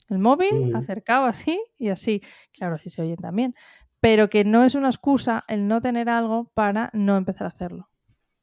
El 0.09 0.19
móvil 0.19 0.75
acercado 0.75 1.27
así 1.27 1.61
y 1.79 1.91
así. 1.91 2.23
Claro, 2.53 2.77
así 2.77 2.89
se 2.89 3.03
oyen 3.03 3.17
también. 3.17 3.55
Pero 4.01 4.31
que 4.31 4.45
no 4.45 4.65
es 4.65 4.75
una 4.75 4.89
excusa 4.89 5.45
el 5.49 5.67
no 5.69 5.81
tener 5.81 6.09
algo 6.09 6.51
para 6.55 6.91
no 6.93 7.17
empezar 7.17 7.47
a 7.47 7.51
hacerlo. 7.51 7.91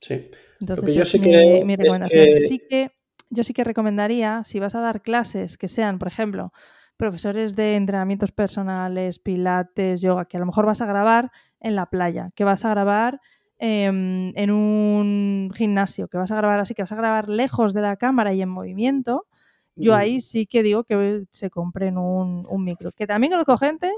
Sí. 0.02 0.30
Entonces, 0.60 0.94
yo 0.94 1.06
sí 1.06 1.20
que 1.20 1.64
mi, 1.66 1.76
recomendación. 1.76 2.36
Sí 2.36 2.62
que 2.70 2.92
yo 3.30 3.44
sí 3.44 3.54
que 3.54 3.64
recomendaría, 3.64 4.44
si 4.44 4.60
vas 4.60 4.76
a 4.76 4.82
dar 4.82 5.02
clases 5.02 5.58
que 5.58 5.68
sean, 5.68 5.98
por 5.98 6.08
ejemplo, 6.08 6.52
profesores 6.98 7.56
de 7.56 7.76
entrenamientos 7.76 8.32
personales, 8.32 9.20
pilates, 9.20 10.02
yoga, 10.02 10.26
que 10.26 10.38
a 10.38 10.40
lo 10.40 10.46
mejor 10.46 10.66
vas 10.66 10.82
a 10.82 10.86
grabar 10.86 11.32
en 11.60 11.76
la 11.76 11.88
playa, 11.88 12.32
que 12.36 12.44
vas 12.44 12.66
a 12.66 12.70
grabar 12.70 13.22
em, 13.58 14.32
en 14.36 14.52
un 14.52 15.52
gimnasio, 15.54 16.08
que 16.08 16.18
vas 16.18 16.32
a 16.32 16.36
grabar 16.36 16.60
así, 16.60 16.74
que 16.74 16.84
vas 16.84 16.92
a 16.92 16.96
grabar 16.96 17.30
lejos 17.30 17.74
de 17.74 17.82
la 17.82 17.96
cámara 17.96 18.34
y 18.34 18.42
en 18.42 18.50
movimiento, 18.50 19.28
yo 19.76 19.94
ahí 19.94 20.22
sí 20.22 20.46
que 20.46 20.64
digo 20.64 20.86
que 20.86 21.26
se 21.30 21.50
compren 21.50 21.98
un, 21.98 22.48
un 22.50 22.64
micro. 22.64 22.94
Que 22.94 23.06
también 23.06 23.32
conozco 23.32 23.58
gente 23.58 23.92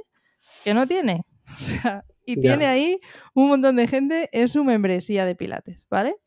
que 0.63 0.73
no 0.73 0.87
tiene. 0.87 1.25
O 1.47 1.63
sea, 1.63 2.03
y 2.25 2.35
tiene 2.41 2.65
ahí 2.65 2.99
un 3.33 3.47
montón 3.47 3.77
de 3.77 3.87
gente 3.87 4.29
en 4.33 4.49
su 4.49 4.65
membresía 4.65 5.25
de 5.25 5.33
Pilates, 5.33 5.87
¿vale? 5.89 6.17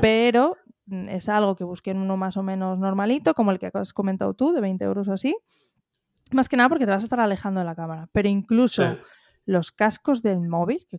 Pero 0.00 0.56
mm, 0.86 1.10
es 1.10 1.28
algo 1.28 1.54
que 1.54 1.62
busquen 1.62 1.98
uno 1.98 2.16
más 2.16 2.36
o 2.36 2.42
menos 2.42 2.76
normalito, 2.76 3.34
como 3.34 3.52
el 3.52 3.60
que 3.60 3.70
has 3.72 3.92
comentado 3.92 4.34
tú, 4.34 4.52
de 4.52 4.60
20 4.60 4.84
euros 4.84 5.06
o 5.06 5.12
así. 5.12 5.36
Más 6.30 6.48
que 6.48 6.56
nada 6.56 6.68
porque 6.68 6.84
te 6.84 6.90
vas 6.90 7.02
a 7.02 7.04
estar 7.04 7.20
alejando 7.20 7.60
de 7.60 7.64
la 7.66 7.74
cámara. 7.74 8.08
Pero 8.12 8.28
incluso 8.28 8.82
Sí. 8.82 8.98
los 9.46 9.72
cascos 9.72 10.22
del 10.22 10.40
móvil, 10.48 10.84
que 10.88 10.98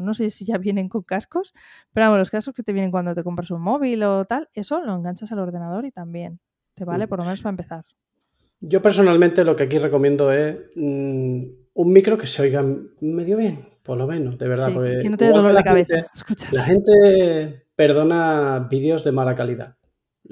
no 0.00 0.14
sé 0.14 0.30
si 0.30 0.44
ya 0.46 0.56
vienen 0.58 0.88
con 0.88 1.02
cascos, 1.02 1.52
pero 1.92 2.06
vamos, 2.06 2.18
los 2.20 2.30
cascos 2.30 2.54
que 2.54 2.62
te 2.62 2.72
vienen 2.72 2.90
cuando 2.90 3.14
te 3.14 3.22
compras 3.22 3.50
un 3.50 3.60
móvil 3.62 4.02
o 4.04 4.24
tal, 4.24 4.48
eso 4.54 4.80
lo 4.82 4.94
enganchas 4.94 5.30
al 5.32 5.40
ordenador 5.40 5.84
y 5.84 5.90
también 5.92 6.40
te 6.74 6.84
vale 6.84 7.06
Mm. 7.06 7.08
por 7.08 7.18
lo 7.18 7.24
menos 7.26 7.42
para 7.42 7.50
empezar. 7.50 7.84
Yo 8.60 8.80
personalmente 8.80 9.44
lo 9.44 9.56
que 9.56 9.64
aquí 9.64 9.78
recomiendo 9.78 10.32
es 10.32 10.56
mm, 10.76 11.42
un 11.74 11.92
micro 11.92 12.16
que 12.16 12.26
se 12.26 12.42
oiga 12.42 12.64
medio 13.00 13.36
bien, 13.36 13.68
por 13.82 13.98
lo 13.98 14.06
menos, 14.06 14.38
de 14.38 14.48
verdad. 14.48 14.68
Sí, 14.68 14.74
que 15.02 15.10
no 15.10 15.16
te 15.16 15.24
dé 15.26 15.30
dolor 15.32 15.48
de 15.48 15.52
la 15.54 15.62
cabeza. 15.62 15.94
gente- 15.96 16.10
Escucha. 16.14 16.48
La 16.52 16.64
gente 16.64 17.66
perdona 17.76 18.68
vídeos 18.70 19.02
de 19.04 19.12
mala 19.12 19.34
calidad. 19.34 19.76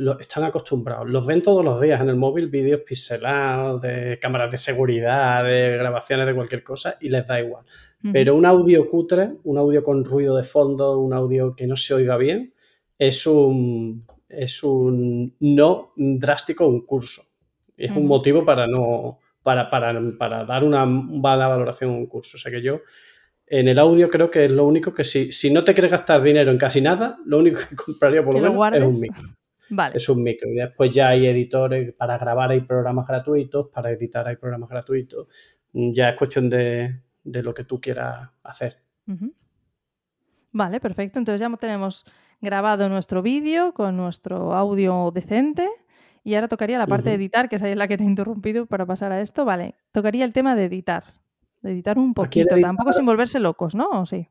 Lo, 0.00 0.18
están 0.18 0.44
acostumbrados. 0.44 1.08
Los 1.08 1.26
ven 1.26 1.42
todos 1.42 1.64
los 1.64 1.80
días 1.80 2.00
en 2.00 2.08
el 2.08 2.16
móvil, 2.16 2.48
vídeos 2.48 2.80
pixelados, 2.80 3.82
de 3.82 4.18
cámaras 4.20 4.50
de 4.50 4.56
seguridad, 4.56 5.44
de 5.44 5.76
grabaciones 5.76 6.26
de 6.26 6.34
cualquier 6.34 6.62
cosa, 6.62 6.96
y 7.00 7.08
les 7.08 7.26
da 7.26 7.40
igual. 7.40 7.64
Pero 8.12 8.34
un 8.34 8.46
audio 8.46 8.88
cutre, 8.88 9.34
un 9.44 9.58
audio 9.58 9.82
con 9.82 10.04
ruido 10.04 10.34
de 10.36 10.42
fondo, 10.42 10.98
un 10.98 11.12
audio 11.12 11.54
que 11.54 11.66
no 11.66 11.76
se 11.76 11.92
oiga 11.92 12.16
bien, 12.16 12.54
es 12.98 13.26
un, 13.26 14.06
es 14.26 14.62
un 14.62 15.36
no 15.40 15.92
drástico 15.96 16.66
un 16.66 16.86
curso. 16.86 17.22
Es 17.76 17.94
un 17.94 18.06
motivo 18.06 18.44
para 18.44 18.66
no 18.66 19.18
para, 19.42 19.70
para, 19.70 19.98
para 20.18 20.44
dar 20.44 20.64
una 20.64 20.84
mala 20.84 21.48
valoración 21.48 21.90
a 21.90 21.94
un 21.94 22.06
curso. 22.06 22.36
O 22.36 22.40
sea 22.40 22.52
que 22.52 22.62
yo 22.62 22.80
en 23.46 23.68
el 23.68 23.78
audio 23.78 24.08
creo 24.08 24.30
que 24.30 24.44
es 24.44 24.50
lo 24.50 24.64
único 24.64 24.94
que 24.94 25.04
si, 25.04 25.32
si 25.32 25.52
no 25.52 25.64
te 25.64 25.74
quieres 25.74 25.90
gastar 25.90 26.22
dinero 26.22 26.50
en 26.50 26.58
casi 26.58 26.80
nada, 26.80 27.18
lo 27.26 27.38
único 27.38 27.60
que 27.68 27.76
compraría 27.84 28.24
por 28.24 28.34
lo 28.34 28.40
menos 28.40 28.76
es 28.76 28.82
un 28.82 29.00
micro. 29.00 29.22
Vale. 29.70 29.96
Es 29.96 30.08
un 30.08 30.22
micro. 30.22 30.48
Y 30.50 30.56
después 30.56 30.90
ya 30.90 31.08
hay 31.08 31.26
editores, 31.26 31.92
para 31.94 32.18
grabar 32.18 32.50
hay 32.50 32.60
programas 32.60 33.06
gratuitos, 33.06 33.68
para 33.68 33.90
editar 33.90 34.26
hay 34.26 34.36
programas 34.36 34.68
gratuitos. 34.68 35.28
Ya 35.72 36.10
es 36.10 36.16
cuestión 36.16 36.50
de, 36.50 37.00
de 37.22 37.42
lo 37.42 37.54
que 37.54 37.64
tú 37.64 37.80
quieras 37.80 38.30
hacer. 38.42 38.82
Vale, 40.52 40.80
perfecto. 40.80 41.18
Entonces 41.18 41.40
ya 41.40 41.56
tenemos 41.56 42.04
grabado 42.40 42.88
nuestro 42.88 43.22
vídeo 43.22 43.72
con 43.72 43.96
nuestro 43.96 44.54
audio 44.54 45.10
decente. 45.12 45.68
Y 46.22 46.34
ahora 46.34 46.48
tocaría 46.48 46.76
la 46.76 46.86
parte 46.86 47.08
de 47.10 47.14
editar, 47.16 47.48
que 47.48 47.56
es 47.56 47.62
ahí 47.62 47.74
la 47.74 47.88
que 47.88 47.96
te 47.96 48.02
he 48.02 48.06
interrumpido 48.06 48.66
para 48.66 48.84
pasar 48.84 49.10
a 49.12 49.20
esto. 49.22 49.44
Vale, 49.44 49.76
tocaría 49.92 50.24
el 50.24 50.32
tema 50.34 50.54
de 50.54 50.64
editar. 50.64 51.04
De 51.62 51.70
editar 51.70 51.98
un 51.98 52.12
poquito, 52.12 52.54
editar- 52.54 52.68
tampoco 52.68 52.92
sin 52.92 53.06
volverse 53.06 53.38
locos, 53.38 53.74
¿no? 53.74 53.88
¿O 53.88 54.06
sí? 54.06 54.28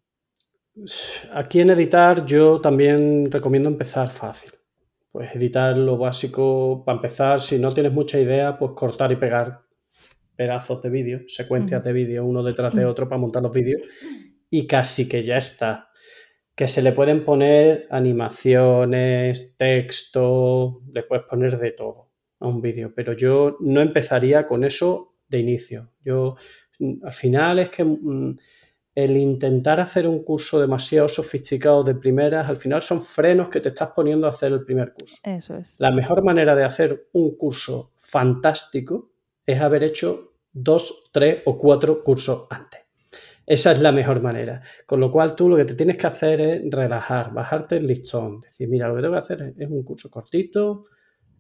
Aquí 1.34 1.62
en 1.62 1.72
editar 1.72 2.26
yo 2.26 2.62
también 2.62 3.32
recomiendo 3.32 3.70
empezar 3.70 4.10
fácil. 4.10 4.52
Pues 5.12 5.36
editar 5.36 5.76
lo 5.76 5.98
básico 5.98 6.84
para 6.86 6.98
empezar. 6.98 7.42
Si 7.42 7.58
no 7.58 7.74
tienes 7.74 7.92
mucha 7.92 8.20
idea, 8.20 8.58
pues 8.58 8.72
cortar 8.76 9.12
y 9.12 9.16
pegar 9.16 9.62
pedazos 10.36 10.82
de 10.82 10.90
vídeo, 10.90 11.22
secuencias 11.28 11.84
de 11.84 11.92
vídeo 11.92 12.26
uno 12.26 12.42
detrás 12.44 12.74
de 12.74 12.86
otro 12.86 13.10
para 13.10 13.20
montar 13.20 13.44
los 13.44 13.52
vídeos 13.52 13.82
y 14.50 14.66
casi 14.68 15.10
que 15.10 15.22
ya 15.22 15.38
está. 15.38 15.90
Que 16.56 16.68
se 16.68 16.82
le 16.82 16.92
pueden 16.92 17.24
poner 17.24 17.88
animaciones, 17.90 19.56
texto, 19.58 20.82
le 20.94 21.04
puedes 21.04 21.26
poner 21.26 21.58
de 21.58 21.72
todo 21.72 22.12
a 22.40 22.48
un 22.48 22.62
vídeo, 22.62 22.94
pero 22.96 23.14
yo 23.14 23.58
no 23.60 23.82
empezaría 23.82 24.48
con 24.48 24.64
eso 24.64 25.18
de 25.28 25.40
inicio. 25.40 25.92
Yo 26.02 26.36
al 27.04 27.14
final 27.14 27.60
es 27.60 27.70
que 27.70 27.84
mm, 27.84 28.38
el 29.04 29.18
intentar 29.18 29.80
hacer 29.80 30.08
un 30.08 30.24
curso 30.24 30.60
demasiado 30.60 31.08
sofisticado 31.08 31.84
de 31.84 31.96
primeras, 31.96 32.50
al 32.50 32.58
final 32.58 32.82
son 32.82 33.02
frenos 33.02 33.50
que 33.50 33.62
te 33.62 33.70
estás 33.70 33.90
poniendo 33.96 34.28
a 34.28 34.32
hacer 34.32 34.52
el 34.52 34.64
primer 34.64 34.94
curso. 34.94 35.18
Eso 35.24 35.56
es. 35.56 35.76
La 35.80 35.92
mejor 35.92 36.24
manera 36.24 36.56
de 36.56 36.64
hacer 36.64 37.10
un 37.14 37.36
curso 37.38 37.92
fantástico 37.96 39.12
es 39.46 39.60
haber 39.62 39.84
hecho 39.84 40.34
dos, 40.52 41.10
tres 41.12 41.42
o 41.46 41.58
cuatro 41.58 42.02
cursos 42.02 42.48
antes. 42.50 42.82
Esa 43.46 43.72
es 43.72 43.80
la 43.80 43.92
mejor 43.92 44.22
manera. 44.22 44.62
Con 44.86 45.00
lo 45.00 45.12
cual 45.12 45.36
tú 45.36 45.50
lo 45.50 45.56
que 45.56 45.66
te 45.66 45.74
tienes 45.74 45.98
que 45.98 46.06
hacer 46.06 46.40
es 46.40 46.62
relajar, 46.70 47.34
bajarte 47.34 47.78
el 47.78 47.88
listón. 47.88 48.42
Decir, 48.42 48.70
mira, 48.70 48.88
lo 48.88 48.96
que 48.96 49.02
tengo 49.02 49.16
que 49.16 49.20
hacer 49.20 49.54
es, 49.58 49.70
un 49.70 49.84
curso 49.84 50.10
cortito, 50.12 50.86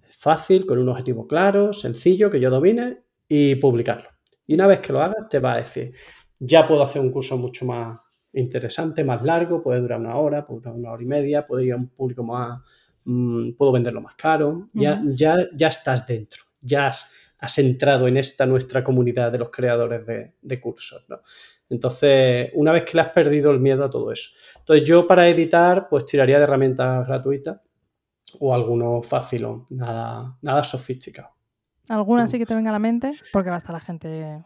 fácil, 0.09 0.65
con 0.65 0.79
un 0.79 0.89
objetivo 0.89 1.27
claro, 1.27 1.71
sencillo, 1.71 2.31
que 2.31 2.39
yo 2.39 2.49
domine 2.49 3.03
y 3.27 3.55
publicarlo. 3.55 4.09
Y 4.47 4.55
una 4.55 4.65
vez 4.65 4.79
que 4.79 4.91
lo 4.91 5.03
hagas, 5.03 5.29
te 5.29 5.37
va 5.37 5.53
a 5.53 5.57
decir, 5.57 5.93
ya 6.39 6.67
puedo 6.67 6.81
hacer 6.83 7.01
un 7.01 7.11
curso 7.11 7.37
mucho 7.37 7.65
más 7.65 7.99
interesante, 8.33 9.03
más 9.03 9.21
largo, 9.23 9.61
puede 9.61 9.81
durar 9.81 9.99
una 9.99 10.15
hora, 10.15 10.45
puede 10.45 10.61
durar 10.61 10.75
una 10.75 10.91
hora 10.91 11.03
y 11.03 11.05
media, 11.07 11.45
puede 11.45 11.65
ir 11.65 11.73
a 11.73 11.77
un 11.77 11.87
público 11.89 12.23
más, 12.23 12.61
mm, 13.05 13.51
puedo 13.53 13.71
venderlo 13.71 14.01
más 14.01 14.15
caro. 14.15 14.67
Ya, 14.73 15.01
ya, 15.05 15.47
ya 15.53 15.67
estás 15.67 16.05
dentro, 16.07 16.43
ya 16.61 16.87
has, 16.87 17.09
has 17.39 17.57
entrado 17.57 18.07
en 18.07 18.17
esta 18.17 18.45
nuestra 18.45 18.83
comunidad 18.83 19.31
de 19.31 19.39
los 19.39 19.49
creadores 19.49 20.05
de, 20.05 20.33
de 20.41 20.59
cursos, 20.61 21.05
¿no? 21.09 21.21
Entonces, 21.71 22.49
una 22.55 22.71
vez 22.71 22.83
que 22.83 22.93
le 22.97 23.01
has 23.01 23.09
perdido 23.09 23.51
el 23.51 23.59
miedo 23.59 23.83
a 23.85 23.89
todo 23.89 24.11
eso. 24.11 24.31
Entonces, 24.57 24.87
yo 24.87 25.05
para 25.05 25.27
editar, 25.29 25.87
pues 25.87 26.05
tiraría 26.05 26.37
de 26.39 26.43
herramientas 26.45 27.05
gratuitas 27.07 27.59
o 28.39 28.53
alguno 28.55 29.01
fácil, 29.03 29.45
nada, 29.69 30.35
nada 30.41 30.63
sofisticado. 30.63 31.29
¿Alguna 31.87 32.21
Mm. 32.21 32.25
así 32.25 32.37
que 32.39 32.45
te 32.45 32.55
venga 32.55 32.69
a 32.69 32.73
la 32.73 32.79
mente? 32.79 33.11
Porque 33.31 33.49
va 33.49 33.55
a 33.55 33.59
estar 33.59 33.73
la 33.73 33.79
gente 33.79 34.43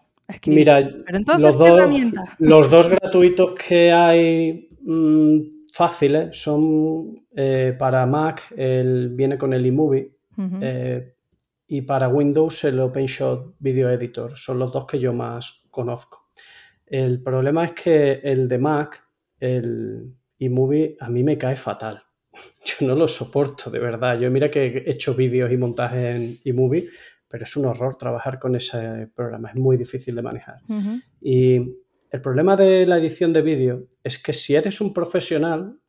Mira, 0.48 0.90
Pero 1.06 1.18
entonces, 1.18 1.42
los 1.42 1.56
¿qué 1.56 1.60
dos, 1.60 1.80
herramienta? 1.80 2.24
los 2.40 2.70
dos 2.70 2.90
gratuitos 2.90 3.54
que 3.54 3.92
hay 3.92 4.70
mm, 4.82 5.40
fáciles 5.72 6.40
son 6.40 7.26
eh, 7.36 7.76
para 7.78 8.06
Mac, 8.06 8.44
el, 8.56 9.10
viene 9.10 9.38
con 9.38 9.54
el 9.54 9.66
iMovie, 9.66 10.12
eh, 10.62 11.16
y 11.68 11.82
para 11.82 12.08
Windows 12.08 12.64
el 12.64 12.80
OpenShot 12.80 13.56
Video 13.60 13.90
Editor. 13.90 14.38
Son 14.38 14.60
los 14.60 14.72
dos 14.72 14.86
que 14.86 15.00
yo 15.00 15.14
más 15.14 15.62
conozco. 15.70 16.30
El 16.86 17.22
problema 17.22 17.66
es 17.66 17.72
que 17.72 18.14
el 18.24 18.48
de 18.48 18.58
Mac, 18.58 19.04
el 19.40 20.14
iMovie, 20.38 20.98
a 21.00 21.10
mí 21.10 21.24
me 21.24 21.38
cae 21.38 21.56
fatal. 21.56 22.04
Yo 22.66 22.88
no 22.88 22.96
lo 22.96 23.08
soporto, 23.08 23.70
de 23.70 23.80
verdad. 23.80 24.20
Yo 24.20 24.30
mira 24.30 24.50
que 24.50 24.66
he 24.66 24.92
hecho 24.92 25.14
vídeos 25.14 25.52
y 25.52 25.58
montajes 25.58 26.16
en 26.16 26.38
iMovie, 26.44 26.90
pero 27.34 27.46
es 27.46 27.56
un 27.58 27.66
horror 27.66 27.96
trabajar 27.96 28.38
con 28.38 28.56
ese 28.56 29.08
programa. 29.16 29.50
Es 29.50 29.56
muy 29.56 29.76
difícil 29.76 30.14
de 30.16 30.22
manejar. 30.22 30.60
Y 31.20 31.56
el 32.12 32.22
problema 32.22 32.56
de 32.56 32.86
la 32.86 33.00
edición 33.00 33.34
de 33.34 33.42
vídeo 33.42 33.88
es 34.04 34.22
que 34.22 34.34
si 34.34 34.54
eres 34.54 34.80
un 34.82 34.94
profesional 34.94 35.80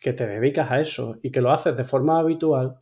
que 0.00 0.12
te 0.12 0.28
dedicas 0.28 0.70
a 0.70 0.78
eso 0.80 1.18
y 1.20 1.32
que 1.32 1.40
lo 1.40 1.50
haces 1.50 1.76
de 1.76 1.82
forma 1.82 2.20
habitual, 2.20 2.76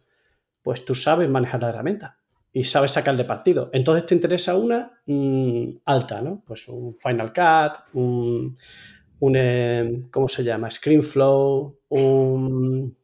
pues 0.62 0.84
tú 0.84 0.94
sabes 0.94 1.30
manejar 1.30 1.62
la 1.62 1.70
herramienta 1.70 2.18
y 2.52 2.62
sabes 2.64 2.90
sacarle 2.90 3.24
partido. 3.24 3.70
Entonces 3.72 4.04
te 4.04 4.14
interesa 4.14 4.54
una 4.54 5.00
mm, 5.06 5.78
alta, 5.86 6.20
¿no? 6.20 6.42
Pues 6.46 6.68
un 6.68 6.94
Final 6.98 7.32
Cut, 7.32 7.94
un, 7.94 8.54
un, 9.20 9.34
eh, 9.34 10.02
¿cómo 10.10 10.28
se 10.28 10.44
llama? 10.44 10.70
ScreenFlow, 10.70 11.78
un, 11.88 12.96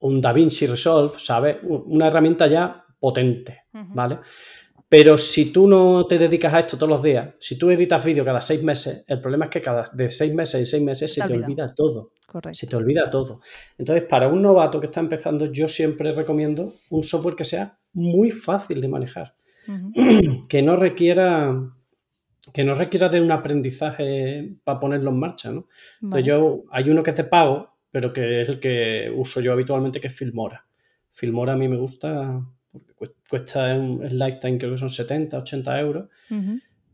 un 0.00 0.20
DaVinci 0.20 0.66
Resolve, 0.66 1.14
¿sabes? 1.18 1.58
Un- 1.62 1.84
Una 1.86 2.08
herramienta 2.08 2.48
ya 2.48 2.82
potente. 2.98 3.64
¿vale? 3.72 4.18
Pero 4.88 5.18
si 5.18 5.52
tú 5.52 5.66
no 5.66 6.06
te 6.06 6.16
dedicas 6.16 6.54
a 6.54 6.60
esto 6.60 6.76
todos 6.76 6.90
los 6.90 7.02
días, 7.02 7.34
si 7.38 7.58
tú 7.58 7.70
editas 7.70 8.04
vídeo 8.04 8.24
cada 8.24 8.40
seis 8.40 8.62
meses, 8.62 9.04
el 9.08 9.20
problema 9.20 9.46
es 9.46 9.50
que 9.50 9.60
cada 9.60 9.84
de 9.92 10.08
seis 10.10 10.32
meses 10.32 10.54
en 10.54 10.66
seis 10.66 10.82
meses 10.82 11.12
Se 11.12 11.26
te 11.26 11.34
olvida. 11.34 11.74
todo. 11.74 12.12
Correcto. 12.24 12.54
Se 12.54 12.66
te 12.68 12.76
olvida 12.76 13.10
todo. 13.10 13.40
Entonces, 13.78 14.04
para 14.04 14.28
un 14.28 14.42
novato 14.42 14.78
que 14.78 14.86
está 14.86 15.00
empezando, 15.00 15.46
yo 15.52 15.66
siempre 15.66 16.12
recomiendo 16.12 16.74
un 16.90 17.02
software 17.02 17.34
que 17.34 17.44
sea 17.44 17.78
muy 17.94 18.30
fácil 18.30 18.80
de 18.80 18.88
manejar, 18.88 19.34
que 20.48 20.62
no 20.62 20.76
requiera 20.76 21.72
que 22.52 22.62
no 22.62 22.76
requiera 22.76 23.08
de 23.08 23.20
un 23.20 23.32
aprendizaje 23.32 24.56
para 24.62 24.78
ponerlo 24.78 25.10
en 25.10 25.18
marcha, 25.18 25.50
¿no? 25.50 25.66
Vale. 26.00 26.20
Entonces 26.20 26.26
yo, 26.26 26.64
hay 26.70 26.88
uno 26.88 27.02
que 27.02 27.12
te 27.12 27.24
pago, 27.24 27.76
pero 27.90 28.12
que 28.12 28.42
es 28.42 28.48
el 28.48 28.60
que 28.60 29.12
uso 29.12 29.40
yo 29.40 29.52
habitualmente, 29.52 30.00
que 30.00 30.06
es 30.06 30.14
Filmora. 30.14 30.64
Filmora 31.10 31.54
a 31.54 31.56
mí 31.56 31.66
me 31.66 31.76
gusta 31.76 32.40
porque 32.78 32.94
cu- 32.94 33.14
cuesta 33.28 33.74
un 33.74 34.00
lifetime, 34.08 34.58
creo 34.58 34.72
que 34.72 34.78
son 34.78 34.90
70, 34.90 35.38
80 35.38 35.78
euros, 35.80 36.08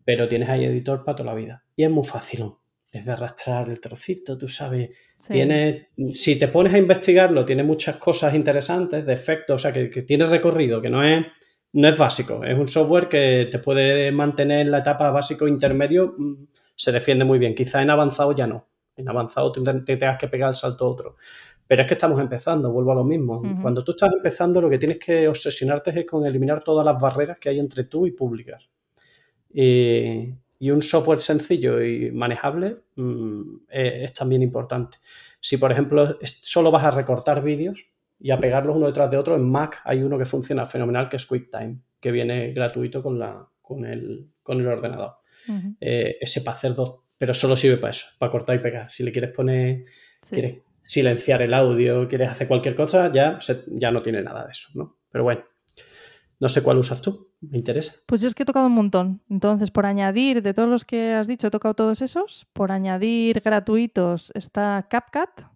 pero 0.05 0.28
tienes 0.28 0.49
ahí 0.49 0.64
editor 0.64 1.05
para 1.05 1.16
toda 1.16 1.30
la 1.33 1.37
vida. 1.37 1.64
Y 1.76 1.85
es 1.85 1.91
muy 1.91 2.05
fácil. 2.05 2.45
Es 2.91 3.07
de 3.07 3.12
arrastrar 3.12 3.68
el 3.70 3.80
trocito, 3.80 4.37
tú 4.37 4.49
sabes. 4.49 4.91
Sí. 5.18 5.33
Tiene, 5.33 5.89
si 6.11 6.37
te 6.39 6.49
pones 6.49 6.74
a 6.74 6.78
investigarlo, 6.78 7.45
tiene 7.45 7.62
muchas 7.62 7.97
cosas 7.97 8.35
interesantes, 8.35 9.07
de 9.07 9.12
efectos, 9.14 9.55
o 9.57 9.59
sea, 9.59 9.72
que, 9.72 9.89
que 9.89 10.03
tiene 10.03 10.26
recorrido, 10.26 10.83
que 10.83 10.91
no 10.91 11.03
es, 11.03 11.24
no 11.72 11.89
es 11.89 11.97
básico. 11.97 12.45
Es 12.45 12.59
un 12.59 12.68
software 12.68 13.09
que 13.09 13.49
te 13.51 13.59
puede 13.61 14.12
mantener 14.12 14.61
en 14.61 14.70
la 14.70 14.78
etapa 14.78 15.11
básico 15.11 15.49
intermedio, 15.49 16.14
mm, 16.18 16.35
se 16.76 16.93
defiende 16.93 17.24
muy 17.24 17.39
bien. 17.39 17.55
Quizá 17.55 17.80
en 17.80 17.91
avanzado 17.91 18.35
ya 18.35 18.47
no. 18.47 18.68
en 18.95 19.09
avanzado 19.09 19.51
te, 19.53 19.62
te 19.62 19.97
tengas 19.97 20.18
que 20.18 20.28
pegar 20.28 20.51
el 20.51 20.55
salto 20.55 20.85
a 20.85 20.89
otro. 20.89 21.16
Pero 21.73 21.81
es 21.85 21.89
que 21.89 21.95
estamos 21.95 22.20
empezando, 22.20 22.70
vuelvo 22.70 22.93
a 22.93 22.97
lo 22.97 23.03
mismo. 23.05 23.41
Cuando 23.62 23.83
tú 23.83 23.93
estás 23.93 24.12
empezando, 24.12 24.61
lo 24.61 24.68
que 24.68 24.77
tienes 24.77 24.99
que 24.99 25.27
obsesionarte 25.27 25.99
es 25.99 26.05
con 26.05 26.27
eliminar 26.27 26.62
todas 26.62 26.85
las 26.85 27.01
barreras 27.01 27.39
que 27.41 27.49
hay 27.49 27.59
entre 27.59 27.85
tú 27.85 28.07
y 28.07 28.11
publicar. 28.11 28.61
Y, 29.55 30.35
y 30.59 30.70
un 30.70 30.83
software 30.83 31.20
sencillo 31.20 31.83
y 31.83 32.11
manejable 32.11 32.77
mm, 32.97 33.41
es, 33.70 33.93
es 34.05 34.12
también 34.12 34.43
importante. 34.43 34.99
Si, 35.41 35.57
por 35.57 35.73
ejemplo, 35.73 36.18
es- 36.20 36.39
solo 36.43 36.70
vas 36.70 36.85
a 36.85 36.91
recortar 36.91 37.43
vídeos 37.43 37.87
y 38.20 38.33
a 38.33 38.39
pegarlos 38.39 38.77
uno 38.77 38.87
detrás 38.87 39.11
de 39.11 39.16
otro, 39.16 39.35
en 39.35 39.51
Mac 39.51 39.81
hay 39.85 40.03
uno 40.03 40.18
que 40.18 40.27
funciona 40.27 40.66
fenomenal, 40.66 41.09
que 41.09 41.16
es 41.16 41.25
QuickTime, 41.25 41.79
que 42.01 42.12
viene 42.12 42.53
gratuito 42.53 43.03
con, 43.03 43.18
la, 43.18 43.47
con, 43.62 43.87
el, 43.87 44.29
con 44.43 44.61
el 44.61 44.66
ordenador. 44.66 45.14
Eh, 45.81 46.18
ese 46.20 46.43
para 46.43 46.59
hacer 46.59 46.75
dos, 46.75 46.97
pero 47.16 47.33
solo 47.33 47.57
sirve 47.57 47.79
para 47.79 47.93
eso, 47.93 48.07
para 48.18 48.31
cortar 48.31 48.57
y 48.57 48.59
pegar. 48.59 48.91
Si 48.91 49.03
le 49.03 49.11
quieres 49.11 49.31
poner 49.31 49.87
Sí. 50.23 50.35
quieres 50.37 50.55
silenciar 50.85 51.43
el 51.43 51.55
audio, 51.55 52.09
quieres 52.09 52.30
hacer 52.30 52.49
cualquier 52.49 52.74
cosa, 52.74 53.12
ya, 53.12 53.41
se- 53.41 53.64
ya 53.68 53.91
no 53.91 54.03
tiene 54.03 54.22
nada 54.22 54.45
de 54.45 54.51
eso, 54.53 54.68
¿no? 54.74 54.97
Pero 55.11 55.24
bueno, 55.24 55.43
no 56.41 56.49
sé 56.49 56.62
cuál 56.62 56.78
usas 56.78 57.01
tú, 57.01 57.28
me 57.41 57.59
interesa. 57.59 57.95
Pues 58.07 58.20
yo 58.20 58.28
es 58.28 58.35
que 58.35 58.43
he 58.43 58.47
tocado 58.47 58.66
un 58.66 58.72
montón. 58.72 59.20
Entonces, 59.30 59.70
por 59.70 59.87
añadir, 59.87 60.43
de 60.43 60.55
todos 60.55 60.68
los 60.68 60.85
que 60.85 61.12
has 61.12 61.26
dicho, 61.28 61.47
he 61.47 61.51
tocado 61.51 61.74
todos 61.74 62.03
esos. 62.03 62.47
Por 62.53 62.72
añadir 62.72 63.41
gratuitos 63.41 64.33
está 64.35 64.87
CapCut. 64.91 65.47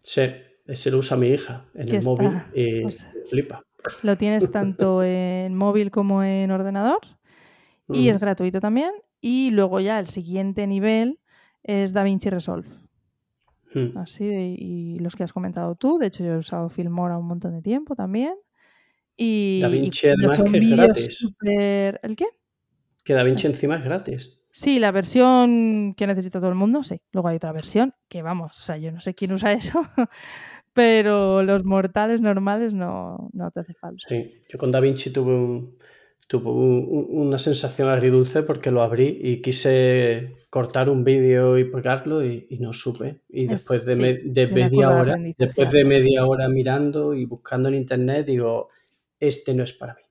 Sí, 0.00 0.22
ese 0.66 0.90
lo 0.90 0.98
usa 0.98 1.16
mi 1.16 1.28
hija 1.28 1.64
en 1.74 1.88
el 1.94 2.02
móvil 2.04 2.30
y 2.54 2.84
o 2.84 2.90
sea, 2.90 3.10
flipa. 3.30 3.62
Lo 4.02 4.16
tienes 4.16 4.50
tanto 4.50 5.02
en 5.02 5.54
móvil 5.56 5.90
como 5.90 6.22
en 6.22 6.50
ordenador. 6.50 6.98
Y 7.88 8.08
Mm. 8.08 8.10
es 8.10 8.18
gratuito 8.18 8.60
también. 8.60 8.90
Y 9.20 9.50
luego 9.52 9.80
ya 9.80 9.98
el 10.00 10.08
siguiente 10.08 10.66
nivel 10.66 11.18
es 11.62 11.92
DaVinci 11.92 12.28
Resolve. 12.30 12.68
Mm. 13.78 13.98
Así, 13.98 14.24
y 14.24 14.98
los 15.00 15.14
que 15.14 15.22
has 15.22 15.32
comentado 15.32 15.74
tú. 15.74 15.98
De 15.98 16.06
hecho, 16.06 16.24
yo 16.24 16.32
he 16.34 16.38
usado 16.38 16.68
Filmora 16.70 17.18
un 17.18 17.26
montón 17.26 17.52
de 17.52 17.62
tiempo 17.62 17.94
también. 17.94 18.34
Y, 19.16 19.58
y 19.58 19.60
DaVinci 19.62 20.06
cuando 20.08 20.28
además 20.28 20.36
son 20.36 20.52
que 20.52 20.58
es 20.58 20.70
gratis. 20.70 21.18
súper- 21.18 22.00
¿El 22.02 22.16
qué? 22.16 22.26
Que 23.04 23.12
DaVinci 23.14 23.46
encima 23.46 23.76
es 23.76 23.84
gratis. 23.84 24.40
Sí, 24.50 24.78
la 24.78 24.90
versión 24.90 25.94
que 25.94 26.06
necesita 26.06 26.40
todo 26.40 26.48
el 26.48 26.54
mundo, 26.56 26.82
sí. 26.82 27.00
Luego 27.12 27.28
hay 27.28 27.36
otra 27.36 27.52
versión 27.52 27.92
que, 28.08 28.22
vamos, 28.22 28.58
o 28.58 28.62
sea, 28.62 28.78
yo 28.78 28.90
no 28.92 29.00
sé 29.02 29.14
quién 29.14 29.32
usa 29.32 29.52
eso, 29.52 29.82
pero 30.72 31.42
los 31.42 31.64
mortales 31.64 32.20
normales 32.20 32.72
no, 32.74 33.28
no 33.32 33.50
te 33.50 33.60
hace 33.60 33.74
falta. 33.74 34.02
Sí, 34.08 34.42
yo 34.48 34.58
con 34.58 34.72
DaVinci 34.72 35.10
tuve, 35.12 35.34
un- 35.34 35.76
tuve 36.26 36.50
un- 36.50 36.86
un- 36.88 37.26
una 37.28 37.38
sensación 37.38 37.88
agridulce 37.88 38.42
porque 38.42 38.70
lo 38.70 38.82
abrí 38.82 39.18
y 39.22 39.40
quise 39.42 40.34
cortar 40.50 40.88
un 40.88 41.04
vídeo 41.04 41.58
y 41.58 41.64
pegarlo 41.64 42.24
y, 42.24 42.46
y 42.50 42.58
no 42.58 42.72
supe. 42.72 43.20
Y 43.28 43.44
Es- 43.44 43.50
después 43.50 43.84
de, 43.86 43.94
sí, 43.96 44.02
me- 44.02 44.14
de 44.14 44.46
media 44.48 44.88
de 44.88 44.94
hora, 44.94 45.12
aprendizaje 45.12 45.44
después 45.46 45.70
de 45.70 45.84
media 45.84 46.24
hora 46.26 46.48
mirando 46.48 47.14
y 47.14 47.24
buscando 47.26 47.68
en 47.68 47.74
internet, 47.76 48.26
digo, 48.26 48.66
este 49.20 49.54
no 49.54 49.62
es 49.64 49.72
para 49.72 49.94
mí. 49.94 50.02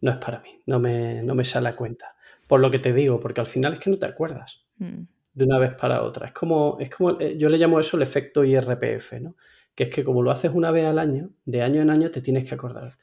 No 0.00 0.12
es 0.12 0.18
para 0.18 0.40
mí, 0.40 0.50
no 0.66 0.78
me, 0.78 1.22
no 1.22 1.34
me 1.34 1.44
sale 1.44 1.68
a 1.68 1.76
cuenta. 1.76 2.14
Por 2.46 2.60
lo 2.60 2.70
que 2.70 2.78
te 2.78 2.92
digo, 2.92 3.18
porque 3.20 3.40
al 3.40 3.46
final 3.46 3.74
es 3.74 3.78
que 3.80 3.90
no 3.90 3.98
te 3.98 4.06
acuerdas 4.06 4.64
Mm, 4.78 5.02
de 5.34 5.44
una 5.44 5.58
vez 5.58 5.74
para 5.74 6.02
otra. 6.02 6.26
Es 6.26 6.32
como, 6.32 6.78
es 6.80 6.88
como, 6.88 7.20
eh, 7.20 7.36
yo 7.36 7.48
le 7.48 7.58
llamo 7.58 7.78
eso 7.80 7.96
el 7.96 8.02
efecto 8.04 8.44
IRPF, 8.44 9.20
¿no? 9.20 9.36
Que 9.74 9.84
es 9.84 9.88
que 9.90 10.02
como 10.04 10.22
lo 10.22 10.30
haces 10.30 10.52
una 10.54 10.70
vez 10.70 10.84
al 10.86 10.98
año, 11.00 11.30
de 11.44 11.62
año 11.62 11.82
en 11.82 11.90
año 11.90 12.10
te 12.10 12.20
tienes 12.22 12.44
que 12.48 12.54
acordar. 12.54 12.96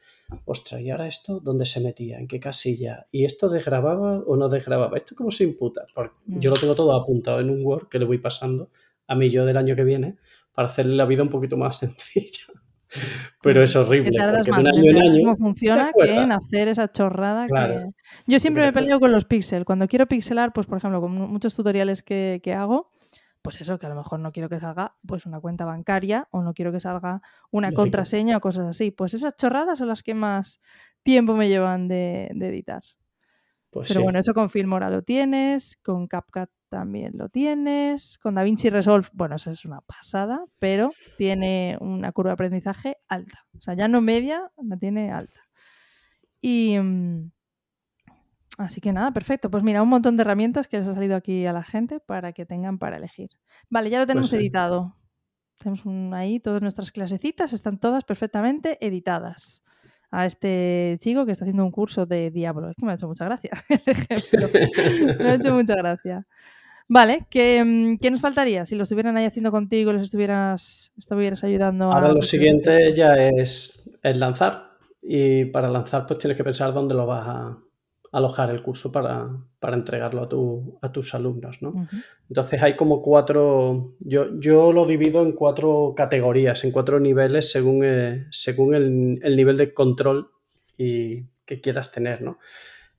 Ostras, 0.46 0.82
¿y 0.82 0.90
ahora 0.90 1.08
esto 1.08 1.40
dónde 1.40 1.66
se 1.66 1.80
metía? 1.80 2.18
¿En 2.20 2.28
qué 2.28 2.40
casilla? 2.40 3.08
¿Y 3.12 3.26
esto 3.26 3.50
desgrababa 3.50 4.20
o 4.26 4.36
no 4.36 4.50
desgrababa? 4.50 4.98
¿Esto 4.98 5.16
cómo 5.16 5.32
se 5.32 5.44
imputa? 5.44 5.86
Porque 5.94 6.16
Mm. 6.26 6.40
yo 6.40 6.50
lo 6.50 6.56
tengo 6.58 6.76
todo 6.76 6.96
apuntado 6.96 7.40
en 7.40 7.50
un 7.50 7.64
Word 7.66 7.88
que 7.90 8.00
le 8.00 8.06
voy 8.06 8.18
pasando 8.18 8.70
a 9.08 9.16
mí 9.16 9.30
yo 9.30 9.46
del 9.46 9.58
año 9.58 9.76
que 9.76 9.84
viene 9.84 10.18
para 10.54 10.68
hacerle 10.68 10.96
la 10.96 11.06
vida 11.06 11.22
un 11.24 11.30
poquito 11.30 11.58
más 11.58 11.78
sencilla. 11.80 12.46
Pero 13.42 13.62
es 13.62 13.74
que 13.74 13.80
horrible, 13.80 14.18
tardas 14.18 14.46
porque 14.48 14.52
de 14.52 14.58
más 14.58 14.66
año 14.74 14.82
en 14.84 14.88
entender 14.90 15.12
año 15.12 15.24
cómo 15.26 15.38
funciona 15.38 15.92
que 16.00 16.16
en 16.16 16.32
hacer 16.32 16.68
esa 16.70 16.92
chorrada 16.92 17.48
Claro. 17.48 17.74
que... 17.74 18.32
Yo 18.32 18.40
siempre 18.40 18.64
me 18.64 18.72
peleo 18.74 19.00
con 19.00 19.12
los 19.12 19.26
píxeles. 19.26 19.66
Cuando 19.66 19.88
quiero 19.88 20.08
pixelar, 20.08 20.54
pues 20.54 20.66
por 20.66 20.78
ejemplo, 20.78 21.02
con 21.02 21.12
mu- 21.14 21.28
muchos 21.28 21.54
tutoriales 21.56 22.02
que, 22.04 22.40
que 22.44 22.54
hago, 22.54 22.92
pues 23.46 23.62
eso, 23.62 23.78
que 23.78 23.86
a 23.86 23.90
lo 23.90 23.96
mejor 23.96 24.20
no 24.20 24.32
quiero 24.32 24.50
que 24.50 24.60
salga 24.60 24.98
pues 25.06 25.28
una 25.28 25.40
cuenta 25.40 25.66
bancaria 25.66 26.28
o 26.32 26.42
no 26.42 26.56
quiero 26.56 26.72
que 26.72 26.80
salga 26.80 27.22
una 27.52 27.68
Lógico. 27.68 27.84
contraseña 27.84 28.38
o 28.38 28.42
cosas 28.42 28.66
así. 28.66 28.90
Pues 28.90 29.14
esas 29.14 29.36
chorradas 29.36 29.78
son 29.78 29.88
las 29.88 30.02
que 30.02 30.16
más 30.16 30.60
tiempo 31.04 31.36
me 31.36 31.48
llevan 31.48 31.88
de, 31.88 32.32
de 32.34 32.48
editar. 32.50 32.82
Pues 33.70 33.90
Pero 33.90 34.00
sí. 34.00 34.04
bueno, 34.04 34.20
eso 34.20 34.34
con 34.34 34.50
Filmora 34.50 34.90
lo 34.90 35.04
tienes, 35.04 35.78
con 35.84 36.08
CapCut 36.08 36.50
también 36.70 37.12
lo 37.16 37.30
tienes, 37.30 38.18
con 38.18 38.34
DaVinci 38.34 38.72
Resolve, 38.72 39.08
bueno, 39.14 39.36
eso 39.36 39.52
es 39.52 39.64
una 39.64 39.82
pasada, 39.82 40.44
pero 40.58 40.92
tiene 41.16 41.78
una 41.80 42.12
curva 42.12 42.32
de 42.32 42.34
aprendizaje 42.34 42.98
alta. 43.08 43.46
O 43.56 43.62
sea, 43.62 43.76
ya 43.76 43.88
no 43.88 44.02
media, 44.02 44.52
la 44.58 44.76
tiene 44.76 45.12
alta. 45.12 45.42
Y 46.42 46.80
mm, 46.80 47.32
así 48.58 48.82
que 48.82 48.92
nada, 48.94 49.12
perfecto. 49.12 49.50
Pues 49.52 49.64
mira, 49.64 49.82
un 49.82 49.90
montón 49.90 50.16
de 50.18 50.22
herramientas 50.22 50.68
que 50.68 50.78
les 50.78 50.88
ha 50.88 50.94
salido 50.94 51.16
aquí 51.16 51.46
a 51.46 51.54
la 51.54 51.64
gente 51.64 52.00
para 52.00 52.34
que 52.34 52.46
tengan 52.46 52.78
para 52.78 52.98
elegir. 52.98 53.30
Vale, 53.70 53.90
ya 53.90 54.00
lo 54.00 54.06
tenemos 54.06 54.30
Pues 54.30 54.42
editado. 54.42 54.96
Tenemos 55.58 55.86
un- 55.86 56.14
ahí 56.14 56.40
todas 56.40 56.62
nuestras 56.62 56.92
clasecitas, 56.92 57.54
están 57.54 57.80
todas 57.80 58.04
perfectamente 58.04 58.78
editadas. 58.86 59.64
A 60.12 60.26
este 60.26 60.98
chico 61.02 61.26
que 61.26 61.32
está 61.34 61.44
haciendo 61.44 61.66
un 61.66 61.72
curso 61.72 62.06
de 62.06 62.32
Diablo. 62.32 62.70
Es 62.70 62.76
que 62.78 62.86
me 62.86 62.92
ha 62.92 62.96
hecho 62.96 63.08
mucha 63.08 63.26
gracia 63.26 63.52
el 63.70 63.82
ejemplo. 63.86 64.50
Me 65.20 65.30
ha 65.30 65.34
hecho 65.36 65.54
mucha 65.54 65.76
gracia. 65.76 66.26
Vale, 66.88 67.26
¿qué, 67.30 67.64
mm, 67.66 67.98
qué 67.98 68.12
nos 68.12 68.22
faltaría? 68.22 68.66
Si 68.66 68.76
lo 68.76 68.84
estuvieran 68.84 69.18
ahí 69.18 69.26
haciendo 69.26 69.52
contigo, 69.52 69.92
les 69.92 70.04
estuvieras, 70.04 70.94
estuvieras 70.98 71.44
ayudando 71.44 71.92
a... 71.92 71.96
Ahora 71.96 72.08
lo 72.10 72.14
hacer 72.14 72.26
siguiente 72.26 72.94
ya 72.96 73.16
es, 73.28 73.92
es 74.04 74.18
lanzar. 74.18 74.78
Y 75.02 75.46
para 75.46 75.70
lanzar, 75.70 76.06
pues 76.06 76.20
tienes 76.20 76.38
que 76.38 76.44
pensar 76.44 76.74
dónde 76.74 76.94
lo 76.96 77.06
vas 77.08 77.28
a 77.28 77.58
alojar 78.18 78.50
el 78.50 78.62
curso 78.64 78.92
para, 78.92 79.28
para 79.60 79.76
entregarlo 79.76 80.24
a, 80.24 80.30
tu- 80.30 80.80
a 80.82 80.92
tus 80.92 81.14
alumnos, 81.14 81.62
¿no? 81.62 81.74
Entonces 82.30 82.62
hay 82.64 82.76
como 82.76 83.02
cuatro, 83.02 83.96
yo, 84.00 84.40
yo 84.40 84.72
lo 84.72 84.86
divido 84.86 85.22
en 85.22 85.34
cuatro 85.34 85.94
categorías, 85.96 86.64
en 86.64 86.72
cuatro 86.72 87.00
niveles 87.00 87.52
según, 87.52 87.82
eh, 87.84 88.26
según 88.32 88.74
el, 88.76 89.20
el 89.22 89.36
nivel 89.36 89.58
de 89.58 89.74
control 89.74 90.30
y 90.78 91.24
que 91.46 91.60
quieras 91.62 91.92
tener, 91.92 92.22
¿no? 92.22 92.40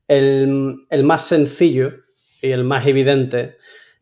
El, 0.07 0.77
el 0.91 1.03
más 1.05 1.27
sencillo 1.27 1.93
y 2.43 2.51
el 2.53 2.65
más 2.65 2.87
evidente 2.87 3.57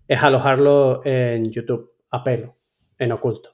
es 0.09 0.23
alojarlo 0.23 1.01
en 1.05 1.51
YouTube, 1.51 1.93
a 2.11 2.23
pelo, 2.25 2.57
en 2.99 3.13
oculto. 3.13 3.54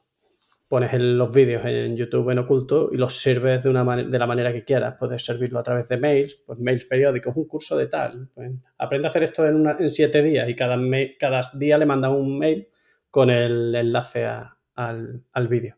Pones 0.70 0.92
los 0.94 1.32
vídeos 1.32 1.64
en 1.64 1.96
YouTube 1.96 2.30
en 2.30 2.38
oculto 2.38 2.90
y 2.92 2.96
los 2.96 3.16
sirves 3.20 3.60
de, 3.64 3.68
una 3.70 3.84
de 4.04 4.18
la 4.20 4.26
manera 4.28 4.52
que 4.52 4.62
quieras. 4.64 4.94
Puedes 5.00 5.24
servirlo 5.24 5.58
a 5.58 5.64
través 5.64 5.88
de 5.88 5.96
mails, 5.96 6.36
pues 6.46 6.60
mails 6.60 6.84
periódicos, 6.84 7.34
un 7.34 7.48
curso 7.48 7.76
de 7.76 7.88
tal. 7.88 8.28
Pues, 8.32 8.52
aprende 8.78 9.08
a 9.08 9.10
hacer 9.10 9.24
esto 9.24 9.44
en, 9.48 9.56
una- 9.56 9.76
en 9.80 9.88
siete 9.88 10.22
días 10.22 10.48
y 10.48 10.54
cada, 10.54 10.78
cada 11.18 11.40
día 11.54 11.76
le 11.76 11.86
mandas 11.86 12.12
un 12.12 12.38
mail 12.38 12.68
con 13.10 13.30
el 13.30 13.74
enlace 13.74 14.24
a- 14.24 14.56
al, 14.76 15.20
al 15.32 15.48
vídeo. 15.48 15.74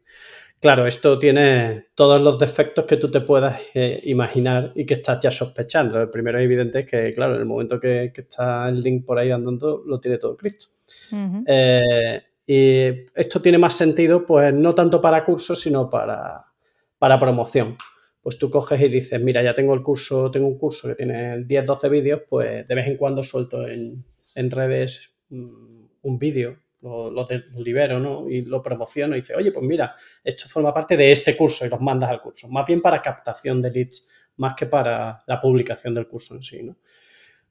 Claro, 0.60 0.86
esto 0.86 1.18
tiene 1.18 1.86
todos 1.94 2.20
los 2.20 2.38
defectos 2.38 2.84
que 2.84 2.98
tú 2.98 3.10
te 3.10 3.22
puedas 3.22 3.60
eh, 3.72 3.98
imaginar 4.04 4.72
y 4.74 4.84
que 4.84 4.94
estás 4.94 5.18
ya 5.20 5.30
sospechando. 5.30 6.02
El 6.02 6.10
primero 6.10 6.38
evidente 6.38 6.80
es 6.80 6.86
que, 6.86 7.10
claro, 7.14 7.34
en 7.36 7.40
el 7.40 7.46
momento 7.46 7.80
que, 7.80 8.12
que 8.14 8.20
está 8.20 8.68
el 8.68 8.80
link 8.80 9.06
por 9.06 9.18
ahí 9.18 9.30
andando, 9.30 9.82
lo 9.86 9.98
tiene 9.98 10.18
todo 10.18 10.36
Cristo. 10.36 10.66
Eh, 11.46 12.22
y 12.46 13.06
esto 13.14 13.40
tiene 13.40 13.58
más 13.58 13.74
sentido, 13.74 14.26
pues 14.26 14.52
no 14.52 14.74
tanto 14.74 15.00
para 15.00 15.24
cursos, 15.24 15.60
sino 15.60 15.88
para, 15.88 16.44
para 16.98 17.18
promoción. 17.20 17.76
Pues 18.20 18.38
tú 18.38 18.50
coges 18.50 18.80
y 18.80 18.88
dices, 18.88 19.20
mira, 19.20 19.42
ya 19.42 19.52
tengo 19.54 19.74
el 19.74 19.82
curso, 19.82 20.30
tengo 20.30 20.46
un 20.48 20.58
curso 20.58 20.88
que 20.88 20.94
tiene 20.94 21.44
10, 21.44 21.66
12 21.66 21.88
vídeos, 21.88 22.22
pues 22.28 22.66
de 22.66 22.74
vez 22.74 22.86
en 22.86 22.96
cuando 22.96 23.22
suelto 23.22 23.66
en, 23.66 24.04
en 24.34 24.50
redes 24.50 25.14
mm, 25.30 25.84
un 26.02 26.18
vídeo, 26.18 26.56
lo, 26.82 27.10
lo 27.10 27.24
de- 27.24 27.44
lo 27.52 27.60
libero, 27.62 27.98
¿no? 28.00 28.28
Y 28.28 28.42
lo 28.42 28.62
promociono 28.62 29.16
y 29.16 29.20
dice, 29.20 29.34
oye, 29.36 29.52
pues 29.52 29.64
mira, 29.64 29.94
esto 30.24 30.48
forma 30.48 30.72
parte 30.74 30.96
de 30.96 31.10
este 31.12 31.36
curso 31.36 31.64
y 31.64 31.68
los 31.68 31.80
mandas 31.80 32.10
al 32.10 32.20
curso. 32.22 32.48
Más 32.48 32.66
bien 32.66 32.80
para 32.82 33.02
captación 33.02 33.60
de 33.62 33.70
leads, 33.70 34.06
más 34.36 34.54
que 34.54 34.66
para 34.66 35.18
la 35.26 35.40
publicación 35.40 35.94
del 35.94 36.06
curso 36.08 36.34
en 36.34 36.42
sí, 36.42 36.62
¿no? 36.62 36.76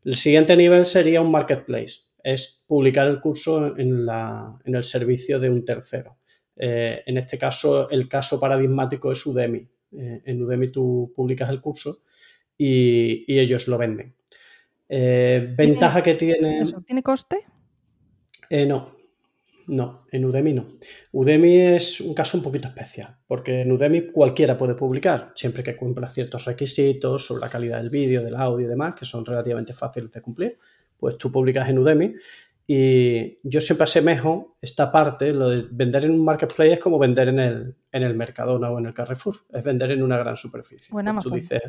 El 0.04 0.16
siguiente 0.16 0.56
nivel 0.58 0.86
sería 0.86 1.22
un 1.22 1.32
marketplace, 1.32 2.00
es 2.24 2.64
publicar 2.68 3.08
el 3.08 3.20
curso 3.20 3.78
en, 3.78 4.06
la- 4.06 4.58
en 4.66 4.76
el 4.76 4.84
servicio 4.84 5.40
de 5.40 5.50
un 5.50 5.64
tercero. 5.66 6.18
Eh, 6.56 7.02
en 7.06 7.18
este 7.18 7.38
caso, 7.38 7.90
el 7.90 8.08
caso 8.08 8.40
paradigmático 8.40 9.12
es 9.12 9.26
Udemy. 9.26 9.68
Eh, 9.98 10.22
en 10.26 10.44
Udemy 10.44 10.72
tú 10.72 11.12
publicas 11.16 11.50
el 11.50 11.60
curso 11.62 12.04
y, 12.58 13.26
y 13.34 13.40
ellos 13.40 13.68
lo 13.68 13.78
venden. 13.78 14.14
Eh, 14.88 15.54
ventaja 15.58 16.04
que 16.04 16.16
tiene... 16.16 16.64
¿Tiene 16.86 17.02
coste? 17.02 17.46
No, 18.68 18.98
no, 19.68 20.06
en 20.12 20.26
Udemy 20.26 20.54
no. 20.54 20.78
Udemy 21.14 21.58
es 21.58 22.02
un 22.02 22.14
caso 22.14 22.38
un 22.38 22.44
poquito 22.44 22.68
especial, 22.68 23.16
porque 23.26 23.62
en 23.62 23.72
Udemy 23.72 24.12
cualquiera 24.12 24.58
puede 24.58 24.76
publicar, 24.76 25.32
siempre 25.34 25.64
que 25.64 25.78
cumpla 25.78 26.08
ciertos 26.08 26.44
requisitos 26.44 27.26
sobre 27.26 27.42
la 27.42 27.50
calidad 27.50 27.78
del 27.78 27.90
vídeo, 27.90 28.22
del 28.22 28.36
audio 28.36 28.66
y 28.66 28.70
demás, 28.70 28.96
que 29.00 29.06
son 29.06 29.26
relativamente 29.26 29.72
fáciles 29.72 30.12
de 30.12 30.22
cumplir, 30.22 30.60
pues 31.02 31.18
tú 31.18 31.32
publicas 31.32 31.68
en 31.68 31.80
Udemy 31.80 32.14
Y 32.68 33.40
yo 33.44 33.60
siempre 33.60 33.86
asemejo 33.86 34.56
esta 34.62 34.92
parte, 34.92 35.34
lo 35.34 35.50
de 35.50 35.66
vender 35.72 36.06
en 36.06 36.12
un 36.12 36.24
marketplace 36.24 36.74
es 36.74 36.80
como 36.80 37.00
vender 37.00 37.28
en 37.30 37.40
el, 37.40 37.76
en 37.92 38.04
el 38.04 38.16
Mercadona 38.16 38.70
o 38.70 38.78
en 38.78 38.86
el 38.86 38.94
Carrefour, 38.94 39.38
es 39.52 39.64
vender 39.64 39.92
en 39.92 40.04
una 40.04 40.20
gran 40.20 40.38
superficie. 40.38 40.90
Pues 40.92 41.04
tú 41.04 41.10
Amazon. 41.10 41.34
dices, 41.34 41.64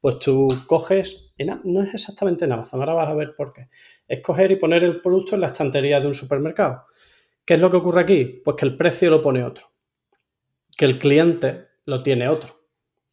pues 0.00 0.18
tú 0.18 0.48
coges, 0.66 1.34
en 1.36 1.60
no 1.64 1.82
es 1.82 1.92
exactamente 1.92 2.46
en 2.46 2.52
Amazon, 2.52 2.80
ahora 2.80 2.94
vas 2.94 3.08
a 3.10 3.14
ver 3.14 3.36
por 3.36 3.52
qué. 3.52 3.68
Es 4.08 4.20
coger 4.20 4.50
y 4.50 4.56
poner 4.56 4.82
el 4.82 5.02
producto 5.02 5.34
en 5.34 5.42
la 5.42 5.48
estantería 5.48 6.00
de 6.00 6.06
un 6.06 6.14
supermercado. 6.14 6.86
¿Qué 7.44 7.54
es 7.54 7.60
lo 7.60 7.70
que 7.70 7.76
ocurre 7.76 8.00
aquí? 8.00 8.40
Pues 8.42 8.56
que 8.56 8.64
el 8.64 8.76
precio 8.76 9.10
lo 9.10 9.22
pone 9.22 9.44
otro, 9.44 9.66
que 10.76 10.86
el 10.86 10.98
cliente 10.98 11.66
lo 11.84 12.02
tiene 12.02 12.26
otro. 12.26 12.62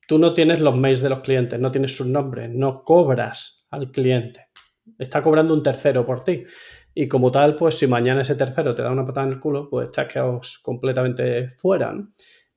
Tú 0.08 0.18
no 0.18 0.34
tienes 0.34 0.62
los 0.62 0.76
mails 0.76 1.02
de 1.02 1.10
los 1.10 1.20
clientes, 1.20 1.60
no 1.60 1.70
tienes 1.70 1.96
sus 1.96 2.08
nombres, 2.08 2.50
no 2.50 2.84
cobras 2.84 3.68
al 3.70 3.92
cliente. 3.92 4.49
Está 4.98 5.22
cobrando 5.22 5.54
un 5.54 5.64
tercero 5.64 6.06
por 6.06 6.24
ti. 6.24 6.44
Y 6.94 7.08
como 7.08 7.32
tal, 7.32 7.56
pues 7.56 7.78
si 7.78 7.88
mañana 7.88 8.22
ese 8.22 8.36
tercero 8.36 8.74
te 8.74 8.82
da 8.82 8.92
una 8.92 9.06
patada 9.06 9.28
en 9.28 9.34
el 9.34 9.40
culo, 9.40 9.70
pues 9.70 9.92
te 9.92 10.02
has 10.02 10.12
quedado 10.12 10.42
completamente 10.62 11.50
fuera. 11.50 11.94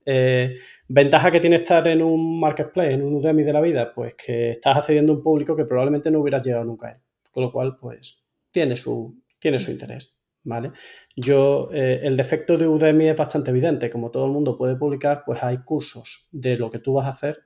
Eh, 0.05 0.57
ventaja 0.89 1.31
que 1.31 1.41
tiene 1.41 1.57
estar 1.57 1.87
en 1.87 2.03
un 2.03 2.41
marketplace, 2.41 2.93
en 2.93 3.03
un 3.03 3.15
Udemy 3.15 3.45
de 3.45 3.53
la 3.53 3.61
vida, 3.61 3.93
pues 3.95 4.17
que 4.17 4.53
estás 4.53 4.79
accediendo 4.79 5.13
a 5.13 5.17
un 5.17 5.23
público 5.23 5.55
que 5.55 5.65
probablemente 5.65 6.11
no 6.11 6.21
hubieras 6.21 6.45
llegado 6.45 6.65
nunca 6.65 6.89
a 6.89 6.91
él. 6.93 6.99
Con 7.31 7.45
lo 7.45 7.53
cual, 7.53 7.77
pues 7.77 8.23
tiene 8.51 8.77
su, 8.77 9.23
tiene 9.39 9.61
su 9.61 9.71
interés. 9.71 10.19
¿Vale? 10.45 10.73
Yo, 11.15 11.69
eh, 11.73 12.01
el 12.03 12.17
defecto 12.17 12.57
de 12.57 12.67
Udemy 12.67 13.09
es 13.11 13.17
bastante 13.17 13.53
evidente. 13.53 13.91
Como 13.91 14.11
todo 14.11 14.27
el 14.27 14.33
mundo 14.33 14.59
puede 14.59 14.75
publicar, 14.75 15.23
pues 15.25 15.41
hay 15.43 15.59
cursos 15.59 16.27
de 16.33 16.57
lo 16.57 16.69
que 16.69 16.81
tú 16.81 16.95
vas 16.95 17.07
a 17.07 17.11
hacer 17.11 17.45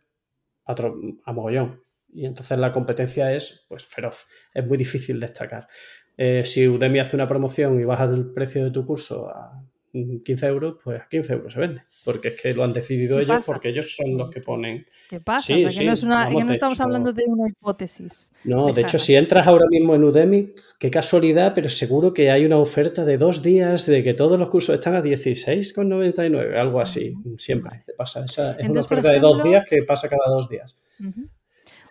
a 0.64 1.32
mogollón. 1.32 1.85
Y 2.16 2.24
entonces 2.24 2.56
la 2.58 2.72
competencia 2.72 3.32
es 3.34 3.66
pues 3.68 3.84
feroz. 3.86 4.26
Es 4.54 4.66
muy 4.66 4.78
difícil 4.78 5.20
destacar. 5.20 5.68
Eh, 6.16 6.42
si 6.46 6.66
Udemy 6.66 6.98
hace 7.00 7.14
una 7.14 7.26
promoción 7.28 7.78
y 7.78 7.84
baja 7.84 8.04
el 8.04 8.32
precio 8.32 8.64
de 8.64 8.70
tu 8.70 8.86
curso 8.86 9.28
a 9.28 9.62
mm, 9.92 10.20
15 10.24 10.46
euros, 10.46 10.76
pues 10.82 11.02
a 11.02 11.08
15 11.10 11.32
euros 11.34 11.52
se 11.52 11.60
vende. 11.60 11.82
Porque 12.06 12.28
es 12.28 12.40
que 12.40 12.54
lo 12.54 12.64
han 12.64 12.72
decidido 12.72 13.18
¿Qué 13.18 13.24
ellos, 13.24 13.36
pasa? 13.36 13.52
porque 13.52 13.68
ellos 13.68 13.94
son 13.94 14.16
los 14.16 14.30
que 14.30 14.40
ponen. 14.40 14.86
¿Qué 15.10 15.20
pasa? 15.20 15.46
Sí, 15.54 15.62
o 15.64 15.68
sea, 15.70 15.80
que 15.80 15.86
no, 15.88 15.92
es 15.92 16.00
sí, 16.00 16.06
una, 16.06 16.14
vamos, 16.24 16.34
que 16.36 16.40
no 16.44 16.48
de 16.48 16.54
estamos 16.54 16.74
hecho- 16.78 16.82
hablando 16.84 17.12
de 17.12 17.24
una 17.26 17.48
hipótesis. 17.50 18.32
No, 18.44 18.72
de 18.72 18.80
hecho, 18.80 18.98
si 18.98 19.14
entras 19.14 19.46
ahora 19.46 19.66
mismo 19.68 19.94
en 19.94 20.04
Udemy, 20.04 20.54
qué 20.78 20.90
casualidad, 20.90 21.52
pero 21.54 21.68
seguro 21.68 22.14
que 22.14 22.30
hay 22.30 22.46
una 22.46 22.56
oferta 22.58 23.04
de 23.04 23.18
dos 23.18 23.42
días 23.42 23.84
de 23.86 24.02
que 24.02 24.14
todos 24.14 24.38
los 24.38 24.48
cursos 24.48 24.74
están 24.76 24.94
a 24.94 25.02
16,99, 25.02 26.56
algo 26.56 26.80
así. 26.80 27.12
Ujú, 27.18 27.36
Siempre 27.38 27.82
te 27.84 27.92
pasa. 27.92 28.24
Esa, 28.24 28.52
es 28.52 28.56
una 28.58 28.66
Entonces, 28.68 28.84
oferta 28.90 29.10
de 29.10 29.20
dos 29.20 29.42
días 29.44 29.64
que 29.68 29.82
pasa 29.82 30.08
cada 30.08 30.28
dos 30.34 30.48
días. 30.48 30.80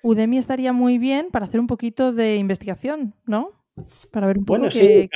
Udemy 0.05 0.37
estaría 0.37 0.71
muy 0.71 0.99
bien 0.99 1.29
para 1.31 1.45
hacer 1.47 1.59
un 1.59 1.65
poquito 1.67 2.13
de 2.13 2.35
investigación, 2.37 3.15
¿no? 3.25 3.49
Para 4.11 4.27
ver 4.27 4.37
un 4.37 4.45
poco 4.45 4.59
Bueno, 4.59 4.65
que, 4.71 4.77
sí, 4.77 5.09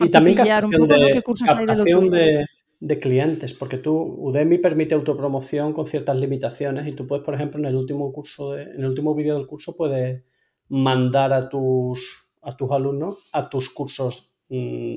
y 0.00 0.08
también 0.08 0.36
cotillear 0.38 0.64
un 0.64 0.70
captación, 0.70 0.88
poco, 0.88 1.14
de, 1.14 1.22
cursos 1.22 1.48
hay 1.48 1.54
de 1.56 1.60
lo 1.60 1.66
captación 1.84 2.10
de- 2.10 2.46
de 2.80 2.98
clientes, 2.98 3.52
porque 3.52 3.76
tú, 3.76 3.94
Udemy 3.94 4.56
permite 4.56 4.94
autopromoción 4.94 5.74
con 5.74 5.86
ciertas 5.86 6.16
limitaciones 6.16 6.86
y 6.88 6.92
tú 6.92 7.06
puedes, 7.06 7.22
por 7.22 7.34
ejemplo, 7.34 7.60
en 7.60 7.66
el 7.66 7.76
último 7.76 8.10
curso, 8.14 8.52
de- 8.52 8.62
en 8.62 8.80
el 8.80 8.86
último 8.86 9.14
vídeo 9.14 9.36
del 9.36 9.46
curso 9.46 9.76
puedes 9.76 10.24
mandar 10.70 11.34
a 11.34 11.50
tus, 11.50 12.00
a 12.40 12.56
tus 12.56 12.70
alumnos 12.70 13.28
a 13.32 13.50
tus 13.50 13.68
cursos 13.68 14.40
mm, 14.48 14.96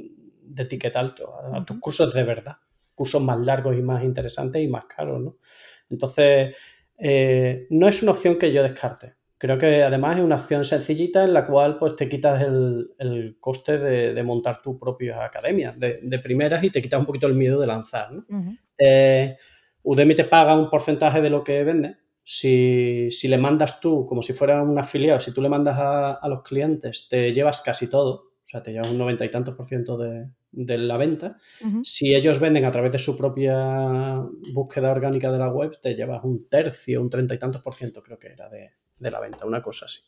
de 0.56 0.66
ticket 0.66 0.96
alto, 0.96 1.34
a, 1.36 1.58
a 1.58 1.66
tus 1.66 1.80
cursos 1.80 2.14
de 2.14 2.24
verdad, 2.24 2.56
cursos 2.96 3.22
más 3.22 3.38
largos 3.39 3.76
y 3.78 3.82
más 3.82 4.04
interesantes 4.06 4.62
y 4.64 4.70
más 4.70 4.86
caros, 4.86 5.20
¿no? 5.22 5.36
Entonces, 5.89 6.56
eh, 6.98 7.68
no 7.72 7.89
es 7.89 8.02
una 8.02 8.14
opción 8.14 8.38
que 8.39 8.54
yo 8.54 8.64
descarte. 8.64 9.16
Creo 9.44 9.58
que 9.58 9.84
además 9.84 10.18
es 10.18 10.24
una 10.24 10.38
opción 10.38 10.64
sencillita 10.64 11.26
en 11.26 11.34
la 11.34 11.46
cual 11.46 11.78
pues 11.78 11.98
te 11.98 12.08
quitas 12.08 12.41
el, 12.44 12.94
el 12.98 13.36
coste 13.41 13.78
de, 13.78 14.14
de 14.14 14.24
montar 14.24 14.62
tu 14.62 14.80
propia 14.80 15.26
academia 15.26 15.76
de, 15.78 16.00
de 16.02 16.20
primeras 16.20 16.64
y 16.64 16.70
te 16.70 16.82
quitas 16.82 17.02
un 17.02 17.06
poquito 17.06 17.28
el 17.28 17.34
miedo 17.34 17.60
de 17.60 17.68
lanzar. 17.68 18.14
¿no? 18.14 18.24
Eh, 18.78 19.36
Udemy 19.82 20.16
te 20.16 20.24
paga 20.24 20.56
un 20.56 20.70
porcentaje 20.70 21.22
de 21.22 21.30
lo 21.30 21.44
que 21.44 21.62
vende. 21.66 21.98
Si, 22.24 23.12
si 23.12 23.28
le 23.28 23.38
mandas 23.38 23.82
tú, 23.82 24.06
como 24.06 24.22
si 24.22 24.32
fuera 24.32 24.64
un 24.64 24.80
afiliado, 24.80 25.20
si 25.20 25.34
tú 25.34 25.41
le 25.41 25.50
mandas 25.50 25.78
a, 25.78 26.14
a 26.14 26.30
los 26.30 26.41
clientes, 26.41 27.10
te 27.10 27.34
llevas 27.34 27.60
casi 27.60 27.89
todo, 27.89 28.14
o 28.46 28.50
sea, 28.50 28.64
te 28.64 28.72
llevas 28.72 28.91
un 28.91 28.98
noventa 28.98 29.26
y 29.26 29.30
tantos 29.30 29.56
por 29.56 29.66
ciento 29.66 29.98
de, 29.98 30.30
de 30.54 30.78
la 30.78 30.96
venta. 30.96 31.36
Si 31.84 32.16
ellos 32.16 32.39
venden 32.39 32.64
a 32.64 32.72
través 32.72 32.94
de 32.94 32.98
su 32.98 33.18
propia 33.18 34.24
búsqueda 34.54 34.89
orgánica 34.89 35.34
de 35.34 35.38
la 35.38 35.50
web, 35.50 35.78
te 35.82 35.96
llevas 35.96 36.24
un 36.24 36.48
tercio, 36.48 37.02
un 37.02 37.10
treinta 37.10 37.34
y 37.34 37.39
tantos 37.39 37.62
por 37.62 37.74
ciento, 37.74 38.02
creo 38.02 38.18
que 38.18 38.28
era 38.28 38.48
de, 38.48 38.70
de 39.04 39.12
la 39.12 39.20
venta, 39.20 39.45
una 39.45 39.62
cosa 39.62 39.86
así. 39.86 39.99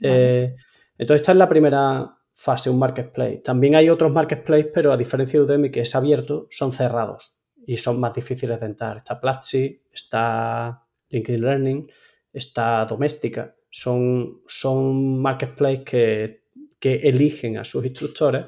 Vale. 0.00 0.44
Eh, 0.44 0.56
entonces, 0.98 1.20
esta 1.22 1.32
es 1.32 1.38
la 1.38 1.48
primera 1.48 2.16
fase, 2.32 2.70
un 2.70 2.78
marketplace. 2.78 3.38
También 3.38 3.74
hay 3.74 3.88
otros 3.88 4.12
marketplaces, 4.12 4.68
pero 4.72 4.92
a 4.92 4.96
diferencia 4.96 5.38
de 5.38 5.46
Udemy, 5.46 5.70
que 5.70 5.80
es 5.80 5.94
abierto, 5.94 6.46
son 6.50 6.72
cerrados 6.72 7.36
y 7.66 7.76
son 7.76 7.98
más 7.98 8.12
difíciles 8.12 8.60
de 8.60 8.66
entrar. 8.66 8.98
Está 8.98 9.20
Platzi, 9.20 9.82
está 9.92 10.82
LinkedIn 11.08 11.40
Learning, 11.40 11.90
está 12.32 12.84
Doméstica. 12.84 13.56
Son, 13.70 14.42
son 14.46 15.20
marketplaces 15.20 15.80
que, 15.84 16.44
que 16.78 16.94
eligen 16.94 17.58
a 17.58 17.64
sus 17.64 17.84
instructores 17.84 18.46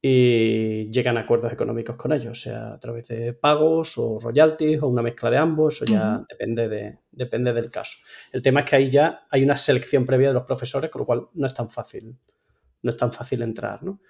y 0.00 0.90
llegan 0.90 1.16
a 1.16 1.20
acuerdos 1.20 1.52
económicos 1.52 1.96
con 1.96 2.12
ellos, 2.12 2.40
sea 2.40 2.74
a 2.74 2.80
través 2.80 3.06
de 3.08 3.34
pagos 3.34 3.96
o 3.98 4.18
royalties 4.18 4.82
o 4.82 4.88
una 4.88 5.02
mezcla 5.02 5.30
de 5.30 5.36
ambos, 5.36 5.80
eso 5.80 5.84
ya 5.92 6.24
depende, 6.28 6.68
de, 6.68 6.98
depende 7.12 7.52
del 7.52 7.70
caso. 7.70 7.98
El 8.32 8.42
tema 8.42 8.60
es 8.60 8.70
que 8.70 8.76
ahí 8.76 8.90
ya 8.90 9.26
hay 9.30 9.44
una 9.44 9.56
selección 9.56 10.04
previa 10.04 10.28
de 10.28 10.34
los 10.34 10.44
profesores, 10.44 10.90
con 10.90 11.00
lo 11.00 11.06
cual 11.06 11.28
no 11.34 11.46
es 11.46 11.54
tan 11.54 11.70
fácil, 11.70 12.16
no 12.82 12.90
es 12.90 12.96
tan 12.96 13.12
fácil 13.12 13.42
entrar. 13.42 13.82
¿no? 13.82 14.00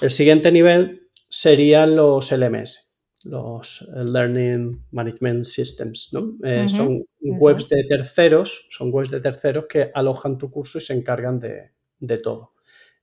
El 0.00 0.10
siguiente 0.10 0.52
nivel 0.52 1.08
serían 1.28 1.96
los 1.96 2.30
LMS, 2.30 2.98
los 3.24 3.88
Learning 3.92 4.86
Management 4.92 5.44
Systems. 5.44 6.10
¿no? 6.12 6.36
Eh, 6.44 6.68
Son 6.68 7.04
webs 7.20 7.68
de 7.68 7.84
terceros, 7.84 8.66
son 8.70 8.90
webs 8.92 9.10
de 9.10 9.20
terceros 9.20 9.64
que 9.68 9.90
alojan 9.94 10.38
tu 10.38 10.50
curso 10.50 10.78
y 10.78 10.82
se 10.82 10.94
encargan 10.94 11.40
de, 11.40 11.72
de 11.98 12.18
todo. 12.18 12.52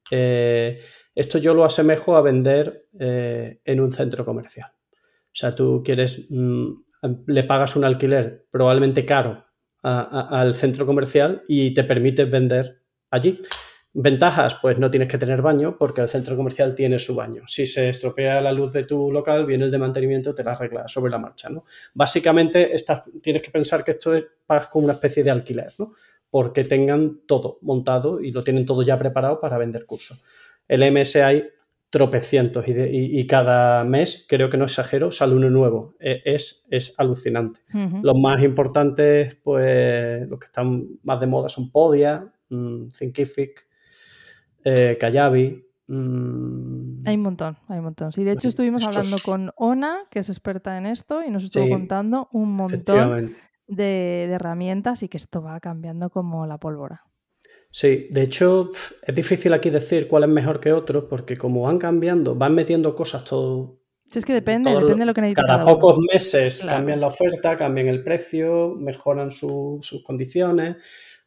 Eh, 0.09 0.79
esto 1.15 1.37
yo 1.37 1.53
lo 1.53 1.65
asemejo 1.65 2.15
a 2.15 2.21
vender 2.21 2.87
eh, 2.99 3.59
en 3.65 3.79
un 3.81 3.91
centro 3.91 4.23
comercial. 4.25 4.71
O 4.73 5.33
sea, 5.33 5.55
tú 5.55 5.81
quieres, 5.83 6.27
mm, 6.29 6.71
le 7.01 7.43
pagas 7.43 7.75
un 7.75 7.83
alquiler 7.83 8.45
probablemente 8.49 9.05
caro 9.05 9.45
al 9.83 10.53
centro 10.53 10.85
comercial 10.85 11.43
y 11.47 11.73
te 11.73 11.83
permites 11.83 12.29
vender 12.29 12.81
allí. 13.09 13.41
Ventajas, 13.93 14.55
pues 14.61 14.77
no 14.77 14.89
tienes 14.89 15.09
que 15.09 15.17
tener 15.17 15.41
baño 15.41 15.75
porque 15.77 15.99
el 15.99 16.07
centro 16.07 16.37
comercial 16.37 16.73
tiene 16.75 16.97
su 16.97 17.13
baño. 17.13 17.43
Si 17.47 17.65
se 17.65 17.89
estropea 17.89 18.39
la 18.39 18.53
luz 18.53 18.71
de 18.71 18.85
tu 18.85 19.11
local, 19.11 19.45
viene 19.45 19.65
el 19.65 19.71
de 19.71 19.77
mantenimiento, 19.77 20.33
te 20.33 20.45
la 20.45 20.53
arregla 20.53 20.87
sobre 20.87 21.11
la 21.11 21.17
marcha, 21.17 21.49
¿no? 21.49 21.65
Básicamente 21.93 22.73
estás, 22.73 23.03
tienes 23.21 23.41
que 23.41 23.51
pensar 23.51 23.83
que 23.83 23.91
esto 23.91 24.15
es 24.15 24.23
pagas 24.45 24.69
como 24.69 24.85
una 24.85 24.93
especie 24.93 25.25
de 25.25 25.31
alquiler, 25.31 25.73
¿no? 25.77 25.93
Porque 26.29 26.63
tengan 26.63 27.21
todo 27.25 27.57
montado 27.63 28.21
y 28.21 28.31
lo 28.31 28.45
tienen 28.45 28.65
todo 28.65 28.81
ya 28.81 28.97
preparado 28.97 29.41
para 29.41 29.57
vender 29.57 29.85
cursos. 29.85 30.23
El 30.69 30.89
MS 30.89 31.17
hay 31.17 31.49
tropecientos 31.91 32.67
y, 32.67 32.73
de- 32.73 32.89
y- 32.91 33.19
y 33.19 33.27
cada 33.27 33.83
mes, 33.83 34.25
creo 34.27 34.49
que 34.49 34.57
no 34.57 34.65
exagero, 34.65 35.11
sale 35.11 35.35
uno 35.35 35.49
nuevo. 35.51 35.93
E- 35.99 36.21
Es, 36.25 36.67
es 36.71 36.99
alucinante. 36.99 37.59
Los 38.01 38.15
más 38.17 38.41
importantes, 38.41 39.35
pues 39.35 40.27
los 40.27 40.39
que 40.39 40.45
están 40.47 40.87
más 41.03 41.19
de 41.19 41.27
moda 41.27 41.49
son 41.49 41.69
Podia, 41.71 42.33
mm, 42.49 42.87
Thinkific, 42.97 43.67
eh, 44.63 44.97
Kajabi. 44.99 45.63
mm, 45.87 47.07
Hay 47.07 47.15
un 47.15 47.21
montón, 47.23 47.57
hay 47.67 47.79
un 47.79 47.83
montón. 47.85 48.11
Sí, 48.13 48.23
de 48.23 48.31
hecho 48.31 48.47
estuvimos 48.47 48.83
hablando 48.83 49.17
con 49.19 49.51
Ona, 49.57 49.99
que 50.09 50.19
es 50.19 50.29
experta 50.29 50.77
en 50.77 50.85
esto, 50.85 51.23
y 51.23 51.29
nos 51.29 51.43
estuvo 51.43 51.65
Sí, 51.65 51.69
contando 51.71 52.29
un 52.31 52.53
montón 52.53 53.31
de 53.67 54.23
herramientas 54.31 55.03
y 55.03 55.09
que 55.09 55.17
esto 55.17 55.41
va 55.41 55.59
cambiando 55.59 56.09
como 56.09 56.45
la 56.47 56.57
pólvora. 56.57 57.03
Sí, 57.71 58.07
de 58.11 58.23
hecho 58.23 58.71
es 59.01 59.15
difícil 59.15 59.53
aquí 59.53 59.69
decir 59.69 60.07
cuál 60.07 60.23
es 60.23 60.29
mejor 60.29 60.59
que 60.59 60.73
otro 60.73 61.07
porque 61.07 61.37
como 61.37 61.61
van 61.63 61.77
cambiando, 61.79 62.35
van 62.35 62.53
metiendo 62.55 62.95
cosas 62.95 63.23
todo, 63.23 63.79
Si 64.09 64.19
es 64.19 64.25
que 64.25 64.33
depende, 64.33 64.71
lo- 64.71 64.79
depende 64.81 65.01
de 65.03 65.05
lo 65.07 65.13
que 65.13 65.21
necesita 65.21 65.43
cada 65.43 65.57
cada 65.57 65.65
uno. 65.65 65.79
pocos 65.79 65.97
meses 66.13 66.59
Claro. 66.61 66.77
cambian 66.77 66.99
la 66.99 67.07
oferta, 67.07 67.55
cambian 67.57 67.87
el 67.87 68.03
precio, 68.03 68.75
mejoran 68.77 69.31
su- 69.31 69.79
sus 69.81 70.03
condiciones, 70.03 70.77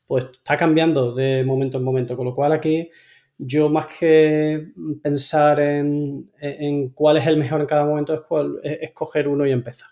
pues 0.06 0.26
está 0.32 0.56
cambiando 0.56 1.14
de 1.14 1.44
momento 1.44 1.78
en 1.78 1.84
momento, 1.84 2.16
con 2.16 2.26
lo 2.26 2.34
cual 2.34 2.52
aquí 2.52 2.90
yo 3.38 3.68
más 3.70 3.86
que 3.98 4.68
pensar 5.02 5.60
en, 5.60 6.30
en 6.40 6.90
cuál 6.90 7.16
es 7.16 7.26
el 7.26 7.36
mejor 7.38 7.60
en 7.62 7.66
cada 7.66 7.86
momento 7.86 8.14
es, 8.14 8.20
cuál, 8.20 8.60
es 8.62 8.82
escoger 8.82 9.28
uno 9.28 9.46
y 9.46 9.52
empezar. 9.52 9.88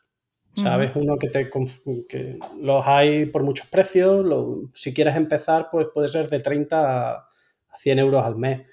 ¿Sabes? 0.55 0.91
Uno 0.97 1.17
que 1.17 1.29
te 1.29 1.49
que 2.09 2.39
los 2.61 2.85
hay 2.87 3.27
por 3.27 3.43
muchos 3.43 3.67
precios. 3.69 4.25
lo- 4.25 4.71
si 4.75 4.93
quieres 4.93 5.17
empezar, 5.17 5.69
pues 5.71 5.87
puede 5.93 6.09
ser 6.09 6.29
de 6.29 6.41
30 6.41 7.11
a 7.13 7.29
a 7.75 7.79
100 7.79 7.99
euros 7.99 8.23
al 8.25 8.37
mes. 8.37 8.67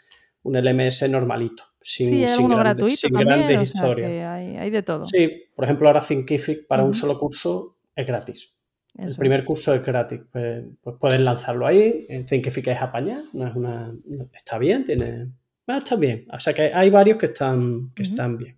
Un 0.44 0.56
LMS 0.58 1.08
normalito, 1.10 1.64
sin, 1.82 2.10
sí, 2.10 2.24
hay 2.24 2.30
sin 2.30 2.50
gratuito 2.50 2.96
sin 2.96 3.12
también, 3.14 3.28
grandes 3.48 3.62
o 3.62 3.66
sea 3.66 3.82
historias. 3.88 4.10
que 4.10 4.22
hay, 4.24 4.58
hay 4.58 4.70
de 4.70 4.84
todo. 4.84 5.06
Sí, 5.06 5.44
por 5.56 5.64
ejemplo, 5.66 5.88
ahora 5.88 6.02
Thinkific 6.02 6.68
para 6.68 6.84
un 6.84 6.94
solo 6.94 7.18
curso 7.18 7.78
es 7.96 8.06
gratis. 8.08 8.56
El 8.98 9.16
primer 9.16 9.42
es. 9.42 9.46
curso 9.46 9.74
es 9.74 9.86
gratis. 9.86 10.20
Pues, 10.32 10.64
pues 10.82 10.96
puedes 11.00 11.20
lanzarlo 11.22 11.66
ahí. 11.66 12.08
Thinkific 12.28 12.68
es 12.68 12.82
apañar, 12.82 13.22
no 13.34 13.48
es 13.48 13.56
una, 13.56 13.94
está 14.34 14.58
bien, 14.58 14.84
tiene 14.84 15.28
Ah, 15.68 15.78
está 15.78 15.96
bien. 15.96 16.26
O 16.34 16.40
sea 16.40 16.54
que 16.54 16.74
hay 16.74 16.90
varios 16.90 17.18
que 17.18 17.28
están, 17.28 17.92
que 17.96 18.04
están 18.04 18.38
bien. 18.38 18.58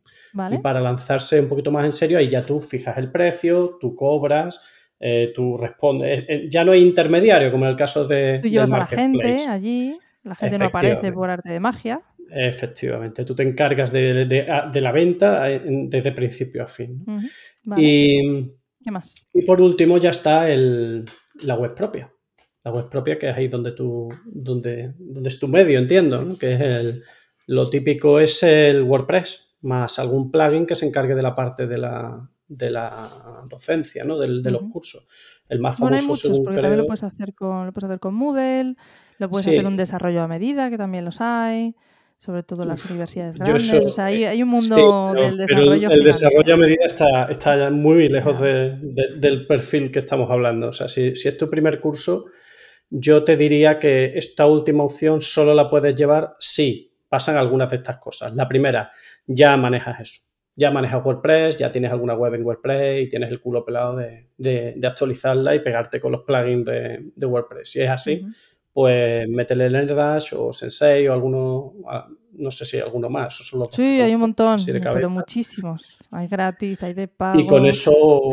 Y 0.52 0.58
para 0.60 0.80
lanzarse 0.80 1.40
un 1.40 1.48
poquito 1.48 1.72
más 1.72 1.86
en 1.86 1.92
serio, 1.92 2.18
ahí 2.18 2.28
ya 2.28 2.42
tú 2.42 2.60
fijas 2.60 2.98
el 2.98 3.12
precio, 3.12 3.78
tú 3.80 3.96
cobras, 3.96 4.62
eh, 5.00 5.32
tú 5.36 5.58
respondes. 5.58 6.20
Eh, 6.20 6.26
eh, 6.28 6.48
ya 6.50 6.64
no 6.64 6.72
hay 6.72 6.82
intermediario, 6.82 7.52
como 7.52 7.66
en 7.66 7.72
el 7.72 7.76
caso 7.76 8.06
de. 8.06 8.40
Tú 8.42 8.48
llevas 8.48 8.72
a 8.72 8.80
la 8.80 8.86
gente 8.86 9.48
allí, 9.48 9.98
la 10.24 10.36
gente 10.36 10.58
no 10.58 10.66
aparece 10.66 11.12
por 11.12 11.30
arte 11.30 11.52
de 11.52 11.60
magia. 11.60 12.02
Efectivamente, 12.30 13.26
tú 13.26 13.36
te 13.36 13.44
encargas 13.44 13.92
de, 13.92 14.72
la 14.74 14.92
venta 14.92 15.44
desde 15.44 16.12
principio 16.14 16.64
a 16.64 16.68
fin. 16.68 17.04
y, 17.76 18.52
¿Qué 18.82 18.92
más? 18.92 19.16
Y 19.34 19.42
por 19.42 19.60
último 19.60 19.98
ya 19.98 20.12
está 20.12 20.48
la 20.48 21.56
web 21.56 21.74
propia. 21.74 22.10
La 22.64 22.72
web 22.72 22.90
propia 22.90 23.18
que 23.18 23.30
es 23.30 23.36
ahí 23.36 23.48
donde 23.48 23.72
tú, 23.72 24.08
donde, 24.24 24.94
donde 24.98 25.30
es 25.30 25.40
tu 25.40 25.48
medio, 25.48 25.80
entiendo, 25.80 26.38
que 26.38 26.54
es 26.54 26.62
el, 26.62 27.04
lo 27.48 27.70
típico 27.70 28.20
es 28.20 28.44
el 28.44 28.84
WordPress 28.84 29.51
más 29.62 30.00
algún 30.00 30.32
plugin 30.32 30.66
que 30.66 30.76
se 30.76 30.86
encargue 30.86 31.16
de 31.16 31.22
la 31.22 31.36
parte 31.36 31.68
de 31.68 31.78
la, 31.78 32.30
de 32.48 32.70
la 32.70 33.44
docencia, 33.50 34.04
¿no? 34.04 34.18
de 34.18 34.52
los 34.52 34.64
cursos. 34.72 35.08
El 35.48 35.60
más 35.60 35.76
famoso, 35.76 35.90
bueno, 35.90 36.02
hay 36.02 36.08
muchos, 36.08 36.40
porque 36.40 36.62
también 36.62 36.80
lo 36.80 36.86
puedes 36.86 37.04
hacer 37.04 37.34
con, 37.34 37.66
lo 37.66 37.74
puedes 37.74 37.86
hacer 37.86 38.00
con 38.00 38.14
Moodle, 38.14 38.76
lo 39.18 39.30
puedes 39.30 39.48
hacer 39.48 39.66
un 39.66 39.76
desarrollo 39.76 40.22
a 40.22 40.28
medida, 40.28 40.70
que 40.70 40.78
también 40.78 41.04
los 41.04 41.20
hay, 41.20 41.76
sobre 42.18 42.44
todo 42.44 42.64
las 42.64 42.90
universidades 42.90 43.36
grandes. 43.36 43.74
o 43.74 43.90
sea, 43.90 44.06
hay, 44.06 44.42
un 44.42 44.48
mundo 44.48 45.14
del 45.14 45.38
desarrollo. 45.38 45.90
el, 45.90 46.04
desarrollo 46.04 46.54
a 46.54 46.58
medida 46.58 46.86
está, 46.86 47.26
está 47.26 47.70
muy 47.70 48.08
lejos 48.08 48.40
del 48.40 49.46
perfil 49.46 49.92
que 49.92 50.00
estamos 50.00 50.32
hablando. 50.32 50.70
O 50.70 50.74
sea, 50.74 50.88
si, 50.88 51.16
si 51.16 51.28
es 51.28 51.36
tu 51.36 51.50
primer 51.50 51.82
curso, 51.82 52.28
yo 52.90 53.24
te 53.24 53.36
diría 53.36 53.80
que 53.80 54.14
esta 54.16 54.46
última 54.48 54.84
opción 54.84 55.20
solo 55.20 55.54
la 55.54 55.70
puedes 55.70 55.96
llevar 55.96 56.36
si 56.40 56.94
pasan 57.10 57.36
algunas 57.36 57.70
de 57.70 57.76
estas 57.76 57.98
cosas. 57.98 58.34
La 58.36 58.48
primera, 58.48 58.92
ya 59.28 59.58
manejas 59.58 60.00
eso. 60.00 60.22
Ya 60.56 60.70
manejas 60.70 61.04
WordPress, 61.04 61.58
ya 61.58 61.72
tienes 61.72 61.92
alguna 61.92 62.14
web 62.14 62.34
en 62.34 62.46
WordPress 62.46 63.04
y 63.04 63.10
tienes 63.10 63.32
el 63.32 63.40
culo 63.40 63.64
pelado 63.64 63.96
de, 63.96 64.80
actualizarla 64.84 65.56
y 65.56 65.60
pegarte 65.60 66.02
con 66.02 66.12
los 66.12 66.24
plugins 66.24 66.66
de, 66.66 67.26
WordPress. 67.26 67.72
Si 67.72 67.82
es 67.82 67.90
así, 67.90 68.26
pues 68.74 69.28
métele 69.30 69.70
LearnDash 69.70 70.34
o 70.36 70.52
Sensei 70.52 71.08
o 71.08 71.14
alguno, 71.14 71.74
ah, 71.88 72.08
no 72.34 72.52
sé 72.52 72.66
si 72.66 72.78
hay 72.78 72.84
alguno 72.84 73.10
más. 73.10 73.42
sí, 73.72 74.02
hay 74.02 74.14
un 74.14 74.22
montón, 74.22 74.60
pero 74.66 75.10
muchísimos. 75.10 75.98
Hay 76.12 76.28
gratis, 76.28 76.84
hay 76.84 76.94
de 76.94 77.08
pago. 77.08 77.40
Y 77.40 77.48
con 77.48 77.66
eso 77.66 78.30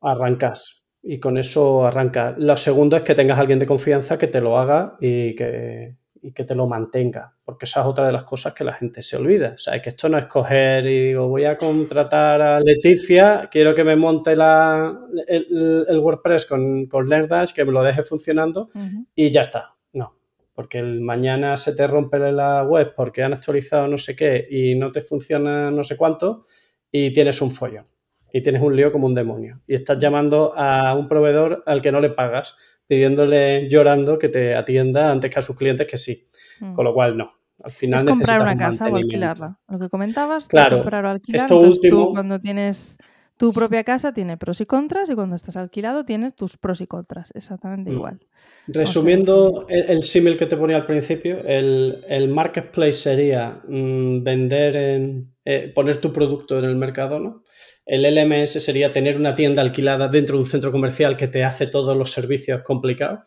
arrancas. 0.00 0.84
Y 1.02 1.18
con 1.18 1.36
eso 1.36 1.84
arranca. 1.84 2.34
Lo 2.38 2.56
segundo 2.56 2.96
es 2.96 3.02
que 3.02 3.16
tengas 3.16 3.38
alguien 3.38 3.58
de 3.58 3.66
confianza 3.66 4.16
que 4.16 4.28
te 4.28 4.40
lo 4.40 4.56
haga 4.56 4.96
y 5.00 5.34
que, 5.34 5.96
y 6.22 6.32
que 6.32 6.44
te 6.44 6.54
lo 6.54 6.68
mantenga, 6.68 7.34
porque 7.44 7.64
esa 7.64 7.80
es 7.80 7.86
otra 7.86 8.06
de 8.06 8.12
las 8.12 8.22
cosas 8.22 8.54
que 8.54 8.62
la 8.62 8.72
gente 8.72 9.02
se 9.02 9.16
olvida. 9.16 9.54
O 9.54 9.58
sea, 9.58 9.82
que 9.82 9.90
esto 9.90 10.08
no 10.08 10.16
es 10.18 10.26
coger 10.26 10.86
y 10.86 11.08
digo, 11.08 11.26
voy 11.26 11.44
a 11.44 11.56
contratar 11.56 12.40
a 12.40 12.60
Leticia, 12.60 13.48
quiero 13.50 13.74
que 13.74 13.82
me 13.82 13.96
monte 13.96 14.36
la, 14.36 14.96
el, 15.26 15.98
WordPress 15.98 16.46
con, 16.46 16.86
con 16.86 17.08
LearnDash, 17.08 17.52
que 17.52 17.64
me 17.64 17.72
lo 17.72 17.82
deje 17.82 18.04
funcionando 18.04 18.70
y 19.16 19.30
ya 19.32 19.40
está. 19.40 19.74
No, 19.92 20.16
porque 20.54 20.78
el 20.78 21.00
mañana 21.00 21.56
se 21.56 21.74
te 21.74 21.88
rompe 21.88 22.20
la 22.20 22.62
web 22.62 22.94
porque 22.94 23.24
han 23.24 23.32
actualizado 23.32 23.88
no 23.88 23.98
sé 23.98 24.14
qué 24.14 24.46
y 24.48 24.76
no 24.76 24.92
te 24.92 25.00
funciona 25.00 25.72
no 25.72 25.82
sé 25.82 25.96
cuánto 25.96 26.44
y 26.90 27.12
tienes 27.12 27.42
un 27.42 27.50
follón 27.50 27.86
y 28.32 28.42
tienes 28.42 28.62
un 28.62 28.76
lío 28.76 28.92
como 28.92 29.06
un 29.06 29.14
demonio 29.14 29.60
y 29.66 29.74
estás 29.74 29.98
llamando 29.98 30.54
a 30.56 30.94
un 30.94 31.08
proveedor 31.08 31.62
al 31.66 31.82
que 31.82 31.92
no 31.92 32.00
le 32.00 32.10
pagas 32.10 32.56
pidiéndole, 32.92 33.70
llorando 33.70 34.18
que 34.18 34.28
te 34.28 34.54
atienda 34.54 35.10
antes 35.10 35.32
que 35.32 35.38
a 35.38 35.42
sus 35.42 35.56
clientes 35.56 35.86
que 35.86 35.96
sí. 35.96 36.28
Mm. 36.60 36.74
Con 36.74 36.84
lo 36.84 36.92
cual, 36.92 37.16
no. 37.16 37.32
Al 37.64 37.70
final 37.70 38.00
es 38.00 38.04
comprar 38.04 38.42
una 38.42 38.54
casa 38.54 38.86
o 38.86 38.96
alquilarla. 38.96 39.58
Lo 39.66 39.78
que 39.78 39.88
comentabas, 39.88 40.46
claro, 40.46 40.80
comprar 40.80 41.06
o 41.06 41.08
alquilar. 41.08 41.44
Esto 41.44 41.58
último... 41.58 42.08
tú 42.08 42.12
cuando 42.12 42.38
tienes 42.38 42.98
tu 43.38 43.50
propia 43.54 43.82
casa 43.82 44.12
tiene 44.12 44.36
pros 44.36 44.60
y 44.60 44.66
contras 44.66 45.08
y 45.08 45.14
cuando 45.14 45.36
estás 45.36 45.56
alquilado 45.56 46.04
tienes 46.04 46.34
tus 46.34 46.58
pros 46.58 46.82
y 46.82 46.86
contras, 46.86 47.32
exactamente 47.34 47.90
mm. 47.90 47.94
igual. 47.94 48.20
Resumiendo 48.66 49.64
el, 49.70 50.02
símil 50.02 50.36
que 50.36 50.44
te 50.44 50.58
ponía 50.58 50.76
al 50.76 50.84
principio, 50.84 51.38
el, 51.46 52.28
marketplace 52.28 52.92
sería 52.92 53.58
mm, 53.66 54.22
vender 54.22 54.76
en, 54.76 55.32
eh, 55.46 55.72
poner 55.74 55.96
tu 55.96 56.12
producto 56.12 56.58
en 56.58 56.66
el 56.66 56.76
mercado, 56.76 57.18
¿no? 57.18 57.42
El 57.86 58.02
LMS 58.02 58.62
sería 58.62 58.92
tener 58.92 59.16
una 59.16 59.34
tienda 59.34 59.62
alquilada 59.62 60.08
dentro 60.08 60.36
de 60.36 60.42
un 60.42 60.48
centro 60.48 60.70
comercial 60.70 61.16
que 61.16 61.28
te 61.28 61.44
hace 61.44 61.66
todos 61.66 61.96
los 61.96 62.12
servicios 62.12 62.62
complicados. 62.62 63.20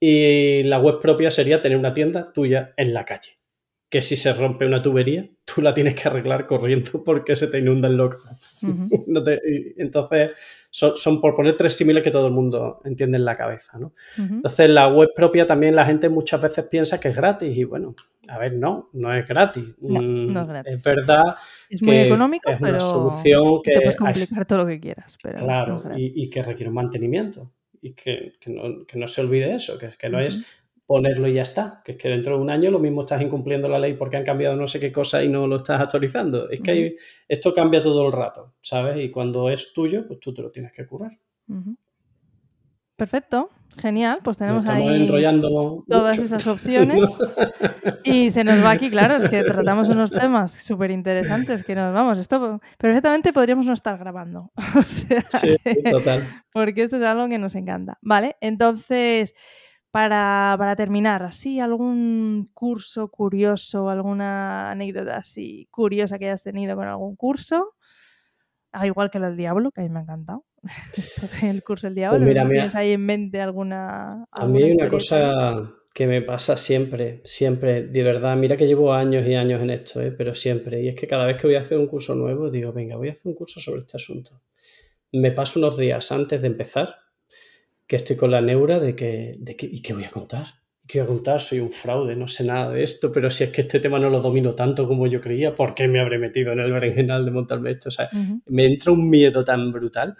Y 0.00 0.64
la 0.64 0.80
web 0.80 1.00
propia 1.00 1.30
sería 1.30 1.62
tener 1.62 1.78
una 1.78 1.94
tienda 1.94 2.32
tuya 2.32 2.74
en 2.76 2.92
la 2.92 3.04
calle. 3.04 3.41
Que 3.92 4.00
si 4.00 4.16
se 4.16 4.32
rompe 4.32 4.64
una 4.64 4.80
tubería, 4.80 5.28
tú 5.44 5.60
la 5.60 5.74
tienes 5.74 5.94
que 5.94 6.08
arreglar 6.08 6.46
corriendo 6.46 7.04
porque 7.04 7.36
se 7.36 7.48
te 7.48 7.58
inunda 7.58 7.88
el 7.88 7.96
local. 7.98 8.38
entonces, 9.76 10.30
son, 10.70 11.20
por 11.20 11.36
poner 11.36 11.58
tres 11.58 11.76
símiles 11.76 12.02
que 12.02 12.10
todo 12.10 12.28
el 12.28 12.32
mundo 12.32 12.80
entiende 12.84 13.18
en 13.18 13.26
la 13.26 13.34
cabeza. 13.34 13.78
¿no? 13.78 13.92
Entonces, 14.16 14.70
la 14.70 14.88
web 14.88 15.10
propia 15.14 15.46
también 15.46 15.76
la 15.76 15.84
gente 15.84 16.08
muchas 16.08 16.40
veces 16.40 16.64
piensa 16.70 16.98
que 16.98 17.08
es 17.08 17.16
gratis 17.16 17.54
y 17.54 17.64
bueno, 17.64 17.94
a 18.28 18.38
ver, 18.38 18.54
no, 18.54 18.88
no 18.94 19.14
es 19.14 19.28
gratis. 19.28 19.64
No, 19.80 20.00
no 20.00 20.40
es 20.40 20.46
mm, 20.46 20.48
gratis. 20.48 20.72
Es 20.72 20.82
verdad. 20.82 21.36
Es 21.68 21.82
muy 21.82 21.98
económico, 21.98 22.50
es 22.50 22.58
pero 22.58 22.70
una 22.70 22.80
solución 22.80 23.60
que 23.62 23.72
te 23.72 23.80
puedes 23.80 23.96
complicar 23.96 24.46
todo 24.46 24.58
lo 24.60 24.66
que 24.66 24.80
quieras. 24.80 25.18
Pero 25.22 25.44
claro, 25.44 25.82
y, 25.96 26.30
que 26.30 26.42
requiere 26.42 26.70
un 26.70 26.76
mantenimiento. 26.76 27.52
Y 27.82 27.92
que, 27.92 28.34
no, 28.46 29.06
se 29.08 29.20
olvide 29.20 29.56
eso, 29.56 29.76
que, 29.76 29.86
es 29.86 29.98
que 29.98 30.08
no 30.08 30.20
es 30.20 30.42
ponerlo 30.86 31.28
y 31.28 31.34
ya 31.34 31.42
está. 31.42 31.82
Que 31.84 31.92
es 31.92 31.98
que 31.98 32.08
dentro 32.08 32.36
de 32.36 32.42
un 32.42 32.50
año 32.50 32.70
lo 32.70 32.78
mismo 32.78 33.02
estás 33.02 33.22
incumpliendo 33.22 33.68
la 33.68 33.78
ley 33.78 33.94
porque 33.94 34.16
han 34.16 34.24
cambiado 34.24 34.56
no 34.56 34.68
sé 34.68 34.80
qué 34.80 34.92
cosa 34.92 35.22
y 35.22 35.28
no 35.28 35.46
lo 35.46 35.56
estás 35.56 35.80
actualizando. 35.80 36.50
Es 36.50 36.60
que 36.60 36.96
esto 37.28 37.54
cambia 37.54 37.82
todo 37.82 38.06
el 38.06 38.12
rato, 38.12 38.54
¿sabes? 38.60 39.04
Y 39.04 39.10
cuando 39.10 39.50
es 39.50 39.72
tuyo, 39.72 40.06
pues 40.06 40.20
tú 40.20 40.34
te 40.34 40.42
lo 40.42 40.50
tienes 40.50 40.72
que 40.72 40.86
curar. 40.86 41.18
Perfecto, 42.96 43.50
genial. 43.78 44.20
Pues 44.22 44.36
tenemos 44.36 44.68
ahí 44.68 45.08
todas 45.88 46.18
esas 46.18 46.46
opciones. 46.46 46.98
y 48.04 48.30
se 48.30 48.44
nos 48.44 48.64
va 48.64 48.70
aquí, 48.70 48.90
claro, 48.90 49.16
es 49.16 49.28
que 49.28 49.42
tratamos 49.42 49.88
unos 49.88 50.10
temas 50.10 50.52
súper 50.52 50.90
interesantes 50.90 51.64
que 51.64 51.74
nos 51.74 51.92
vamos. 51.92 52.18
Esto 52.18 52.60
perfectamente 52.78 53.32
podríamos 53.32 53.66
no 53.66 53.72
estar 53.72 53.98
grabando. 53.98 54.52
sí, 54.86 55.56
total. 55.90 56.28
Porque 56.52 56.84
esto 56.84 56.96
es 56.96 57.02
algo 57.02 57.28
que 57.28 57.38
nos 57.38 57.54
encanta. 57.54 57.98
Vale, 58.02 58.36
entonces 58.40 59.34
para, 59.92 60.74
terminar, 60.74 61.22
así 61.22 61.60
algún 61.60 62.50
curso 62.54 63.08
curioso, 63.08 63.90
alguna 63.90 64.70
anécdota 64.70 65.18
así 65.18 65.68
curiosa 65.70 66.18
que 66.18 66.24
hayas 66.24 66.42
tenido 66.42 66.74
con 66.74 66.88
algún 66.88 67.14
curso, 67.14 67.74
ah, 68.72 68.86
igual 68.86 69.10
que 69.10 69.18
lo 69.18 69.26
del 69.26 69.36
diablo, 69.36 69.70
que 69.70 69.82
a 69.82 69.84
mí 69.84 69.90
me 69.90 69.98
ha 69.98 70.02
encantado, 70.02 70.46
el 71.42 71.62
curso 71.62 71.88
del 71.88 71.94
diablo, 71.94 72.24
pues 72.24 72.48
¿tienes 72.48 72.74
ahí 72.74 72.92
en 72.92 73.04
mente 73.04 73.42
alguna... 73.42 74.24
a 74.30 74.46
mí 74.46 74.62
hay 74.62 74.72
una 74.72 74.88
cosa 74.88 75.70
que 75.92 76.06
me 76.06 76.22
pasa 76.22 76.56
siempre, 76.56 77.20
siempre, 77.26 77.82
de 77.82 78.02
verdad, 78.02 78.34
mira 78.34 78.56
que 78.56 78.66
llevo 78.66 78.94
años 78.94 79.28
y 79.28 79.34
años 79.34 79.60
en 79.60 79.68
esto, 79.68 80.00
¿eh? 80.00 80.10
pero 80.10 80.34
siempre, 80.34 80.82
y 80.82 80.88
es 80.88 80.94
que 80.94 81.06
cada 81.06 81.26
vez 81.26 81.36
que 81.36 81.46
voy 81.46 81.56
a 81.56 81.60
hacer 81.60 81.76
un 81.76 81.86
curso 81.86 82.14
nuevo, 82.14 82.48
digo, 82.48 82.72
venga, 82.72 82.96
voy 82.96 83.08
a 83.08 83.12
hacer 83.12 83.26
un 83.26 83.34
curso 83.34 83.60
sobre 83.60 83.80
este 83.80 83.98
asunto. 83.98 84.40
Me 85.12 85.32
paso 85.32 85.58
unos 85.58 85.76
días 85.76 86.10
antes 86.10 86.40
de 86.40 86.46
empezar 86.46 87.01
que 87.92 87.96
estoy 87.96 88.16
con 88.16 88.30
la 88.30 88.40
neura 88.40 88.80
de 88.80 88.96
que, 88.96 89.34
de 89.38 89.54
que 89.54 89.66
¿y 89.66 89.82
qué 89.82 89.92
voy 89.92 90.04
a 90.04 90.10
contar? 90.10 90.46
¿Qué 90.86 91.00
voy 91.00 91.04
a 91.04 91.08
contar? 91.08 91.42
Soy 91.42 91.60
un 91.60 91.70
fraude, 91.70 92.16
no 92.16 92.26
sé 92.26 92.42
nada 92.42 92.70
de 92.70 92.82
esto, 92.82 93.12
pero 93.12 93.30
si 93.30 93.44
es 93.44 93.50
que 93.50 93.60
este 93.60 93.80
tema 93.80 93.98
no 93.98 94.08
lo 94.08 94.22
domino 94.22 94.54
tanto 94.54 94.88
como 94.88 95.06
yo 95.06 95.20
creía, 95.20 95.54
¿por 95.54 95.74
qué 95.74 95.86
me 95.88 96.00
habré 96.00 96.16
metido 96.16 96.52
en 96.52 96.60
el 96.60 96.72
berenjenal 96.72 97.22
de 97.22 97.30
montarme 97.30 97.72
esto? 97.72 97.90
O 97.90 97.92
sea, 97.92 98.08
me 98.46 98.64
entra 98.64 98.92
un 98.92 99.10
miedo 99.10 99.44
tan 99.44 99.70
brutal. 99.70 100.16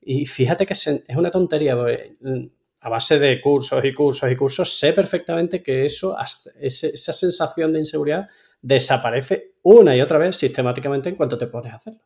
Y 0.00 0.24
fíjate 0.24 0.64
que 0.64 0.72
es 0.72 0.88
una 1.14 1.30
tontería, 1.30 1.76
mm, 1.76 2.46
a 2.80 2.88
base 2.88 3.18
de 3.18 3.38
cursos 3.38 3.84
y 3.84 3.92
cursos 3.92 4.32
y 4.32 4.36
cursos, 4.36 4.78
sé 4.78 4.94
perfectamente 4.94 5.62
que 5.62 5.84
eso, 5.84 6.16
esa 6.58 7.12
sensación 7.12 7.70
de 7.70 7.80
inseguridad 7.80 8.30
desaparece 8.62 9.56
una 9.64 9.94
y 9.94 10.00
otra 10.00 10.16
vez 10.16 10.36
sistemáticamente 10.36 11.10
en 11.10 11.16
cuanto 11.16 11.36
te 11.36 11.48
pones 11.48 11.74
a 11.74 11.76
hacerlo 11.76 12.00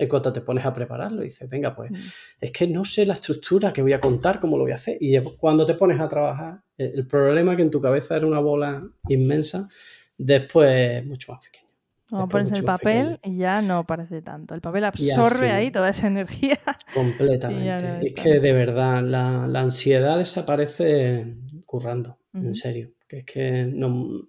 en 0.00 0.08
cuanto 0.08 0.32
te 0.32 0.40
pones 0.40 0.64
a 0.64 0.72
prepararlo. 0.72 1.20
Dices, 1.20 1.48
venga, 1.48 1.76
pues 1.76 1.90
mm. 1.90 1.96
es 2.40 2.50
que 2.50 2.66
no 2.66 2.84
sé 2.86 3.04
la 3.04 3.14
estructura 3.14 3.70
que 3.72 3.82
voy 3.82 3.92
a 3.92 4.00
contar, 4.00 4.40
cómo 4.40 4.56
lo 4.56 4.62
voy 4.62 4.72
a 4.72 4.76
hacer. 4.76 4.96
Y 4.98 5.18
cuando 5.38 5.66
te 5.66 5.74
pones 5.74 6.00
a 6.00 6.08
trabajar, 6.08 6.62
el 6.78 7.06
problema 7.06 7.54
que 7.54 7.62
en 7.62 7.70
tu 7.70 7.82
cabeza 7.82 8.16
era 8.16 8.26
una 8.26 8.38
bola 8.38 8.82
inmensa, 9.08 9.68
después 10.16 11.04
mucho 11.04 11.32
más 11.32 11.42
pequeño. 11.42 11.68
Como 12.08 12.28
pones 12.28 12.50
el 12.52 12.64
papel 12.64 13.20
y 13.22 13.36
ya 13.36 13.60
no 13.60 13.86
parece 13.86 14.22
tanto. 14.22 14.54
El 14.54 14.62
papel 14.62 14.84
absorbe 14.84 15.52
ahí 15.52 15.70
toda 15.70 15.90
esa 15.90 16.06
energía. 16.06 16.58
Completamente. 16.94 18.08
es 18.08 18.14
que 18.14 18.40
de 18.40 18.52
verdad 18.52 19.02
la, 19.02 19.60
ansiedad 19.60 20.16
desaparece 20.16 21.36
currando, 21.66 22.18
en 22.32 22.54
serio. 22.54 22.90
Que 23.06 23.18
es 23.18 23.24
que 23.24 23.64
no, 23.64 24.22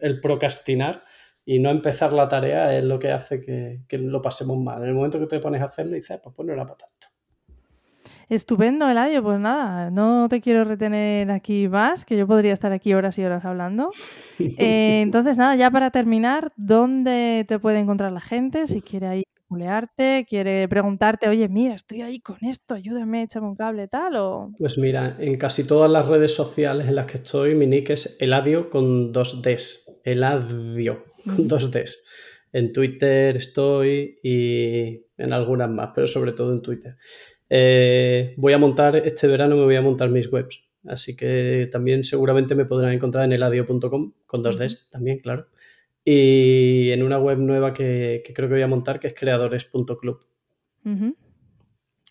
el 0.00 0.20
procrastinar 0.20 1.04
y 1.44 1.58
no 1.58 1.70
empezar 1.70 2.12
la 2.12 2.28
tarea 2.28 2.76
es 2.76 2.84
lo 2.84 2.98
que 2.98 3.10
hace 3.10 3.40
que, 3.40 3.98
lo 3.98 4.22
pasemos 4.22 4.58
mal. 4.58 4.82
En 4.82 4.88
el 4.88 4.94
momento 4.94 5.18
que 5.18 5.26
te 5.26 5.40
pones 5.40 5.60
a 5.60 5.66
hacerlo, 5.66 5.94
dices, 5.94 6.20
pues, 6.22 6.34
pues 6.34 6.46
no 6.46 6.52
era 6.52 6.64
para 6.64 6.76
tanto. 6.76 7.08
Estupendo, 8.28 8.88
Eladio. 8.88 9.22
Pues 9.22 9.38
nada, 9.40 9.90
no 9.90 10.28
te 10.28 10.40
quiero 10.40 10.64
retener 10.64 11.30
aquí 11.30 11.68
más, 11.68 12.04
que 12.04 12.16
yo 12.16 12.26
podría 12.26 12.52
estar 12.52 12.72
aquí 12.72 12.94
horas 12.94 13.18
y 13.18 13.24
horas 13.24 13.44
hablando. 13.44 13.90
Eh, 14.58 15.02
entonces, 15.02 15.38
nada, 15.38 15.54
ya 15.54 15.70
para 15.70 15.90
terminar, 15.90 16.52
¿dónde 16.56 17.44
te 17.46 17.60
puede 17.60 17.78
encontrar 17.78 18.10
la 18.10 18.20
gente? 18.20 18.66
Si 18.66 18.82
quiere 18.82 19.06
ahí 19.06 19.22
culearte, 19.46 20.26
quiere 20.28 20.66
preguntarte, 20.66 21.28
oye, 21.28 21.48
mira, 21.48 21.74
estoy 21.74 22.02
ahí 22.02 22.18
con 22.18 22.38
esto, 22.40 22.74
ayúdame, 22.74 23.22
échame 23.22 23.46
un 23.46 23.54
cable, 23.54 23.86
tal, 23.86 24.16
o... 24.16 24.50
Pues 24.58 24.78
mira, 24.78 25.16
en 25.20 25.36
casi 25.36 25.64
todas 25.64 25.90
las 25.90 26.08
redes 26.08 26.34
sociales 26.34 26.88
en 26.88 26.96
las 26.96 27.06
que 27.06 27.18
estoy, 27.18 27.54
mi 27.54 27.66
nick 27.66 27.90
es 27.90 28.16
Eladio 28.18 28.68
con 28.68 29.12
dos 29.12 29.42
Ds. 29.42 30.00
Eladio 30.04 31.11
con 31.24 31.48
dos 31.48 31.70
Ds. 31.70 32.04
En 32.52 32.72
Twitter 32.72 33.36
estoy 33.36 34.18
y 34.22 35.06
en 35.16 35.32
algunas 35.32 35.70
más, 35.70 35.90
pero 35.94 36.06
sobre 36.06 36.32
todo 36.32 36.52
en 36.52 36.62
Twitter. 36.62 36.96
Eh, 37.48 38.34
voy 38.36 38.52
a 38.52 38.58
montar, 38.58 38.96
este 38.96 39.26
verano 39.26 39.56
me 39.56 39.64
voy 39.64 39.76
a 39.76 39.82
montar 39.82 40.10
mis 40.10 40.30
webs. 40.30 40.62
Así 40.86 41.16
que 41.16 41.68
también 41.70 42.02
seguramente 42.02 42.54
me 42.54 42.64
podrán 42.64 42.92
encontrar 42.92 43.24
en 43.24 43.32
eladio.com, 43.32 44.12
con 44.26 44.42
dos 44.42 44.58
Ds 44.58 44.90
también, 44.90 45.18
claro. 45.18 45.46
Y 46.04 46.90
en 46.90 47.02
una 47.02 47.18
web 47.18 47.38
nueva 47.38 47.72
que, 47.72 48.22
creo 48.34 48.48
que 48.48 48.54
voy 48.54 48.62
a 48.62 48.66
montar, 48.66 48.98
que 48.98 49.06
es 49.06 49.14
creadores.club. 49.14 50.20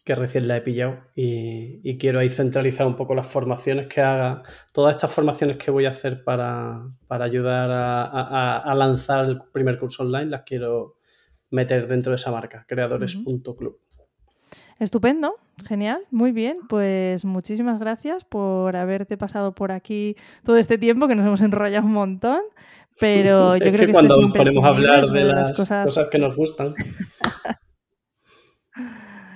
Que 0.03 0.15
recién 0.15 0.47
la 0.47 0.57
he 0.57 0.61
pillado 0.61 0.97
y, 1.15 1.97
quiero 1.99 2.19
ahí 2.19 2.29
centralizar 2.29 2.87
un 2.87 2.95
poco 2.95 3.13
las 3.13 3.27
formaciones 3.27 3.87
que 3.87 4.01
haga, 4.01 4.41
todas 4.73 4.95
estas 4.95 5.11
formaciones 5.11 5.57
que 5.57 5.69
voy 5.69 5.85
a 5.85 5.91
hacer 5.91 6.23
para, 6.23 6.89
ayudar 7.09 7.69
a, 7.71 8.73
lanzar 8.75 9.25
el 9.25 9.41
primer 9.53 9.77
curso 9.77 10.03
online, 10.03 10.31
las 10.31 10.41
quiero 10.41 10.97
meter 11.51 11.87
dentro 11.87 12.11
de 12.11 12.15
esa 12.15 12.31
marca, 12.31 12.65
creadores.club. 12.67 13.79
Estupendo, 14.81 15.35
genial, 15.67 16.01
muy 16.09 16.31
bien. 16.31 16.57
Pues 16.67 17.23
muchísimas 17.23 17.77
gracias 17.79 18.23
por 18.23 18.75
haberte 18.75 19.15
pasado 19.15 19.53
por 19.53 19.71
aquí 19.71 20.15
todo 20.43 20.57
este 20.57 20.79
tiempo, 20.79 21.07
que 21.07 21.13
nos 21.13 21.23
hemos 21.23 21.41
enrollado 21.41 21.85
un 21.85 21.93
montón. 21.93 22.41
Pero 22.99 23.55
yo 23.57 23.71
creo 23.71 23.85
que, 23.85 23.93
cuando 23.93 24.17
podemos 24.33 24.65
hablar 24.65 25.05
de, 25.05 25.23
las 25.25 25.51
cosas... 25.51 26.09
que 26.09 26.17
nos 26.17 26.35
gustan. 26.35 26.73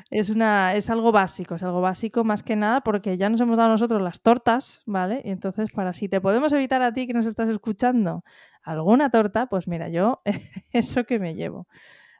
es, 0.10 0.30
una, 0.30 0.76
es 0.76 0.90
algo 0.90 1.12
básico, 1.12 1.56
es 1.56 1.64
algo 1.64 1.82
básico 1.82 2.24
más 2.24 2.44
que 2.44 2.56
nada 2.56 2.82
porque 2.82 3.18
ya 3.18 3.30
nos 3.30 3.42
hemos 3.42 3.58
dado 3.58 3.70
nosotros 3.70 4.02
las 4.02 4.22
tortas, 4.22 4.82
¿vale? 4.86 5.22
Y 5.26 5.32
entonces, 5.32 5.72
para 5.72 5.94
si 5.94 6.10
te 6.10 6.22
podemos 6.22 6.54
evitar 6.54 6.82
a 6.82 6.94
ti 6.94 7.08
que 7.08 7.14
nos 7.14 7.26
estás 7.26 7.50
escuchando 7.50 8.24
alguna 8.64 9.10
torta, 9.10 9.48
pues 9.48 9.68
mira, 9.68 9.90
yo 9.90 10.22
eso 10.72 11.04
que 11.06 11.20
me 11.20 11.36
llevo. 11.36 11.68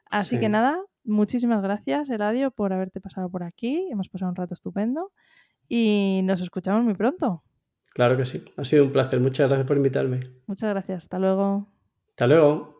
Así 0.08 0.38
que 0.38 0.48
nada, 0.48 0.80
Muchísimas 1.06 1.62
gracias, 1.62 2.10
Eladio, 2.10 2.50
por 2.50 2.72
haberte 2.72 3.00
pasado 3.00 3.30
por 3.30 3.44
aquí. 3.44 3.88
Hemos 3.92 4.08
pasado 4.08 4.28
un 4.30 4.36
rato 4.36 4.54
estupendo 4.54 5.12
y 5.68 6.20
nos 6.24 6.40
escuchamos 6.40 6.84
muy 6.84 6.94
pronto. 6.94 7.44
Claro 7.94 8.16
que 8.16 8.26
sí, 8.26 8.44
ha 8.56 8.64
sido 8.64 8.84
un 8.84 8.92
placer. 8.92 9.20
Muchas 9.20 9.48
gracias 9.48 9.68
por 9.68 9.76
invitarme. 9.76 10.20
Muchas 10.46 10.68
gracias. 10.68 11.04
Hasta 11.04 11.18
luego. 11.20 11.68
Hasta 12.10 12.26
luego. 12.26 12.75